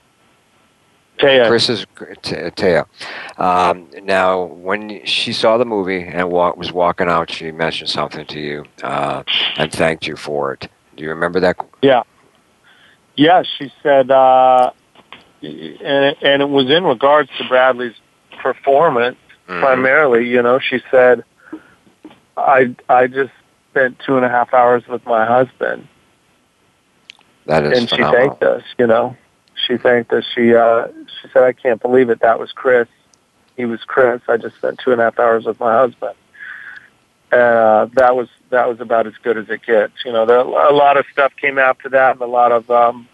Taya. 1.20 1.48
Chris's 1.48 1.86
Taya. 1.96 2.86
Um, 3.38 3.88
now, 4.04 4.44
when 4.44 5.06
she 5.06 5.32
saw 5.32 5.58
the 5.58 5.66
movie 5.66 6.02
and 6.02 6.30
walk, 6.30 6.58
was 6.58 6.72
walking 6.72 7.08
out, 7.08 7.32
she 7.32 7.52
mentioned 7.52 7.90
something 7.90 8.26
to 8.26 8.40
you 8.40 8.66
uh, 8.82 9.24
and 9.58 9.72
thanked 9.72 10.08
you 10.08 10.16
for 10.16 10.54
it. 10.54 10.68
Do 10.96 11.04
you 11.04 11.10
remember 11.10 11.40
that? 11.40 11.58
Yeah. 11.82 12.04
Yeah, 13.16 13.44
she 13.44 13.72
said, 13.84 14.10
and 14.10 14.74
and 15.44 16.42
it 16.42 16.50
was 16.50 16.70
in 16.72 16.84
regards 16.84 17.30
to 17.38 17.48
Bradley's 17.48 17.94
performance 18.42 19.18
mm-hmm. 19.48 19.60
primarily. 19.60 20.28
You 20.28 20.42
know, 20.42 20.60
she 20.60 20.82
said, 20.92 21.24
"I 22.38 22.76
I 22.90 23.08
just 23.08 23.32
spent 23.72 24.00
two 24.00 24.18
and 24.18 24.26
a 24.26 24.30
half 24.30 24.54
hours 24.54 24.88
with 24.88 25.06
my 25.06 25.26
husband." 25.26 25.88
That 27.46 27.66
is 27.66 27.78
and 27.78 27.90
phenomenal. 27.90 28.12
she 28.12 28.28
thanked 28.28 28.44
us. 28.44 28.64
You 28.78 28.88
know, 28.88 29.18
she 29.68 29.78
thanked 29.78 30.14
us. 30.14 30.26
She 30.34 30.56
uh, 30.56 30.88
she 31.22 31.30
said, 31.34 31.44
"I 31.44 31.54
can't 31.54 31.82
believe 31.82 32.10
it. 32.10 32.20
That 32.22 32.40
was 32.40 32.52
Chris. 32.52 32.88
He 33.58 33.66
was 33.66 33.84
Chris. 33.84 34.22
I 34.28 34.38
just 34.38 34.56
spent 34.56 34.80
two 34.80 34.92
and 34.92 35.02
a 35.02 35.06
half 35.06 35.20
hours 35.20 35.46
with 35.46 35.60
my 35.60 35.74
husband." 35.74 36.16
Uh, 37.32 37.86
that 37.94 38.16
was 38.16 38.30
that 38.52 38.70
was 38.70 38.80
about 38.80 39.08
as 39.08 39.14
good 39.24 39.38
as 39.38 39.50
it 39.50 39.64
gets. 39.64 39.94
You 40.06 40.12
know, 40.12 40.26
there, 40.26 40.38
a 40.38 40.74
lot 40.74 40.98
of 40.98 41.06
stuff 41.12 41.36
came 41.36 41.58
after 41.58 41.90
that, 41.90 42.12
and 42.12 42.22
a 42.22 42.28
lot 42.28 42.52
of 42.52 42.70
um, 42.70 43.08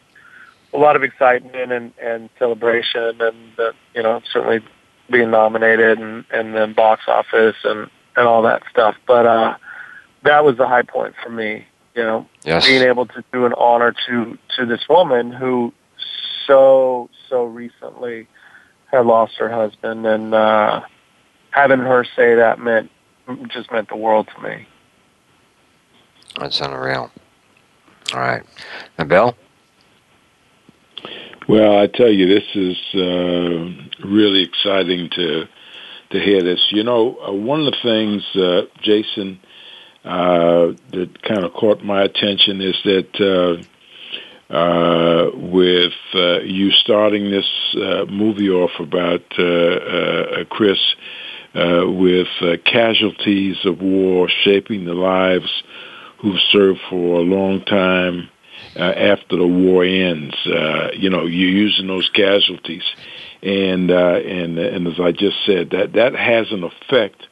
a 0.73 0.77
lot 0.77 0.95
of 0.95 1.03
excitement 1.03 1.71
and, 1.71 1.93
and 2.01 2.29
celebration, 2.37 3.21
and 3.21 3.59
uh, 3.59 3.71
you 3.95 4.03
know, 4.03 4.21
certainly 4.31 4.61
being 5.11 5.31
nominated 5.31 5.99
and 5.99 6.25
and 6.31 6.55
then 6.55 6.73
box 6.73 7.03
office 7.07 7.55
and 7.63 7.89
and 8.15 8.27
all 8.27 8.41
that 8.43 8.63
stuff. 8.69 8.95
But 9.07 9.25
uh, 9.25 9.57
that 10.23 10.43
was 10.43 10.57
the 10.57 10.67
high 10.67 10.83
point 10.83 11.15
for 11.23 11.29
me. 11.29 11.65
You 11.95 12.03
know, 12.03 12.27
yes. 12.43 12.65
being 12.65 12.83
able 12.83 13.05
to 13.07 13.23
do 13.33 13.45
an 13.45 13.53
honor 13.53 13.93
to 14.07 14.37
to 14.57 14.65
this 14.65 14.87
woman 14.87 15.31
who 15.31 15.73
so 16.45 17.09
so 17.27 17.43
recently 17.43 18.27
had 18.91 19.05
lost 19.05 19.35
her 19.37 19.49
husband, 19.49 20.05
and 20.05 20.33
uh, 20.33 20.81
having 21.51 21.79
her 21.79 22.05
say 22.15 22.35
that 22.35 22.59
meant 22.59 22.89
just 23.47 23.71
meant 23.71 23.89
the 23.89 23.95
world 23.95 24.27
to 24.35 24.41
me. 24.41 24.67
That's 26.39 26.59
unreal. 26.61 27.11
All 28.13 28.19
right, 28.19 28.43
and 28.97 29.09
Bill. 29.09 29.35
Well, 31.47 31.79
I 31.79 31.87
tell 31.87 32.11
you, 32.11 32.27
this 32.27 32.45
is 32.55 32.77
uh, 32.95 34.07
really 34.07 34.43
exciting 34.43 35.09
to 35.15 35.47
to 36.11 36.19
hear 36.19 36.41
this. 36.41 36.59
You 36.71 36.83
know, 36.83 37.17
uh, 37.27 37.31
one 37.31 37.61
of 37.61 37.67
the 37.67 37.77
things, 37.83 38.23
uh, 38.35 38.61
Jason, 38.81 39.39
uh, 40.03 40.73
that 40.91 41.21
kind 41.23 41.43
of 41.43 41.53
caught 41.53 41.83
my 41.83 42.01
attention 42.03 42.61
is 42.61 42.75
that 42.83 43.63
uh, 44.49 44.53
uh, 44.53 45.29
with 45.33 45.93
uh, 46.15 46.39
you 46.41 46.71
starting 46.71 47.29
this 47.29 47.45
uh, 47.75 48.05
movie 48.05 48.49
off 48.49 48.71
about 48.79 49.23
uh, 49.37 49.43
uh, 49.43 50.43
Chris 50.49 50.79
uh, 51.53 51.83
with 51.87 52.27
uh, 52.41 52.57
casualties 52.65 53.57
of 53.65 53.81
war 53.81 54.29
shaping 54.43 54.85
the 54.85 54.93
lives 54.93 55.63
who've 56.19 56.39
served 56.51 56.79
for 56.89 57.19
a 57.19 57.23
long 57.23 57.63
time 57.65 58.29
uh, 58.75 58.79
after 58.81 59.37
the 59.37 59.47
war 59.47 59.83
ends. 59.83 60.35
Uh, 60.45 60.89
you 60.93 61.09
know, 61.09 61.25
you're 61.25 61.49
using 61.49 61.87
those 61.87 62.09
casualties, 62.09 62.83
and 63.41 63.91
uh, 63.91 64.19
and 64.19 64.57
and 64.57 64.87
as 64.87 64.99
I 64.99 65.11
just 65.11 65.37
said, 65.45 65.71
that 65.71 65.93
that 65.93 66.15
has 66.15 66.51
an 66.51 66.63
effect 66.63 67.27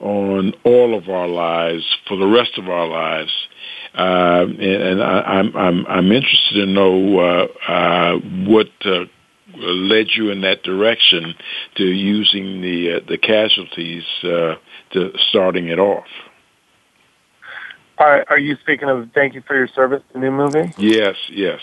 on 0.00 0.54
all 0.64 0.96
of 0.96 1.08
our 1.08 1.28
lives 1.28 1.84
for 2.06 2.16
the 2.16 2.26
rest 2.26 2.56
of 2.56 2.68
our 2.68 2.86
lives. 2.86 3.32
Uh, 3.94 4.44
and, 4.46 4.60
and 4.60 5.02
I, 5.02 5.20
I'm 5.20 5.56
I'm 5.56 5.86
I'm 5.86 6.12
interested 6.12 6.54
to 6.54 6.66
know 6.66 7.18
uh, 7.18 7.46
uh, 7.70 8.18
what 8.46 8.68
uh, 8.84 9.06
led 9.56 10.08
you 10.14 10.30
in 10.30 10.42
that 10.42 10.62
direction 10.62 11.34
to 11.76 11.84
using 11.84 12.60
the 12.60 12.96
uh, 12.96 13.00
the 13.08 13.18
casualties 13.18 14.04
uh, 14.22 14.54
to 14.92 15.12
starting 15.30 15.68
it 15.68 15.78
off. 15.78 16.06
Are, 17.98 18.24
are 18.28 18.38
you 18.38 18.56
speaking 18.56 18.88
of 18.88 19.10
"Thank 19.12 19.34
You 19.34 19.42
for 19.42 19.56
Your 19.56 19.68
Service," 19.68 20.02
the 20.12 20.20
new 20.20 20.30
movie? 20.30 20.72
Yes, 20.78 21.16
yes. 21.30 21.60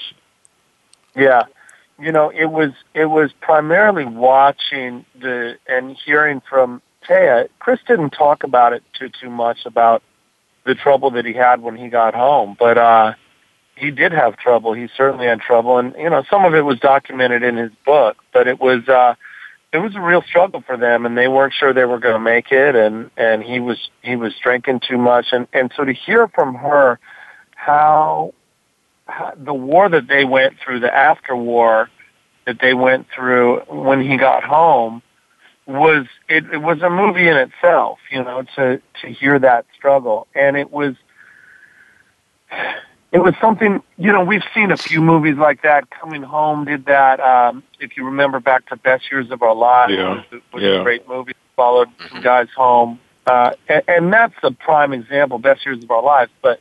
Yeah, 1.16 1.44
you 1.98 2.12
know, 2.12 2.30
it 2.30 2.46
was 2.46 2.72
it 2.94 3.06
was 3.06 3.32
primarily 3.40 4.06
watching 4.06 5.06
the 5.20 5.58
and 5.68 5.96
hearing 6.06 6.42
from 6.48 6.82
Taya. 7.08 7.48
Chris 7.60 7.80
didn't 7.88 8.10
talk 8.12 8.44
about 8.44 8.74
it 8.74 8.84
too 8.94 9.10
too 9.10 9.30
much 9.30 9.66
about 9.66 10.04
the 10.66 10.76
trouble 10.76 11.12
that 11.12 11.26
he 11.26 11.34
had 11.34 11.62
when 11.62 11.76
he 11.76 11.88
got 11.88 12.14
home, 12.14 12.58
but 12.60 12.78
uh, 12.78 13.14
he 13.76 13.92
did 13.92 14.12
have 14.12 14.36
trouble. 14.36 14.74
He 14.74 14.90
certainly 14.98 15.28
had 15.28 15.40
trouble, 15.40 15.78
and 15.78 15.96
you 15.98 16.10
know, 16.10 16.24
some 16.30 16.44
of 16.44 16.54
it 16.54 16.62
was 16.62 16.80
documented 16.80 17.44
in 17.44 17.56
his 17.56 17.72
book, 17.86 18.18
but 18.34 18.48
it 18.48 18.60
was. 18.60 18.88
uh 18.90 19.16
it 19.76 19.80
was 19.80 19.96
a 19.96 20.02
real 20.02 20.22
struggle 20.22 20.64
for 20.66 20.78
them 20.78 21.06
and 21.06 21.18
they 21.18 21.28
weren't 21.28 21.54
sure 21.54 21.74
they 21.74 21.84
were 21.84 22.00
going 22.00 22.14
to 22.14 22.20
make 22.20 22.52
it 22.52 22.76
and 22.76 23.12
and 23.18 23.44
he 23.44 23.60
was 23.60 23.90
he 24.02 24.16
was 24.16 24.34
drinking 24.42 24.80
too 24.88 24.98
much. 24.98 25.28
And 25.34 25.48
and 25.52 25.72
so 25.76 25.84
to 25.84 25.94
hear 25.94 26.30
from 26.30 26.56
her 26.56 26.98
how, 27.56 28.34
how 29.06 29.34
the 29.36 29.54
war 29.54 29.90
that 29.90 30.08
they 30.08 30.24
went 30.24 30.56
through 30.64 30.80
the 30.80 30.96
after 30.96 31.36
war 31.36 31.90
that 32.46 32.60
they 32.62 32.74
went 32.74 33.08
through 33.14 33.60
when 33.68 34.02
he 34.02 34.18
got 34.18 34.44
home 34.44 35.02
was 35.68 36.06
it, 36.30 36.46
it 36.54 36.62
was 36.62 36.82
a 36.82 36.90
movie 36.90 37.28
in 37.28 37.36
itself 37.36 38.00
you 38.12 38.24
know 38.24 38.44
to 38.56 38.82
to 39.02 39.08
hear 39.12 39.38
that 39.40 39.66
struggle. 39.76 40.28
And 40.34 40.56
it 40.56 40.72
was 40.72 40.96
it 43.16 43.24
was 43.24 43.34
something 43.40 43.82
you 43.98 44.12
know 44.12 44.26
we've 44.26 44.44
seen 44.54 44.72
a 44.72 44.78
few 44.78 45.02
movies 45.02 45.38
like 45.38 45.62
that. 45.62 45.90
Coming 45.90 46.22
home 46.22 46.66
did 46.66 46.86
that 46.88 47.22
um 47.22 47.64
if 47.80 47.96
you 47.96 48.04
remember 48.06 48.42
back 48.42 48.68
to 48.68 48.76
best 48.76 49.10
years 49.10 49.32
of 49.32 49.42
our 49.42 49.56
lives. 49.56 49.94
Yeah. 49.94 50.16
was, 50.32 50.42
was 50.54 50.64
yeah. 50.64 50.82
a 50.82 50.84
great 50.84 51.08
movie. 51.08 51.32
Followed 51.56 51.88
some 52.10 52.22
guys 52.22 52.50
home. 52.56 53.00
Uh 53.26 53.52
and, 53.70 53.84
and 53.88 54.14
that's 54.14 54.34
a 54.44 54.52
prime 54.52 54.92
example 54.92 55.40
best 55.40 55.66
years 55.66 55.82
of 55.82 55.90
our 55.92 56.04
lives. 56.04 56.30
But 56.42 56.60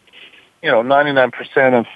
you 0.62 0.70
know 0.70 0.82
99% 0.82 1.32
of 1.80 1.86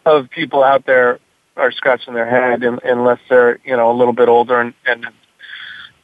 of 0.04 0.28
people 0.30 0.64
out 0.64 0.86
there 0.86 1.20
are 1.56 1.70
scratching 1.70 2.14
their 2.14 2.28
head 2.28 2.64
in, 2.64 2.80
unless 2.82 3.20
they're 3.28 3.60
you 3.64 3.76
know 3.76 3.92
a 3.92 3.96
little 3.96 4.12
bit 4.12 4.28
older 4.28 4.60
and, 4.60 4.74
and 4.86 5.06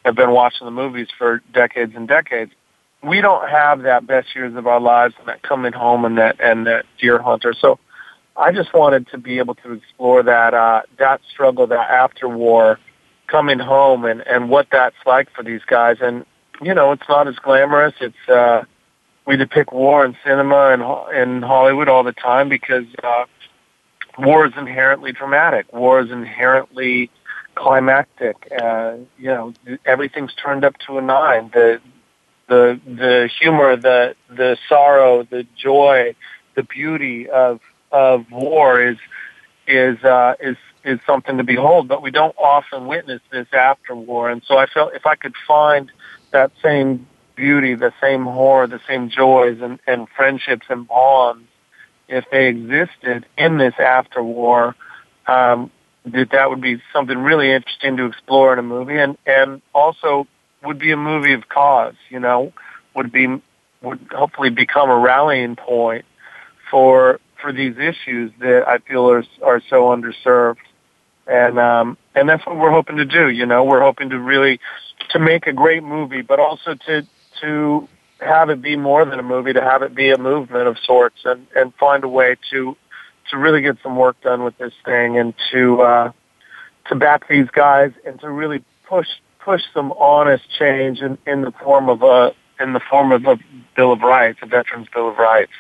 have 0.05 0.15
been 0.15 0.31
watching 0.31 0.65
the 0.65 0.71
movies 0.71 1.09
for 1.19 1.43
decades 1.53 1.93
and 1.97 2.07
decades. 2.07 2.53
We 3.03 3.21
don't 3.21 3.49
have 3.49 3.83
that 3.83 4.07
best 4.07 4.29
years 4.37 4.55
of 4.55 4.69
our 4.69 4.81
lives 4.81 5.15
and 5.19 5.27
that 5.27 5.43
coming 5.43 5.73
home 5.73 6.05
and 6.05 6.19
that 6.19 6.41
and 6.41 6.69
that 6.69 6.87
deer 7.01 7.21
hunter. 7.21 7.53
So 7.53 7.81
I 8.39 8.53
just 8.53 8.73
wanted 8.75 9.09
to 9.09 9.19
be 9.19 9.39
able 9.39 9.55
to 9.57 9.73
explore 9.73 10.23
that 10.23 10.55
uh, 10.55 10.83
that 10.99 11.21
struggle, 11.31 11.67
that 11.69 11.91
after 11.91 12.29
war 12.29 12.79
coming 13.27 13.59
home, 13.59 14.05
and 14.05 14.21
and 14.27 14.51
what 14.51 14.69
that's 14.71 14.97
like 15.07 15.29
for 15.35 15.43
these 15.43 15.63
guys. 15.67 15.99
And 16.01 16.25
you 16.63 16.75
know, 16.75 16.93
it's 16.93 17.09
not 17.09 17.29
as 17.29 17.37
glamorous. 17.37 17.95
It's 18.01 18.29
uh, 18.29 18.65
we 19.27 19.37
depict 19.37 19.73
war 19.73 20.05
in 20.05 20.17
cinema 20.25 20.71
and 20.71 21.17
in 21.17 21.43
Hollywood 21.43 21.89
all 21.89 22.05
the 22.05 22.13
time 22.13 22.49
because 22.49 22.87
uh, 23.03 23.25
war 24.19 24.47
is 24.47 24.53
inherently 24.57 25.13
dramatic. 25.13 25.73
War 25.73 26.01
is 26.01 26.11
inherently 26.11 27.11
climactic. 27.55 28.37
Uh, 28.53 28.97
you 29.19 29.29
know, 29.29 29.55
everything's 29.85 30.35
turned 30.35 30.65
up 30.65 30.77
to 30.87 30.99
a 30.99 31.03
nine. 31.03 31.51
The 31.53 31.81
the 32.49 32.81
the 32.87 33.31
humor, 33.41 33.77
the 33.77 34.15
the 34.29 34.57
sorrow, 34.69 35.25
the 35.25 35.47
joy, 35.57 36.15
the 36.55 36.63
beauty 36.63 37.29
of 37.29 37.61
of 37.97 38.31
war 38.31 38.81
is 38.81 38.99
is 39.67 40.03
uh, 40.05 40.35
is 40.39 40.57
is 40.85 41.01
something 41.07 41.39
to 41.39 41.45
behold, 41.45 41.89
but 41.89 42.03
we 42.03 42.11
don't 42.11 42.37
often 42.37 42.87
witness 42.87 43.23
this 43.33 43.49
after 43.53 43.95
war. 43.97 44.31
And 44.31 44.43
so 44.47 44.57
I 44.59 44.67
felt 44.67 44.95
if 44.95 45.07
I 45.07 45.17
could 45.17 45.35
find 45.49 45.91
that 46.31 46.53
same 46.63 47.07
beauty, 47.35 47.75
the 47.75 47.95
same 48.01 48.25
horror, 48.25 48.67
the 48.67 48.81
same 48.87 49.09
joys 49.09 49.59
and, 49.61 49.81
and 49.87 50.09
friendships 50.11 50.67
and 50.69 50.87
bonds, 50.87 51.49
if 52.07 52.25
they 52.31 52.47
existed 52.49 53.27
in 53.37 53.57
this 53.57 53.75
after 53.79 54.23
war, 54.23 54.77
um, 55.27 55.71
that 56.05 56.31
that 56.31 56.51
would 56.51 56.61
be 56.61 56.81
something 56.93 57.19
really 57.19 57.51
interesting 57.51 57.97
to 57.97 58.05
explore 58.05 58.53
in 58.53 58.59
a 58.59 58.63
movie, 58.63 58.99
and 58.99 59.17
and 59.27 59.63
also 59.75 60.27
would 60.63 60.79
be 60.79 60.93
a 60.93 60.97
movie 60.97 61.33
of 61.33 61.49
cause. 61.49 61.97
You 62.11 62.21
know, 62.21 62.53
would 62.95 63.11
be 63.11 63.27
would 63.81 64.07
hopefully 64.13 64.51
become 64.51 64.91
a 64.91 64.99
rallying 64.99 65.57
point 65.57 66.05
for 66.71 67.21
for 67.41 67.53
these 67.53 67.77
issues 67.79 68.33
that 68.41 68.65
I 68.67 68.79
feel 68.79 69.11
are 69.11 69.25
are 69.43 69.61
so 69.69 69.85
underserved, 69.85 70.57
and 71.27 71.59
um, 71.59 71.97
and 72.15 72.29
that's 72.29 72.45
what 72.47 72.57
we're 72.57 72.71
hoping 72.71 72.97
to 72.97 73.05
do. 73.05 73.29
You 73.29 73.47
know, 73.47 73.65
we're 73.65 73.83
hoping 73.83 74.11
to 74.11 74.19
really 74.19 74.61
to 75.11 75.19
make 75.19 75.47
a 75.47 75.53
great 75.53 75.83
movie, 75.83 76.23
but 76.23 76.41
also 76.41 76.75
to 76.87 77.07
to 77.41 77.89
have 78.21 78.49
it 78.49 78.63
be 78.63 78.77
more 78.77 79.05
than 79.05 79.19
a 79.19 79.23
movie, 79.23 79.53
to 79.53 79.61
have 79.61 79.83
it 79.83 79.95
be 79.95 80.11
a 80.11 80.19
movement 80.19 80.69
of 80.69 80.77
sorts, 80.85 81.19
and 81.25 81.47
and 81.55 81.75
find 81.75 82.05
a 82.05 82.09
way 82.09 82.37
to 82.51 82.77
to 83.31 83.37
really 83.37 83.61
get 83.61 83.77
some 83.83 83.97
work 83.97 84.21
done 84.23 84.45
with 84.45 84.57
this 84.59 84.73
thing, 84.85 85.19
and 85.19 85.35
to 85.53 85.81
uh, 85.83 86.13
to 86.89 86.95
back 86.95 87.29
these 87.29 87.49
guys, 87.53 87.93
and 88.05 88.21
to 88.21 88.31
really 88.31 88.65
push 88.89 89.09
push 89.41 89.63
some 89.73 89.93
honest 89.93 90.45
change 90.59 91.01
in, 91.01 91.17
in 91.27 91.43
the 91.43 91.53
form 91.53 91.89
of 91.89 92.03
a 92.03 92.35
in 92.59 92.73
the 92.73 92.81
form 92.81 93.13
of 93.13 93.25
a 93.27 93.39
Bill 93.77 93.93
of 93.93 94.01
Rights, 94.01 94.39
a 94.43 94.47
Veterans 94.47 94.89
Bill 94.95 95.09
of 95.09 95.19
Rights. 95.19 95.53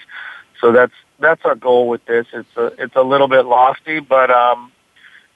So 0.60 0.72
that's 0.72 0.92
that's 1.18 1.44
our 1.44 1.54
goal 1.54 1.88
with 1.88 2.04
this. 2.06 2.26
It's 2.32 2.56
a 2.56 2.66
it's 2.78 2.96
a 2.96 3.02
little 3.02 3.28
bit 3.28 3.46
lofty, 3.46 4.00
but 4.00 4.30
um, 4.30 4.72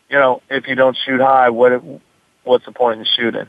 you 0.09 0.19
know, 0.19 0.43
if 0.51 0.67
you 0.67 0.75
don't 0.75 0.97
shoot 0.97 1.21
high, 1.21 1.51
what 1.51 1.83
what's 2.45 2.65
the 2.65 2.73
point 2.73 3.01
in 3.01 3.07
shooting? 3.07 3.47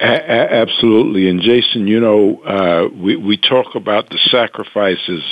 A- 0.00 0.54
absolutely, 0.54 1.28
and 1.28 1.42
Jason, 1.42 1.86
you 1.86 2.00
know, 2.00 2.42
uh, 2.42 2.88
we 2.88 3.16
we 3.16 3.36
talk 3.36 3.74
about 3.74 4.08
the 4.08 4.18
sacrifices 4.30 5.22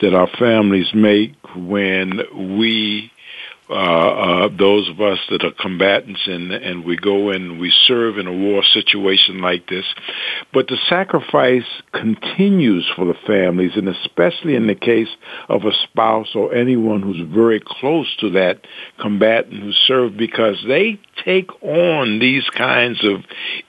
that 0.00 0.14
our 0.14 0.28
families 0.38 0.92
make 0.94 1.34
when 1.56 2.20
we 2.58 3.10
uh, 3.70 3.72
uh, 3.72 4.48
those 4.58 4.88
of 4.90 5.00
us 5.00 5.18
that 5.30 5.42
are 5.42 5.52
combatants 5.58 6.20
and, 6.26 6.52
and 6.52 6.84
we 6.84 6.96
go 6.96 7.30
and 7.30 7.58
we 7.58 7.72
serve 7.86 8.18
in 8.18 8.26
a 8.26 8.32
war 8.32 8.62
situation 8.62 9.40
like 9.40 9.66
this. 9.68 9.86
But 10.52 10.68
the 10.68 10.76
sacrifice 10.88 11.64
continues 11.92 12.86
for 12.94 13.06
the 13.06 13.18
families, 13.26 13.72
and 13.74 13.88
especially 13.88 14.54
in 14.54 14.66
the 14.66 14.74
case 14.74 15.08
of 15.48 15.64
a 15.64 15.72
spouse 15.84 16.34
or 16.34 16.54
anyone 16.54 17.00
who's 17.00 17.26
very 17.32 17.60
close 17.64 18.14
to 18.20 18.30
that 18.30 18.66
combatant 19.00 19.62
who 19.62 19.72
served, 19.72 20.16
because 20.18 20.62
they 20.68 21.00
take 21.24 21.50
on 21.62 22.18
these 22.18 22.48
kinds 22.50 23.02
of 23.04 23.24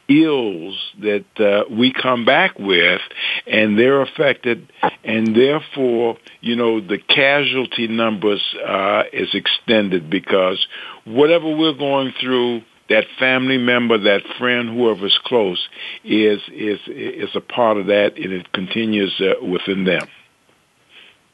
ills 0.08 0.78
that 1.00 1.26
uh, 1.40 1.64
we 1.74 1.94
come 1.94 2.26
back 2.26 2.60
with, 2.60 3.02
and 3.48 3.80
they're 3.80 4.02
affected, 4.02 4.72
and 5.04 5.36
therefore, 5.36 6.18
you 6.42 6.56
know, 6.56 6.82
the 6.82 6.98
casualty 6.98 7.88
numbers 7.88 8.42
uh, 8.66 9.04
is 9.14 9.34
extended 9.34 10.10
because 10.10 10.66
whatever 11.06 11.56
we're 11.56 11.74
going 11.74 12.14
through, 12.20 12.62
that 12.90 13.06
family 13.18 13.58
member, 13.58 13.98
that 13.98 14.22
friend, 14.38 14.70
whoever's 14.70 15.18
close, 15.24 15.68
is 16.04 16.40
is 16.54 16.80
is 16.88 17.30
a 17.36 17.42
part 17.42 17.78
of 17.78 17.88
that, 17.88 18.16
and 18.18 18.32
it 18.32 18.52
continues 18.52 19.20
uh, 19.20 19.44
within 19.44 19.86
them. 19.86 20.08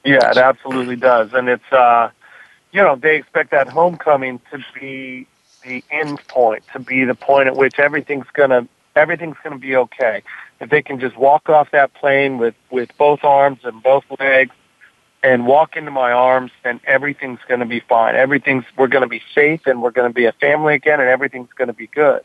Yeah, 0.06 0.32
it 0.32 0.38
absolutely 0.38 0.96
does, 0.96 1.34
and 1.34 1.50
it's 1.50 1.72
uh, 1.72 2.10
you 2.72 2.82
know 2.82 2.96
they 2.96 3.18
expect 3.18 3.52
that 3.52 3.68
homecoming 3.68 4.40
to 4.52 4.60
be 4.80 5.28
the 5.64 5.84
end 5.91 6.20
point, 6.28 6.64
to 6.74 6.80
be 6.80 7.03
the 7.05 7.16
point 7.16 7.47
at 7.47 7.55
which 7.55 7.80
everything's 7.80 8.28
gonna 8.34 8.68
everything's 8.95 9.38
gonna 9.43 9.57
be 9.57 9.76
okay. 9.76 10.24
If 10.59 10.70
they 10.70 10.82
can 10.82 10.99
just 10.99 11.18
walk 11.18 11.49
off 11.49 11.72
that 11.72 11.93
plane 11.93 12.38
with 12.38 12.55
with 12.70 12.89
both 12.97 13.24
arms 13.24 13.59
and 13.64 13.82
both 13.82 14.03
legs 14.20 14.55
and 15.24 15.45
walk 15.45 15.76
into 15.76 15.91
my 15.91 16.12
arms, 16.12 16.51
then 16.64 16.80
everything's 16.86 17.39
gonna 17.47 17.66
be 17.66 17.80
fine. 17.80 18.16
Everything's 18.16 18.66
we're 18.78 18.88
gonna 18.88 19.07
be 19.07 19.22
safe 19.34 19.62
and 19.66 19.82
we're 19.82 19.91
gonna 19.91 20.14
be 20.14 20.26
a 20.26 20.34
family 20.34 20.76
again, 20.76 20.99
and 20.99 21.09
everything's 21.09 21.51
gonna 21.55 21.74
be 21.74 21.88
good. 21.88 22.22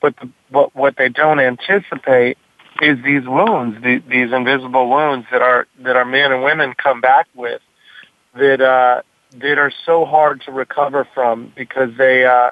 But 0.00 0.16
the, 0.16 0.28
what 0.50 0.74
what 0.74 0.96
they 0.96 1.08
don't 1.08 1.40
anticipate 1.40 2.38
is 2.80 3.02
these 3.04 3.26
wounds, 3.26 3.82
the, 3.82 3.98
these 4.08 4.32
invisible 4.32 4.88
wounds 4.88 5.26
that 5.30 5.42
are 5.42 5.66
that 5.80 5.96
our 5.96 6.04
men 6.04 6.32
and 6.32 6.42
women 6.42 6.74
come 6.74 7.00
back 7.00 7.28
with, 7.34 7.60
that 8.34 8.60
uh, 8.60 9.02
that 9.38 9.58
are 9.58 9.72
so 9.84 10.04
hard 10.04 10.42
to 10.42 10.52
recover 10.52 11.06
from 11.14 11.52
because 11.56 11.90
they 11.96 12.24
uh, 12.24 12.50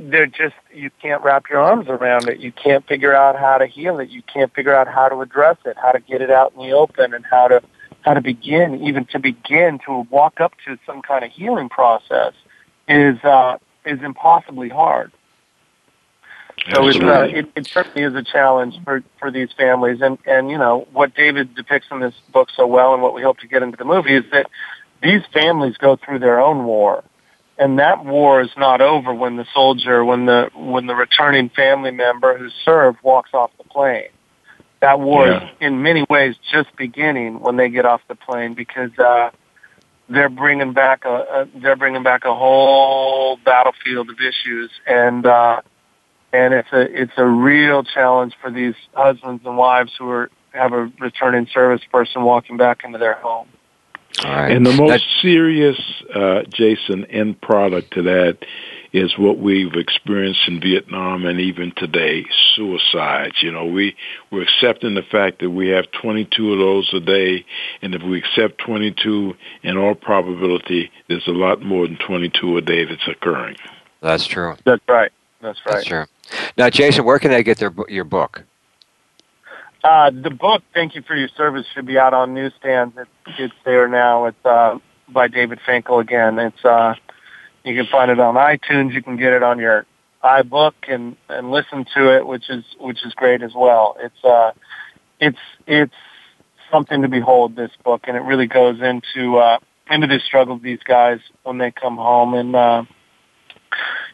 they're 0.00 0.26
just 0.26 0.54
you 0.72 0.90
can't 1.02 1.22
wrap 1.22 1.50
your 1.50 1.60
arms 1.60 1.86
around 1.88 2.28
it. 2.28 2.38
You 2.38 2.52
can't 2.52 2.86
figure 2.86 3.14
out 3.14 3.38
how 3.38 3.58
to 3.58 3.66
heal 3.66 3.98
it. 3.98 4.08
You 4.08 4.22
can't 4.22 4.52
figure 4.54 4.74
out 4.74 4.88
how 4.88 5.08
to 5.08 5.20
address 5.20 5.58
it, 5.64 5.76
how 5.76 5.92
to 5.92 6.00
get 6.00 6.22
it 6.22 6.30
out 6.30 6.52
in 6.54 6.60
the 6.60 6.72
open, 6.72 7.14
and 7.14 7.24
how 7.24 7.48
to 7.48 7.62
how 8.02 8.14
to 8.14 8.20
begin, 8.20 8.82
even 8.82 9.04
to 9.06 9.18
begin 9.18 9.78
to 9.86 10.06
walk 10.10 10.40
up 10.40 10.52
to 10.66 10.78
some 10.86 11.02
kind 11.02 11.24
of 11.24 11.30
healing 11.30 11.68
process, 11.68 12.32
is 12.88 13.22
uh, 13.24 13.58
is 13.84 14.00
impossibly 14.02 14.68
hard. 14.68 15.12
So 16.74 16.86
it's, 16.86 16.98
uh, 16.98 17.26
it, 17.30 17.50
it 17.56 17.66
certainly 17.66 18.02
is 18.02 18.14
a 18.14 18.22
challenge 18.22 18.74
for, 18.84 19.02
for 19.18 19.30
these 19.30 19.48
families. 19.56 20.02
And, 20.02 20.18
and, 20.26 20.50
you 20.50 20.58
know, 20.58 20.86
what 20.92 21.14
David 21.14 21.54
depicts 21.54 21.86
in 21.90 22.00
this 22.00 22.14
book 22.32 22.48
so 22.54 22.66
well 22.66 22.92
and 22.92 23.02
what 23.02 23.14
we 23.14 23.22
hope 23.22 23.38
to 23.38 23.48
get 23.48 23.62
into 23.62 23.78
the 23.78 23.84
movie 23.86 24.14
is 24.14 24.24
that 24.32 24.46
these 25.02 25.22
families 25.32 25.78
go 25.78 25.96
through 25.96 26.18
their 26.18 26.38
own 26.38 26.64
war. 26.66 27.02
And 27.60 27.78
that 27.78 28.04
war 28.04 28.40
is 28.40 28.50
not 28.56 28.80
over 28.80 29.14
when 29.14 29.36
the 29.36 29.46
soldier, 29.54 30.04
when 30.04 30.26
the, 30.26 30.50
when 30.56 30.86
the 30.86 30.94
returning 30.94 31.50
family 31.50 31.92
member 31.92 32.36
who 32.36 32.48
served 32.64 32.98
walks 33.02 33.30
off 33.34 33.50
the 33.58 33.64
plane. 33.64 34.08
That 34.80 34.98
war 34.98 35.26
yeah. 35.26 35.44
is 35.44 35.50
in 35.60 35.82
many 35.82 36.06
ways 36.08 36.34
just 36.50 36.74
beginning 36.76 37.38
when 37.38 37.56
they 37.56 37.68
get 37.68 37.84
off 37.84 38.00
the 38.08 38.14
plane 38.14 38.54
because, 38.54 38.90
uh, 38.98 39.30
they're 40.08 40.28
bringing 40.28 40.72
back 40.72 41.04
a, 41.04 41.08
a 41.08 41.48
they're 41.60 41.76
bringing 41.76 42.02
back 42.02 42.24
a 42.24 42.34
whole 42.34 43.36
battlefield 43.44 44.10
of 44.10 44.16
issues 44.18 44.68
and 44.84 45.24
uh 45.24 45.60
and 46.32 46.52
it's 46.52 46.68
a 46.72 46.80
it's 46.80 47.12
a 47.16 47.24
real 47.24 47.82
challenge 47.82 48.34
for 48.40 48.50
these 48.50 48.74
husbands 48.92 49.42
and 49.44 49.56
wives 49.56 49.92
who 49.98 50.08
are 50.10 50.30
have 50.52 50.72
a 50.72 50.90
returning 50.98 51.46
service 51.52 51.82
person 51.92 52.22
walking 52.22 52.56
back 52.56 52.82
into 52.84 52.98
their 52.98 53.14
home. 53.14 53.48
And 54.52 54.66
the 54.66 54.72
most 54.72 55.04
serious, 55.22 55.78
uh, 56.14 56.42
Jason, 56.48 57.04
end 57.06 57.40
product 57.40 57.94
to 57.94 58.02
that 58.02 58.38
is 58.92 59.16
what 59.16 59.38
we've 59.38 59.74
experienced 59.74 60.40
in 60.48 60.60
Vietnam 60.60 61.24
and 61.24 61.40
even 61.40 61.72
today, 61.76 62.26
suicides. 62.54 63.40
You 63.40 63.52
know, 63.52 63.64
we, 63.64 63.96
we're 64.30 64.42
accepting 64.42 64.94
the 64.94 65.02
fact 65.02 65.40
that 65.40 65.50
we 65.50 65.68
have 65.68 65.90
22 65.92 66.52
of 66.52 66.58
those 66.58 66.90
a 66.92 67.00
day, 67.00 67.44
and 67.82 67.94
if 67.94 68.02
we 68.02 68.18
accept 68.18 68.58
22, 68.58 69.36
in 69.62 69.76
all 69.76 69.94
probability, 69.94 70.90
there's 71.08 71.26
a 71.28 71.32
lot 71.32 71.62
more 71.62 71.86
than 71.86 71.98
22 71.98 72.56
a 72.56 72.60
day 72.60 72.84
that's 72.84 73.06
occurring. 73.06 73.56
That's 74.00 74.26
true. 74.26 74.56
That's 74.64 74.82
right. 74.88 75.12
That's 75.40 75.58
right. 75.64 75.74
That's 75.74 75.86
true. 75.86 76.04
Now, 76.56 76.68
Jason, 76.70 77.04
where 77.04 77.18
can 77.18 77.30
they 77.30 77.42
get 77.42 77.58
their 77.58 77.72
your 77.88 78.04
book? 78.04 78.44
Uh, 79.82 80.10
the 80.10 80.30
book, 80.30 80.62
Thank 80.74 80.94
You 80.94 81.02
for 81.02 81.16
Your 81.16 81.28
Service, 81.36 81.66
should 81.74 81.86
be 81.86 81.98
out 81.98 82.12
on 82.12 82.34
newsstands. 82.34 82.94
It's, 82.98 83.38
it's 83.38 83.54
there 83.64 83.88
now. 83.88 84.26
It's 84.26 84.44
uh, 84.44 84.78
by 85.08 85.28
David 85.28 85.58
Finkel 85.64 85.98
again. 85.98 86.38
It's 86.38 86.64
uh, 86.64 86.94
you 87.64 87.74
can 87.74 87.86
find 87.90 88.10
it 88.10 88.20
on 88.20 88.34
iTunes. 88.34 88.92
You 88.92 89.02
can 89.02 89.16
get 89.16 89.32
it 89.32 89.42
on 89.42 89.58
your 89.58 89.86
iBook 90.22 90.72
and 90.88 91.16
and 91.28 91.50
listen 91.50 91.86
to 91.94 92.14
it, 92.14 92.26
which 92.26 92.50
is 92.50 92.64
which 92.78 93.04
is 93.06 93.14
great 93.14 93.42
as 93.42 93.52
well. 93.56 93.96
It's 94.00 94.24
uh, 94.24 94.52
it's 95.18 95.38
it's 95.66 95.94
something 96.70 97.00
to 97.02 97.08
behold. 97.08 97.56
This 97.56 97.70
book, 97.82 98.02
and 98.06 98.16
it 98.16 98.20
really 98.20 98.46
goes 98.46 98.80
into 98.82 99.38
uh, 99.38 99.58
into 99.90 100.06
the 100.06 100.20
struggle 100.20 100.56
of 100.56 100.62
these 100.62 100.80
guys 100.84 101.20
when 101.44 101.56
they 101.56 101.70
come 101.70 101.96
home. 101.96 102.34
And 102.34 102.54
uh, 102.54 102.84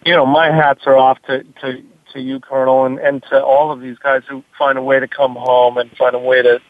you 0.05 0.15
know, 0.15 0.27
my 0.27 0.47
hats 0.47 0.83
are 0.87 0.97
off 0.97 1.21
to 1.23 1.43
to 1.43 1.83
to 2.17 2.23
you, 2.23 2.41
Colonel, 2.41 2.85
and, 2.85 2.99
and 2.99 3.23
to 3.31 3.43
all 3.43 3.71
of 3.71 3.81
these 3.81 3.99
guys 3.99 4.23
who 4.29 4.43
find 4.59 4.77
a 4.77 4.83
way 4.83 4.99
to 4.99 5.07
come 5.07 5.35
home 5.35 5.79
and 5.79 5.91
find 5.97 6.15
a 6.15 6.19
way 6.19 6.43
to 6.43 6.61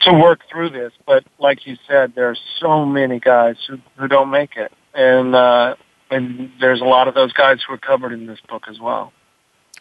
to 0.00 0.12
work 0.12 0.40
through 0.50 0.70
this. 0.70 0.92
But 1.06 1.24
like 1.38 1.66
you 1.66 1.76
said, 1.88 2.14
there 2.14 2.28
are 2.28 2.36
so 2.58 2.84
many 2.84 3.20
guys 3.20 3.56
who, 3.68 3.78
who 3.96 4.08
don't 4.08 4.30
make 4.30 4.56
it, 4.56 4.72
and 4.94 5.34
uh, 5.34 5.76
and 6.10 6.50
there's 6.60 6.80
a 6.80 6.84
lot 6.84 7.08
of 7.08 7.14
those 7.14 7.32
guys 7.32 7.60
who 7.66 7.74
are 7.74 7.78
covered 7.78 8.12
in 8.12 8.26
this 8.26 8.40
book 8.48 8.64
as 8.68 8.80
well. 8.80 9.12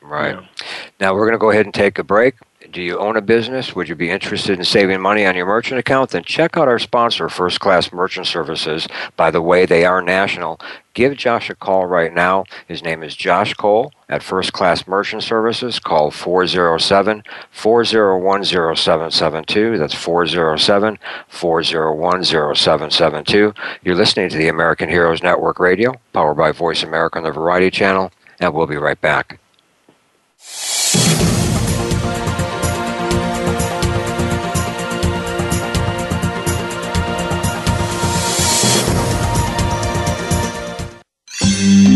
Right. 0.01 0.35
Yeah. 0.35 0.60
Now 1.01 1.15
we're 1.15 1.25
going 1.25 1.31
to 1.33 1.39
go 1.39 1.49
ahead 1.49 1.65
and 1.65 1.73
take 1.73 1.97
a 1.97 2.03
break. 2.03 2.35
Do 2.69 2.79
you 2.79 2.99
own 2.99 3.17
a 3.17 3.21
business? 3.21 3.75
Would 3.75 3.89
you 3.89 3.95
be 3.95 4.11
interested 4.11 4.59
in 4.59 4.63
saving 4.63 5.01
money 5.01 5.25
on 5.25 5.35
your 5.35 5.47
merchant 5.47 5.79
account? 5.79 6.11
Then 6.11 6.23
check 6.23 6.57
out 6.57 6.67
our 6.67 6.77
sponsor, 6.77 7.27
First 7.27 7.59
Class 7.59 7.91
Merchant 7.91 8.27
Services. 8.27 8.87
By 9.17 9.31
the 9.31 9.41
way, 9.41 9.65
they 9.65 9.83
are 9.83 10.03
national. 10.03 10.61
Give 10.93 11.17
Josh 11.17 11.49
a 11.49 11.55
call 11.55 11.87
right 11.87 12.13
now. 12.13 12.45
His 12.67 12.83
name 12.83 13.01
is 13.01 13.15
Josh 13.15 13.55
Cole 13.55 13.91
at 14.09 14.21
First 14.21 14.53
Class 14.53 14.87
Merchant 14.87 15.23
Services. 15.23 15.79
Call 15.79 16.11
407 16.11 17.23
401 17.49 18.45
0772. 18.45 19.79
That's 19.79 19.95
407 19.95 20.99
401 21.27 22.23
0772. 22.23 23.53
You're 23.83 23.95
listening 23.95 24.29
to 24.29 24.37
the 24.37 24.49
American 24.49 24.87
Heroes 24.87 25.23
Network 25.23 25.59
Radio, 25.59 25.95
powered 26.13 26.37
by 26.37 26.51
Voice 26.51 26.83
America 26.83 27.17
on 27.17 27.23
the 27.23 27.31
Variety 27.31 27.71
Channel, 27.71 28.11
and 28.39 28.53
we'll 28.53 28.67
be 28.67 28.77
right 28.77 29.01
back. 29.01 29.39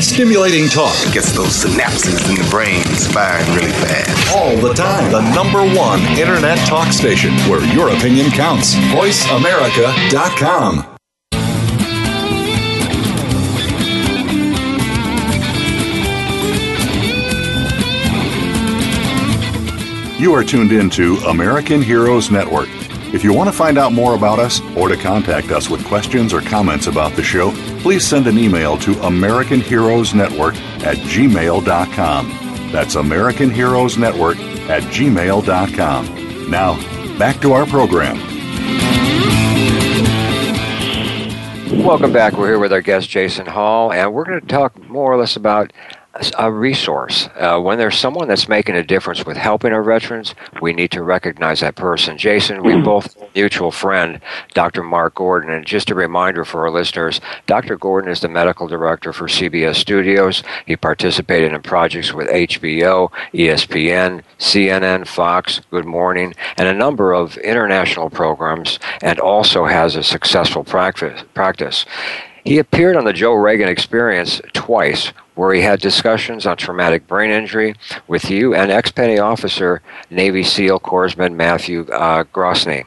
Stimulating 0.00 0.68
talk 0.68 0.94
it 1.06 1.12
gets 1.12 1.32
those 1.32 1.64
synapses 1.64 2.28
in 2.28 2.34
the 2.36 2.46
brain 2.50 2.82
firing 3.12 3.46
really 3.54 3.72
fast. 3.72 4.36
All 4.36 4.56
the 4.56 4.72
time. 4.74 5.10
The 5.10 5.22
number 5.34 5.62
one 5.76 6.00
internet 6.18 6.58
talk 6.66 6.92
station 6.92 7.32
where 7.50 7.64
your 7.74 7.88
opinion 7.90 8.30
counts. 8.30 8.74
VoiceAmerica.com. 8.74 10.96
You 20.18 20.32
are 20.34 20.42
tuned 20.42 20.72
in 20.72 20.90
to 20.90 21.16
American 21.28 21.82
Heroes 21.82 22.30
Network. 22.30 22.68
If 23.14 23.22
you 23.22 23.32
want 23.32 23.48
to 23.48 23.52
find 23.52 23.78
out 23.78 23.92
more 23.92 24.14
about 24.14 24.38
us 24.38 24.60
or 24.76 24.88
to 24.88 24.96
contact 24.96 25.50
us 25.50 25.70
with 25.70 25.84
questions 25.86 26.32
or 26.32 26.40
comments 26.40 26.86
about 26.86 27.12
the 27.12 27.22
show, 27.22 27.50
please 27.86 28.04
send 28.04 28.26
an 28.26 28.36
email 28.36 28.76
to 28.76 29.00
American 29.02 29.60
Heroes 29.60 30.12
Network 30.12 30.56
at 30.82 30.96
gmail.com. 30.96 32.28
That's 32.72 32.96
American 32.96 33.48
Heroes 33.48 33.96
Network 33.96 34.38
at 34.68 34.82
gmail.com. 34.82 36.50
Now, 36.50 36.74
back 37.16 37.40
to 37.42 37.52
our 37.52 37.64
program. 37.64 38.16
Welcome 41.80 42.12
back. 42.12 42.32
We're 42.32 42.48
here 42.48 42.58
with 42.58 42.72
our 42.72 42.82
guest, 42.82 43.08
Jason 43.08 43.46
Hall, 43.46 43.92
and 43.92 44.12
we're 44.12 44.24
going 44.24 44.40
to 44.40 44.46
talk 44.48 44.76
more 44.88 45.12
or 45.12 45.16
less 45.16 45.36
about 45.36 45.72
a 46.38 46.50
resource. 46.50 47.28
Uh, 47.36 47.58
when 47.58 47.78
there's 47.78 47.98
someone 47.98 48.28
that's 48.28 48.48
making 48.48 48.74
a 48.74 48.82
difference 48.82 49.24
with 49.24 49.36
helping 49.36 49.72
our 49.72 49.82
veterans, 49.82 50.34
we 50.60 50.72
need 50.72 50.90
to 50.90 51.02
recognize 51.02 51.60
that 51.60 51.74
person. 51.74 52.18
Jason, 52.18 52.62
we 52.62 52.80
both 52.80 53.16
mutual 53.34 53.70
friend, 53.70 54.20
Dr. 54.54 54.82
Mark 54.82 55.14
Gordon, 55.16 55.50
and 55.50 55.66
just 55.66 55.90
a 55.90 55.94
reminder 55.94 56.44
for 56.44 56.62
our 56.62 56.70
listeners, 56.70 57.20
Dr. 57.46 57.76
Gordon 57.76 58.10
is 58.10 58.20
the 58.20 58.28
medical 58.28 58.66
director 58.66 59.12
for 59.12 59.26
CBS 59.26 59.76
Studios. 59.76 60.42
He 60.66 60.76
participated 60.76 61.52
in 61.52 61.62
projects 61.62 62.12
with 62.12 62.28
HBO, 62.28 63.10
ESPN, 63.32 64.22
CNN, 64.38 65.06
Fox, 65.06 65.60
Good 65.70 65.86
Morning, 65.86 66.34
and 66.56 66.68
a 66.68 66.74
number 66.74 67.12
of 67.12 67.36
international 67.38 68.10
programs, 68.10 68.78
and 69.02 69.18
also 69.18 69.64
has 69.66 69.96
a 69.96 70.02
successful 70.02 70.64
practice. 70.64 71.22
practice. 71.34 71.84
He 72.46 72.60
appeared 72.60 72.94
on 72.94 73.04
the 73.04 73.12
Joe 73.12 73.34
Rogan 73.34 73.68
Experience 73.68 74.40
twice, 74.52 75.08
where 75.34 75.52
he 75.52 75.62
had 75.62 75.80
discussions 75.80 76.46
on 76.46 76.56
traumatic 76.56 77.08
brain 77.08 77.32
injury 77.32 77.74
with 78.06 78.30
you 78.30 78.54
and 78.54 78.70
ex-petty 78.70 79.18
officer 79.18 79.82
Navy 80.10 80.44
SEAL 80.44 80.78
Corpsman 80.78 81.34
Matthew 81.34 81.88
uh, 81.88 82.22
Grosny, 82.32 82.84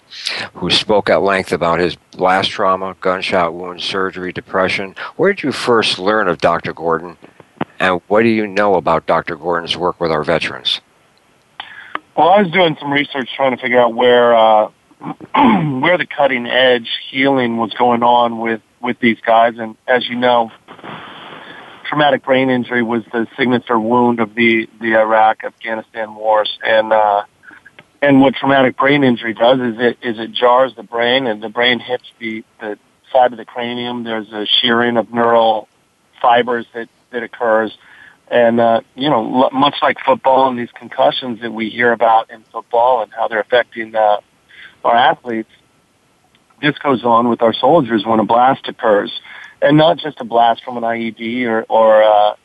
who 0.54 0.70
spoke 0.70 1.10
at 1.10 1.24
length 1.24 1.52
about 1.52 1.82
his 1.82 1.98
blast 2.12 2.52
trauma, 2.52 2.96
gunshot 3.02 3.54
wound 3.54 3.82
surgery, 3.82 4.32
depression. 4.32 4.96
Where 5.18 5.34
did 5.34 5.44
you 5.44 5.52
first 5.52 6.00
learn 6.00 6.30
of 6.30 6.38
Dr. 6.38 6.72
Gordon, 6.72 7.18
and 7.82 8.00
what 8.08 8.24
do 8.24 8.30
you 8.30 8.48
know 8.48 8.76
about 8.76 9.08
Dr. 9.08 9.36
Gordon's 9.36 9.76
work 9.76 10.00
with 10.00 10.10
our 10.10 10.24
veterans? 10.24 10.80
Well, 12.16 12.30
I 12.30 12.44
was 12.44 12.52
doing 12.54 12.78
some 12.80 12.94
research 12.94 13.30
trying 13.36 13.58
to 13.58 13.62
figure 13.62 13.82
out 13.82 13.94
where 13.94 14.34
uh, 14.34 14.72
where 15.82 15.98
the 15.98 16.08
cutting 16.08 16.48
edge 16.48 16.90
healing 17.10 17.58
was 17.58 17.74
going 17.74 18.04
on 18.04 18.40
with 18.40 18.62
with 18.82 19.00
these 19.00 19.20
guys, 19.26 19.56
and 19.58 19.76
as 19.88 20.08
you 20.08 20.16
know, 20.16 20.52
traumatic 21.88 22.24
brain 22.24 22.50
injury 22.50 22.84
was 22.84 23.04
the 23.12 23.28
signature 23.38 23.80
wound 23.80 24.20
of 24.20 24.36
the 24.36 24.70
the 24.80 24.96
Iraq 24.96 25.44
Afghanistan 25.44 26.16
wars, 26.16 26.58
and 26.64 26.94
uh, 26.94 27.24
and 28.02 28.22
what 28.22 28.36
traumatic 28.36 28.78
brain 28.78 29.04
injury 29.04 29.34
does 29.34 29.60
is 29.60 29.76
it 29.80 29.98
is 30.02 30.20
it 30.20 30.32
jars 30.32 30.74
the 30.76 30.84
brain, 30.84 31.28
and 31.28 31.42
the 31.42 31.50
brain 31.50 31.80
hits 31.80 32.06
the 32.20 32.44
the 32.60 32.78
side 33.12 33.32
of 33.32 33.38
the 33.38 33.46
cranium. 33.46 34.04
There's 34.04 34.32
a 34.32 34.46
shearing 34.46 34.98
of 34.98 35.12
neural 35.12 35.68
fibers 36.22 36.66
that 36.74 36.90
that 37.12 37.24
occurs, 37.24 37.76
and 38.30 38.60
uh, 38.60 38.82
you 38.96 39.10
know, 39.10 39.50
much 39.52 39.76
like 39.82 39.98
football 40.06 40.48
and 40.48 40.60
these 40.60 40.72
concussions 40.74 41.42
that 41.42 41.52
we 41.52 41.70
hear 41.70 41.92
about 41.92 42.30
in 42.30 42.44
football 42.52 43.02
and 43.02 43.12
how 43.12 43.28
they're 43.28 43.42
affecting 43.42 43.96
uh, 43.96 44.18
our 44.84 44.96
athletes. 44.96 45.50
This 46.62 46.78
goes 46.78 47.04
on 47.04 47.30
with 47.30 47.42
our 47.42 47.54
soldiers 47.54 48.06
when 48.06 48.20
a 48.20 48.26
blast 48.26 48.68
occurs 48.68 49.12
and 49.62 49.78
not 49.78 49.98
just 49.98 50.20
a 50.20 50.24
blast 50.24 50.64
from 50.64 50.78
an 50.78 50.84
IED 50.84 51.46
or 51.46 51.64
or 51.70 52.04
uh, 52.04 52.36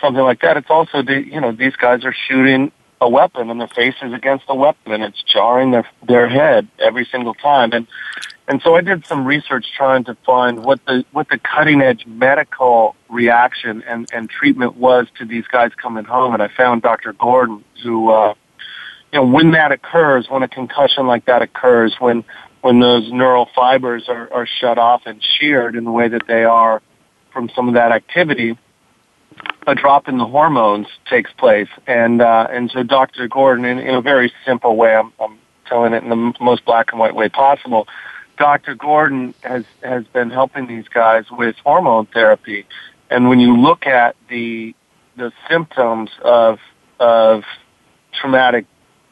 something 0.00 0.22
like 0.22 0.40
that. 0.42 0.56
It's 0.56 0.70
also 0.70 1.02
the 1.02 1.24
you 1.24 1.40
know 1.40 1.52
these 1.52 1.76
guys 1.76 2.04
are 2.04 2.14
shooting 2.28 2.72
a 3.00 3.08
weapon 3.08 3.50
and 3.50 3.60
their 3.60 3.68
face 3.68 3.94
is 4.02 4.12
against 4.12 4.46
the 4.46 4.54
weapon 4.54 4.92
and 4.92 5.02
it's 5.02 5.22
jarring 5.22 5.70
their 5.70 5.88
their 6.06 6.28
head 6.28 6.68
every 6.78 7.06
single 7.10 7.34
time 7.34 7.72
and 7.72 7.86
and 8.46 8.60
so 8.62 8.74
I 8.74 8.80
did 8.80 9.06
some 9.06 9.24
research 9.24 9.66
trying 9.76 10.04
to 10.04 10.16
find 10.26 10.64
what 10.64 10.84
the 10.86 11.04
what 11.12 11.28
the 11.30 11.38
cutting 11.38 11.80
edge 11.80 12.04
medical 12.06 12.94
reaction 13.08 13.82
and 13.86 14.06
and 14.12 14.28
treatment 14.28 14.76
was 14.76 15.06
to 15.18 15.24
these 15.24 15.46
guys 15.46 15.72
coming 15.80 16.04
home 16.04 16.34
and 16.34 16.42
I 16.42 16.48
found 16.48 16.82
Dr. 16.82 17.14
Gordon 17.14 17.64
who 17.82 18.10
uh 18.10 18.34
you 19.12 19.20
know 19.20 19.26
when 19.26 19.52
that 19.52 19.72
occurs 19.72 20.28
when 20.28 20.42
a 20.42 20.48
concussion 20.48 21.06
like 21.06 21.24
that 21.24 21.40
occurs 21.40 21.96
when 22.00 22.22
when 22.62 22.80
those 22.80 23.10
neural 23.10 23.48
fibers 23.54 24.04
are, 24.08 24.32
are 24.32 24.46
shut 24.46 24.78
off 24.78 25.02
and 25.06 25.22
sheared 25.22 25.76
in 25.76 25.84
the 25.84 25.90
way 25.90 26.08
that 26.08 26.22
they 26.26 26.44
are 26.44 26.82
from 27.32 27.50
some 27.54 27.68
of 27.68 27.74
that 27.74 27.92
activity, 27.92 28.58
a 29.66 29.74
drop 29.74 30.08
in 30.08 30.18
the 30.18 30.26
hormones 30.26 30.86
takes 31.08 31.32
place. 31.32 31.68
And, 31.86 32.20
uh, 32.20 32.48
and 32.50 32.70
so 32.70 32.82
Dr. 32.82 33.28
Gordon, 33.28 33.64
in, 33.64 33.78
in 33.78 33.94
a 33.94 34.02
very 34.02 34.32
simple 34.44 34.76
way, 34.76 34.94
I'm, 34.94 35.12
I'm 35.20 35.38
telling 35.66 35.92
it 35.92 36.02
in 36.02 36.10
the 36.10 36.34
most 36.40 36.64
black 36.64 36.90
and 36.90 37.00
white 37.00 37.14
way 37.14 37.28
possible, 37.28 37.86
Dr. 38.36 38.74
Gordon 38.74 39.34
has, 39.42 39.64
has 39.82 40.04
been 40.12 40.30
helping 40.30 40.66
these 40.66 40.88
guys 40.88 41.24
with 41.30 41.56
hormone 41.62 42.06
therapy. 42.06 42.66
And 43.10 43.28
when 43.28 43.38
you 43.38 43.56
look 43.56 43.86
at 43.86 44.16
the, 44.28 44.74
the 45.16 45.32
symptoms 45.48 46.10
of, 46.22 46.58
of 46.98 47.44
traumatic 48.12 48.66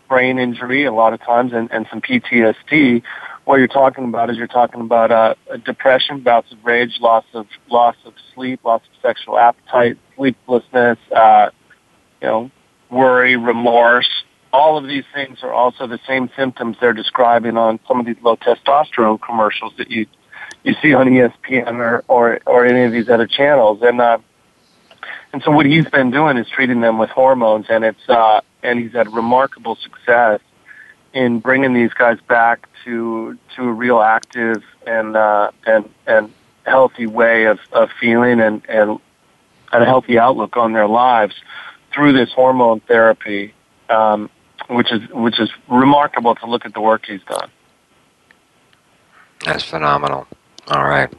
brain 0.09 0.38
injury 0.38 0.84
a 0.84 0.92
lot 0.92 1.12
of 1.12 1.20
times 1.20 1.53
and, 1.53 1.70
and 1.70 1.86
some 1.90 2.01
PTSD, 2.01 3.03
what 3.49 3.59
you're 3.61 3.66
talking 3.66 4.05
about 4.05 4.28
is 4.28 4.36
you're 4.36 4.46
talking 4.46 4.82
about 4.82 5.11
uh, 5.11 5.34
depression, 5.64 6.20
bouts 6.20 6.53
of 6.53 6.59
rage, 6.62 6.99
loss 7.01 7.24
of 7.32 7.46
loss 7.70 7.96
of 8.05 8.12
sleep, 8.34 8.62
loss 8.62 8.82
of 8.82 9.01
sexual 9.01 9.38
appetite, 9.38 9.96
sleeplessness, 10.16 10.99
uh, 11.16 11.49
you 12.20 12.28
know, 12.28 12.51
worry, 12.90 13.36
remorse. 13.36 14.11
All 14.53 14.76
of 14.76 14.86
these 14.86 15.05
things 15.14 15.38
are 15.42 15.51
also 15.51 15.86
the 15.86 15.99
same 16.07 16.28
symptoms 16.36 16.76
they're 16.78 16.92
describing 16.92 17.57
on 17.57 17.80
some 17.88 17.99
of 17.99 18.05
these 18.05 18.18
low 18.22 18.36
testosterone 18.36 19.18
commercials 19.18 19.72
that 19.78 19.90
you 19.90 20.05
you 20.62 20.74
see 20.82 20.92
on 20.92 21.07
ESPN 21.07 21.76
or 21.76 22.05
or, 22.07 22.40
or 22.44 22.66
any 22.66 22.84
of 22.84 22.92
these 22.92 23.09
other 23.09 23.26
channels. 23.26 23.78
And 23.80 23.99
uh, 23.99 24.18
and 25.32 25.42
so 25.42 25.53
what 25.53 25.64
he's 25.64 25.88
been 25.88 26.11
doing 26.11 26.36
is 26.36 26.46
treating 26.51 26.82
them 26.82 26.99
with 26.99 27.09
hormones, 27.09 27.64
and 27.70 27.82
it's 27.82 28.09
uh, 28.11 28.42
and 28.62 28.78
he's 28.78 28.92
had 28.92 29.11
remarkable 29.11 29.76
success 29.76 30.40
in 31.12 31.40
bringing 31.40 31.74
these 31.74 31.92
guys 31.92 32.18
back 32.28 32.68
to 32.84 33.38
to 33.56 33.62
a 33.62 33.72
real 33.72 34.00
active 34.00 34.62
and 34.86 35.16
uh, 35.16 35.50
and 35.66 35.88
and 36.06 36.32
healthy 36.64 37.06
way 37.06 37.44
of, 37.44 37.59
of 37.72 37.90
feeling 38.00 38.40
and, 38.40 38.62
and 38.68 38.98
and 39.72 39.82
a 39.82 39.86
healthy 39.86 40.18
outlook 40.18 40.56
on 40.56 40.72
their 40.72 40.88
lives 40.88 41.34
through 41.92 42.12
this 42.12 42.32
hormone 42.32 42.80
therapy, 42.80 43.54
um, 43.88 44.30
which 44.68 44.92
is 44.92 45.00
which 45.11 45.40
is 45.40 45.50
remarkable 45.68 46.34
to 46.34 46.46
look 46.46 46.64
at 46.64 46.74
the 46.74 46.80
work 46.80 47.06
he's 47.06 47.22
done. 47.22 47.50
That's 49.44 49.64
phenomenal. 49.64 50.26
All 50.68 50.84
right. 50.84 51.12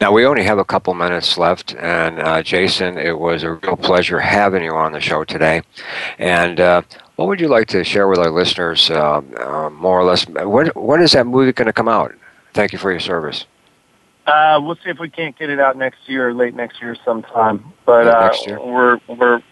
Now, 0.00 0.12
we 0.12 0.24
only 0.24 0.42
have 0.44 0.58
a 0.58 0.64
couple 0.64 0.94
minutes 0.94 1.38
left, 1.38 1.74
and 1.74 2.18
uh, 2.18 2.42
Jason, 2.42 2.98
it 2.98 3.18
was 3.18 3.42
a 3.42 3.52
real 3.52 3.76
pleasure 3.76 4.18
having 4.18 4.64
you 4.64 4.74
on 4.74 4.92
the 4.92 5.00
show 5.00 5.24
today. 5.24 5.62
And 6.18 6.58
uh, 6.58 6.82
what 7.16 7.28
would 7.28 7.40
you 7.40 7.48
like 7.48 7.68
to 7.68 7.84
share 7.84 8.08
with 8.08 8.18
our 8.18 8.30
listeners, 8.30 8.90
uh, 8.90 9.20
uh 9.38 9.70
more 9.70 10.00
or 10.00 10.04
less? 10.04 10.26
When, 10.28 10.68
when 10.68 11.00
is 11.00 11.12
that 11.12 11.26
movie 11.26 11.52
going 11.52 11.66
to 11.66 11.72
come 11.72 11.88
out? 11.88 12.14
Thank 12.52 12.72
you 12.72 12.78
for 12.78 12.90
your 12.90 13.00
service. 13.00 13.46
Uh, 14.26 14.58
we'll 14.62 14.76
see 14.76 14.88
if 14.90 14.98
we 14.98 15.10
can't 15.10 15.36
get 15.38 15.50
it 15.50 15.60
out 15.60 15.76
next 15.76 15.98
year 16.06 16.28
or 16.28 16.34
late 16.34 16.54
next 16.54 16.80
year 16.80 16.96
sometime. 17.04 17.72
But 17.84 18.06
uh, 18.06 18.32
we're 18.64 18.98
we're 19.06 19.42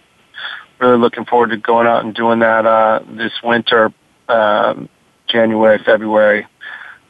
really 0.80 0.98
looking 0.98 1.24
forward 1.24 1.50
to 1.50 1.56
going 1.56 1.86
out 1.86 2.04
and 2.04 2.14
doing 2.14 2.38
that 2.38 3.04
this 3.16 3.32
winter, 3.42 3.92
um, 4.28 4.88
January, 5.28 5.78
February. 5.84 6.46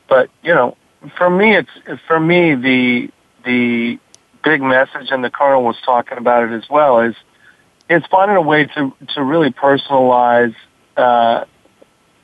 But 0.08 0.28
you 0.42 0.54
know, 0.54 0.76
for 1.16 1.30
me, 1.30 1.56
it's 1.56 2.00
for 2.06 2.18
me 2.18 2.54
the 2.54 3.10
the 3.44 3.98
big 4.44 4.60
message, 4.60 5.10
and 5.10 5.22
the 5.22 5.30
colonel 5.30 5.62
was 5.62 5.76
talking 5.84 6.18
about 6.18 6.44
it 6.44 6.52
as 6.52 6.68
well. 6.68 7.00
Is 7.00 7.14
is 7.92 8.02
finding 8.10 8.36
a 8.36 8.42
way 8.42 8.66
to 8.66 8.92
to 9.14 9.22
really 9.22 9.50
personalize 9.50 10.54
uh, 10.96 11.44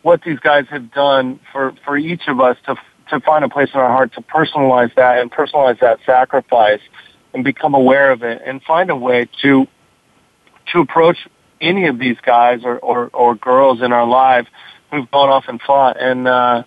what 0.03 0.23
these 0.23 0.39
guys 0.39 0.67
have 0.71 0.93
done 0.93 1.41
for 1.53 1.75
for 1.85 1.97
each 1.97 2.23
of 2.29 2.41
us 2.41 2.57
to 2.67 2.77
to 3.11 3.21
find 3.21 3.45
a 3.45 3.49
place 3.49 3.71
in 3.73 3.81
our 3.81 3.89
heart 3.89 4.13
to 4.15 4.21
personalize 4.21 4.95
that 4.95 5.19
and 5.19 5.31
personalize 5.31 5.79
that 5.81 5.99
sacrifice 6.05 6.81
and 7.35 7.45
become 7.45 7.75
aware 7.75 8.11
of 8.11 8.23
it 8.23 8.43
and 8.45 8.63
find 8.63 8.91
a 8.91 8.97
way 8.97 9.29
to 9.43 9.67
to 10.73 10.81
approach 10.81 11.17
any 11.61 11.87
of 11.87 11.99
these 11.99 12.17
guys 12.25 12.61
or 12.65 12.79
or, 12.79 13.09
or 13.09 13.35
girls 13.35 13.83
in 13.83 13.93
our 13.93 14.07
life 14.07 14.47
who've 14.91 15.11
gone 15.11 15.29
off 15.29 15.45
and 15.49 15.61
fought 15.61 16.01
and 16.01 16.29
uh, 16.29 16.63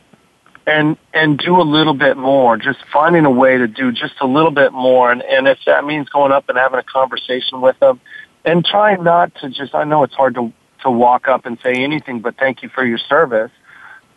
and 0.68 0.98
and 1.14 1.38
do 1.40 1.60
a 1.60 1.64
little 1.64 1.94
bit 1.94 2.18
more 2.18 2.58
just 2.58 2.80
finding 2.92 3.26
a 3.26 3.32
way 3.32 3.58
to 3.58 3.68
do 3.68 3.92
just 3.92 4.14
a 4.22 4.28
little 4.28 4.52
bit 4.52 4.72
more. 4.74 5.12
And 5.12 5.22
and 5.24 5.48
if 5.48 5.60
that 5.66 5.86
means 5.86 6.10
going 6.10 6.32
up 6.32 6.50
and 6.50 6.58
having 6.58 6.80
a 6.80 6.84
conversation 6.84 7.62
with 7.62 7.80
them 7.80 8.00
and 8.46 8.66
trying 8.66 9.04
not 9.04 9.34
to 9.36 9.50
just 9.50 9.74
i 9.76 9.84
know 9.84 10.04
it's 10.04 10.14
hard 10.14 10.36
to 10.36 10.52
to 10.82 10.90
walk 10.90 11.28
up 11.28 11.46
and 11.46 11.58
say 11.64 11.74
anything 11.74 12.20
but 12.20 12.38
thank 12.38 12.64
you 12.64 12.70
for 12.70 12.86
your 12.86 12.98
service 12.98 13.52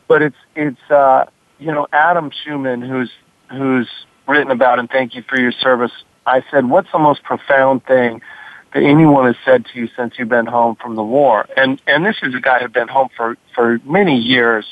but 0.09 0.23
it's 0.23 0.37
it's 0.55 0.91
uh 0.91 1.25
you 1.59 1.73
know 1.73 1.87
adam 1.93 2.31
schumann 2.31 2.83
who's 2.83 3.11
who's 3.51 3.89
written 4.27 4.51
about 4.51 4.79
and 4.79 4.89
thank 4.91 5.15
you 5.15 5.23
for 5.29 5.39
your 5.39 5.53
service 5.53 5.93
i 6.27 6.43
said 6.51 6.69
what's 6.69 6.91
the 6.93 6.99
most 6.99 7.23
profound 7.23 7.85
thing 7.85 8.21
that 8.73 8.83
anyone 8.83 9.27
has 9.27 9.37
said 9.45 9.65
to 9.67 9.79
you 9.79 9.89
since 9.97 10.15
you've 10.19 10.29
been 10.29 10.47
home 10.47 10.75
from 10.77 10.97
the 10.97 11.05
war 11.05 11.47
and 11.57 11.81
and 11.87 12.05
this 12.05 12.17
is 12.23 12.35
a 12.35 12.41
guy 12.41 12.59
who'd 12.61 12.73
been 12.73 12.89
home 12.89 13.09
for 13.17 13.37
for 13.55 13.79
many 13.85 14.19
years 14.19 14.67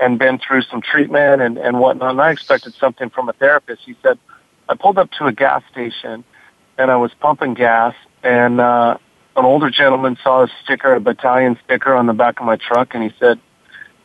and 0.00 0.18
been 0.18 0.38
through 0.38 0.62
some 0.62 0.80
treatment 0.80 1.42
and, 1.42 1.58
and 1.58 1.80
whatnot. 1.80 2.12
And 2.12 2.20
I 2.20 2.30
expected 2.30 2.74
something 2.78 3.10
from 3.10 3.28
a 3.28 3.32
therapist. 3.32 3.82
He 3.84 3.96
said, 4.02 4.18
I 4.68 4.74
pulled 4.74 4.98
up 4.98 5.10
to 5.12 5.26
a 5.26 5.32
gas 5.32 5.62
station 5.70 6.24
and 6.76 6.90
I 6.90 6.96
was 6.96 7.12
pumping 7.20 7.54
gas 7.54 7.94
and, 8.28 8.60
uh, 8.60 8.98
an 9.36 9.44
older 9.44 9.70
gentleman 9.70 10.16
saw 10.22 10.44
a 10.44 10.48
sticker, 10.64 10.94
a 10.94 11.00
battalion 11.00 11.58
sticker 11.64 11.94
on 11.94 12.06
the 12.06 12.12
back 12.12 12.40
of 12.40 12.46
my 12.46 12.56
truck 12.56 12.94
and 12.94 13.02
he 13.04 13.10
said, 13.18 13.38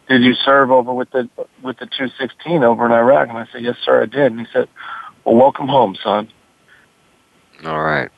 did 0.07 0.21
you 0.21 0.35
serve 0.35 0.69
over 0.69 0.93
with 0.93 1.09
the, 1.11 1.29
with 1.63 1.77
the 1.79 1.85
216 1.85 2.63
over 2.63 2.85
in 2.85 2.91
Iraq? 2.91 3.29
And 3.29 3.37
I 3.37 3.47
said, 3.51 3.63
yes, 3.63 3.77
sir, 3.83 4.03
I 4.03 4.05
did. 4.05 4.31
And 4.31 4.39
he 4.39 4.47
said, 4.53 4.67
well, 5.23 5.35
welcome 5.35 5.67
home, 5.67 5.95
son. 6.03 6.29
All 7.65 7.81
right. 7.81 8.11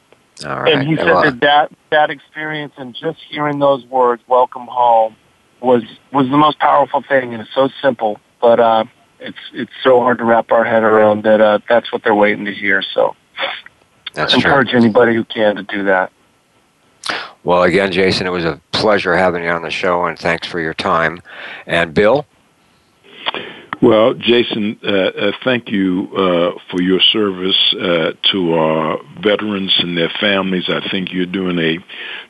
All 0.44 0.62
right. 0.62 0.74
And 0.74 0.88
he 0.88 0.98
said 0.98 1.08
that, 1.08 1.40
that 1.42 1.72
that 1.92 2.10
experience 2.10 2.74
and 2.78 2.94
just 2.94 3.20
hearing 3.30 3.60
those 3.60 3.86
words, 3.86 4.22
"Welcome 4.28 4.68
home," 4.68 5.16
was 5.62 5.84
was 6.12 6.28
the 6.30 6.38
most 6.38 6.60
powerful 6.60 7.04
thing, 7.08 7.34
and 7.34 7.42
it's 7.42 7.54
so 7.54 7.70
simple, 7.82 8.20
but 8.42 8.60
uh, 8.60 8.84
it's 9.20 9.38
it's 9.54 9.72
so 9.84 10.00
hard 10.02 10.18
to 10.18 10.26
wrap 10.26 10.52
our 10.52 10.66
head 10.66 10.84
around 10.84 11.24
that. 11.24 11.40
Uh, 11.40 11.60
that's 11.70 11.92
what 11.94 12.04
they're 12.04 12.16
waiting 12.16 12.46
to 12.46 12.54
hear. 12.54 12.82
So, 12.82 13.16
That's 14.16 14.34
I 14.34 14.38
encourage 14.38 14.70
true. 14.72 14.80
anybody 14.80 15.14
who 15.14 15.24
can 15.26 15.58
to 15.58 15.64
do 15.64 15.84
that. 15.84 16.12
Well, 17.44 17.64
again, 17.64 17.92
Jason, 17.92 18.26
it 18.26 18.32
was 18.32 18.46
a 18.46 18.60
pleasure 18.72 19.16
having 19.16 19.44
you 19.44 19.50
on 19.50 19.62
the 19.62 19.70
show, 19.70 20.06
and 20.06 20.18
thanks 20.18 20.48
for 20.48 20.60
your 20.60 20.74
time. 20.74 21.22
And 21.68 21.94
Bill, 21.94 22.26
Well, 23.82 24.14
Jason, 24.14 24.80
uh, 24.84 24.90
uh, 24.90 25.32
thank 25.44 25.70
you 25.70 26.08
uh, 26.16 26.60
for 26.72 26.82
your 26.82 27.00
service 27.12 27.76
uh, 27.80 28.12
to 28.32 28.54
our 28.54 28.98
veterans 29.22 29.74
and 29.80 29.98
their 29.98 30.12
families. 30.20 30.66
I 30.70 30.88
think 30.90 31.12
you're 31.12 31.26
doing 31.26 31.60
a 31.60 31.78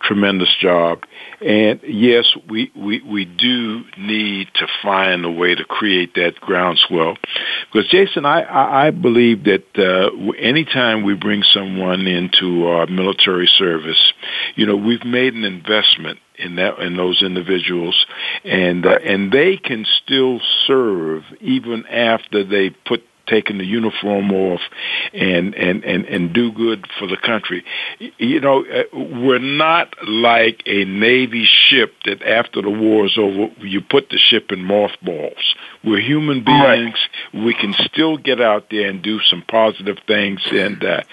tremendous 0.06 0.54
job. 0.60 1.04
And 1.42 1.80
yes, 1.84 2.26
we, 2.50 2.72
we, 2.76 3.02
we 3.02 3.26
do 3.26 3.84
need 3.98 4.48
to 4.56 4.68
find 4.82 5.24
a 5.24 5.32
way 5.32 5.56
to 5.56 5.64
create 5.64 6.16
that 6.16 6.36
groundswell. 6.42 7.16
Because, 7.72 7.90
Jason, 7.90 8.26
I, 8.26 8.42
I, 8.42 8.88
I 8.88 8.92
believe 8.92 9.44
that 9.46 9.66
uh, 9.78 10.32
anytime 10.40 11.04
we 11.04 11.14
bring 11.14 11.44
someone 11.54 12.08
into 12.08 12.66
our 12.68 12.88
military 12.88 13.48
service, 13.48 14.14
you 14.56 14.66
know, 14.66 14.76
we've 14.76 15.06
made 15.06 15.34
an 15.36 15.44
investment 15.44 16.20
in 16.40 16.56
that 16.56 16.80
in 16.80 16.98
those 16.98 17.22
individuals 17.22 18.06
and 18.44 18.86
uh, 18.86 18.98
and 19.04 19.32
they 19.32 19.58
can 19.58 19.86
still 20.04 20.40
serve 20.68 21.24
even 21.42 21.86
after 21.88 22.44
they 22.44 22.70
put 22.70 23.04
taken 23.28 23.58
the 23.58 23.66
uniform 23.66 24.32
off 24.32 24.62
and 25.14 25.56
and 25.56 25.84
and 25.84 26.06
and 26.06 26.34
do 26.34 26.52
good 26.52 26.86
for 27.00 27.08
the 27.08 27.18
country. 27.18 27.64
You 28.18 28.40
know 28.40 28.64
uh, 28.64 28.84
we're 28.94 29.40
not 29.40 29.96
like 30.08 30.62
a 30.66 30.86
navy 30.86 31.46
ship 31.46 31.94
that 32.06 32.22
after 32.22 32.62
the 32.62 32.70
war 32.70 33.06
is 33.06 33.18
over 33.18 33.48
you 33.60 33.82
put 33.82 34.10
the 34.10 34.18
ship 34.18 34.52
in 34.52 34.64
mothballs 34.64 35.56
we're 35.86 36.02
human 36.02 36.44
beings. 36.44 36.98
We 37.34 37.54
can 37.54 37.74
still 37.74 38.18
get 38.18 38.42
out 38.42 38.70
there 38.72 38.90
and 38.90 39.02
do 39.02 39.20
some 39.22 39.44
positive 39.48 39.98
things. 40.08 40.42
And 40.52 40.84
uh 40.84 41.04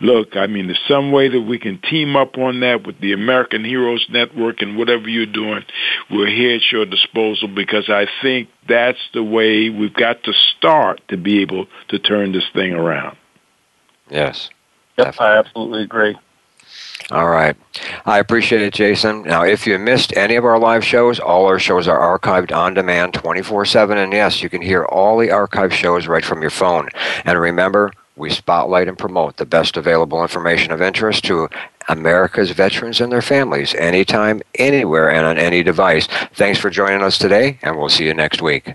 look 0.00 0.36
i 0.36 0.46
mean 0.46 0.66
there's 0.66 0.80
some 0.86 1.12
way 1.12 1.28
that 1.28 1.40
we 1.40 1.58
can 1.58 1.80
team 1.80 2.16
up 2.16 2.36
on 2.38 2.60
that 2.60 2.86
with 2.86 3.00
the 3.00 3.12
american 3.12 3.64
heroes 3.64 4.06
network 4.10 4.62
and 4.62 4.76
whatever 4.76 5.08
you're 5.08 5.26
doing. 5.26 5.64
We're 6.10 6.30
here 6.30 6.56
at 6.56 6.72
your 6.72 6.86
disposal 6.86 7.48
because 7.48 7.88
i 7.88 8.06
think 8.22 8.48
that's 8.68 8.98
the 9.14 9.22
way 9.22 9.70
we've 9.70 9.94
got 9.94 10.22
to 10.24 10.32
start 10.32 11.00
to 11.08 11.16
be 11.16 11.40
able 11.40 11.66
to 11.88 11.98
turn 11.98 12.32
this 12.32 12.48
thing 12.52 12.72
around. 12.72 13.16
Yes. 14.10 14.50
Yep, 14.98 15.20
I 15.20 15.38
absolutely 15.38 15.82
agree. 15.82 16.16
All 17.10 17.28
right. 17.28 17.56
I 18.04 18.18
appreciate 18.18 18.60
it, 18.60 18.74
Jason. 18.74 19.22
Now, 19.22 19.42
if 19.42 19.66
you 19.66 19.78
missed 19.78 20.14
any 20.14 20.36
of 20.36 20.44
our 20.44 20.58
live 20.58 20.84
shows, 20.84 21.18
all 21.18 21.46
our 21.46 21.58
shows 21.58 21.88
are 21.88 22.18
archived 22.18 22.54
on 22.54 22.74
demand 22.74 23.14
24 23.14 23.64
7. 23.64 23.96
And 23.96 24.12
yes, 24.12 24.42
you 24.42 24.50
can 24.50 24.60
hear 24.60 24.84
all 24.84 25.16
the 25.16 25.30
archive 25.30 25.72
shows 25.72 26.06
right 26.06 26.24
from 26.24 26.42
your 26.42 26.50
phone. 26.50 26.90
And 27.24 27.38
remember, 27.38 27.92
we 28.16 28.28
spotlight 28.28 28.88
and 28.88 28.98
promote 28.98 29.38
the 29.38 29.46
best 29.46 29.78
available 29.78 30.20
information 30.20 30.72
of 30.72 30.82
interest 30.82 31.24
to 31.24 31.48
America's 31.88 32.50
veterans 32.50 33.00
and 33.00 33.10
their 33.10 33.22
families 33.22 33.74
anytime, 33.76 34.42
anywhere, 34.56 35.10
and 35.10 35.24
on 35.24 35.38
any 35.38 35.62
device. 35.62 36.08
Thanks 36.34 36.58
for 36.58 36.68
joining 36.68 37.02
us 37.02 37.16
today, 37.16 37.58
and 37.62 37.78
we'll 37.78 37.88
see 37.88 38.04
you 38.04 38.12
next 38.12 38.42
week. 38.42 38.74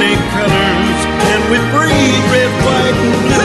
with 1.51 1.59
breathe 1.73 2.31
red, 2.31 2.51
white, 2.63 2.95
and 2.95 3.27
blue. 3.27 3.40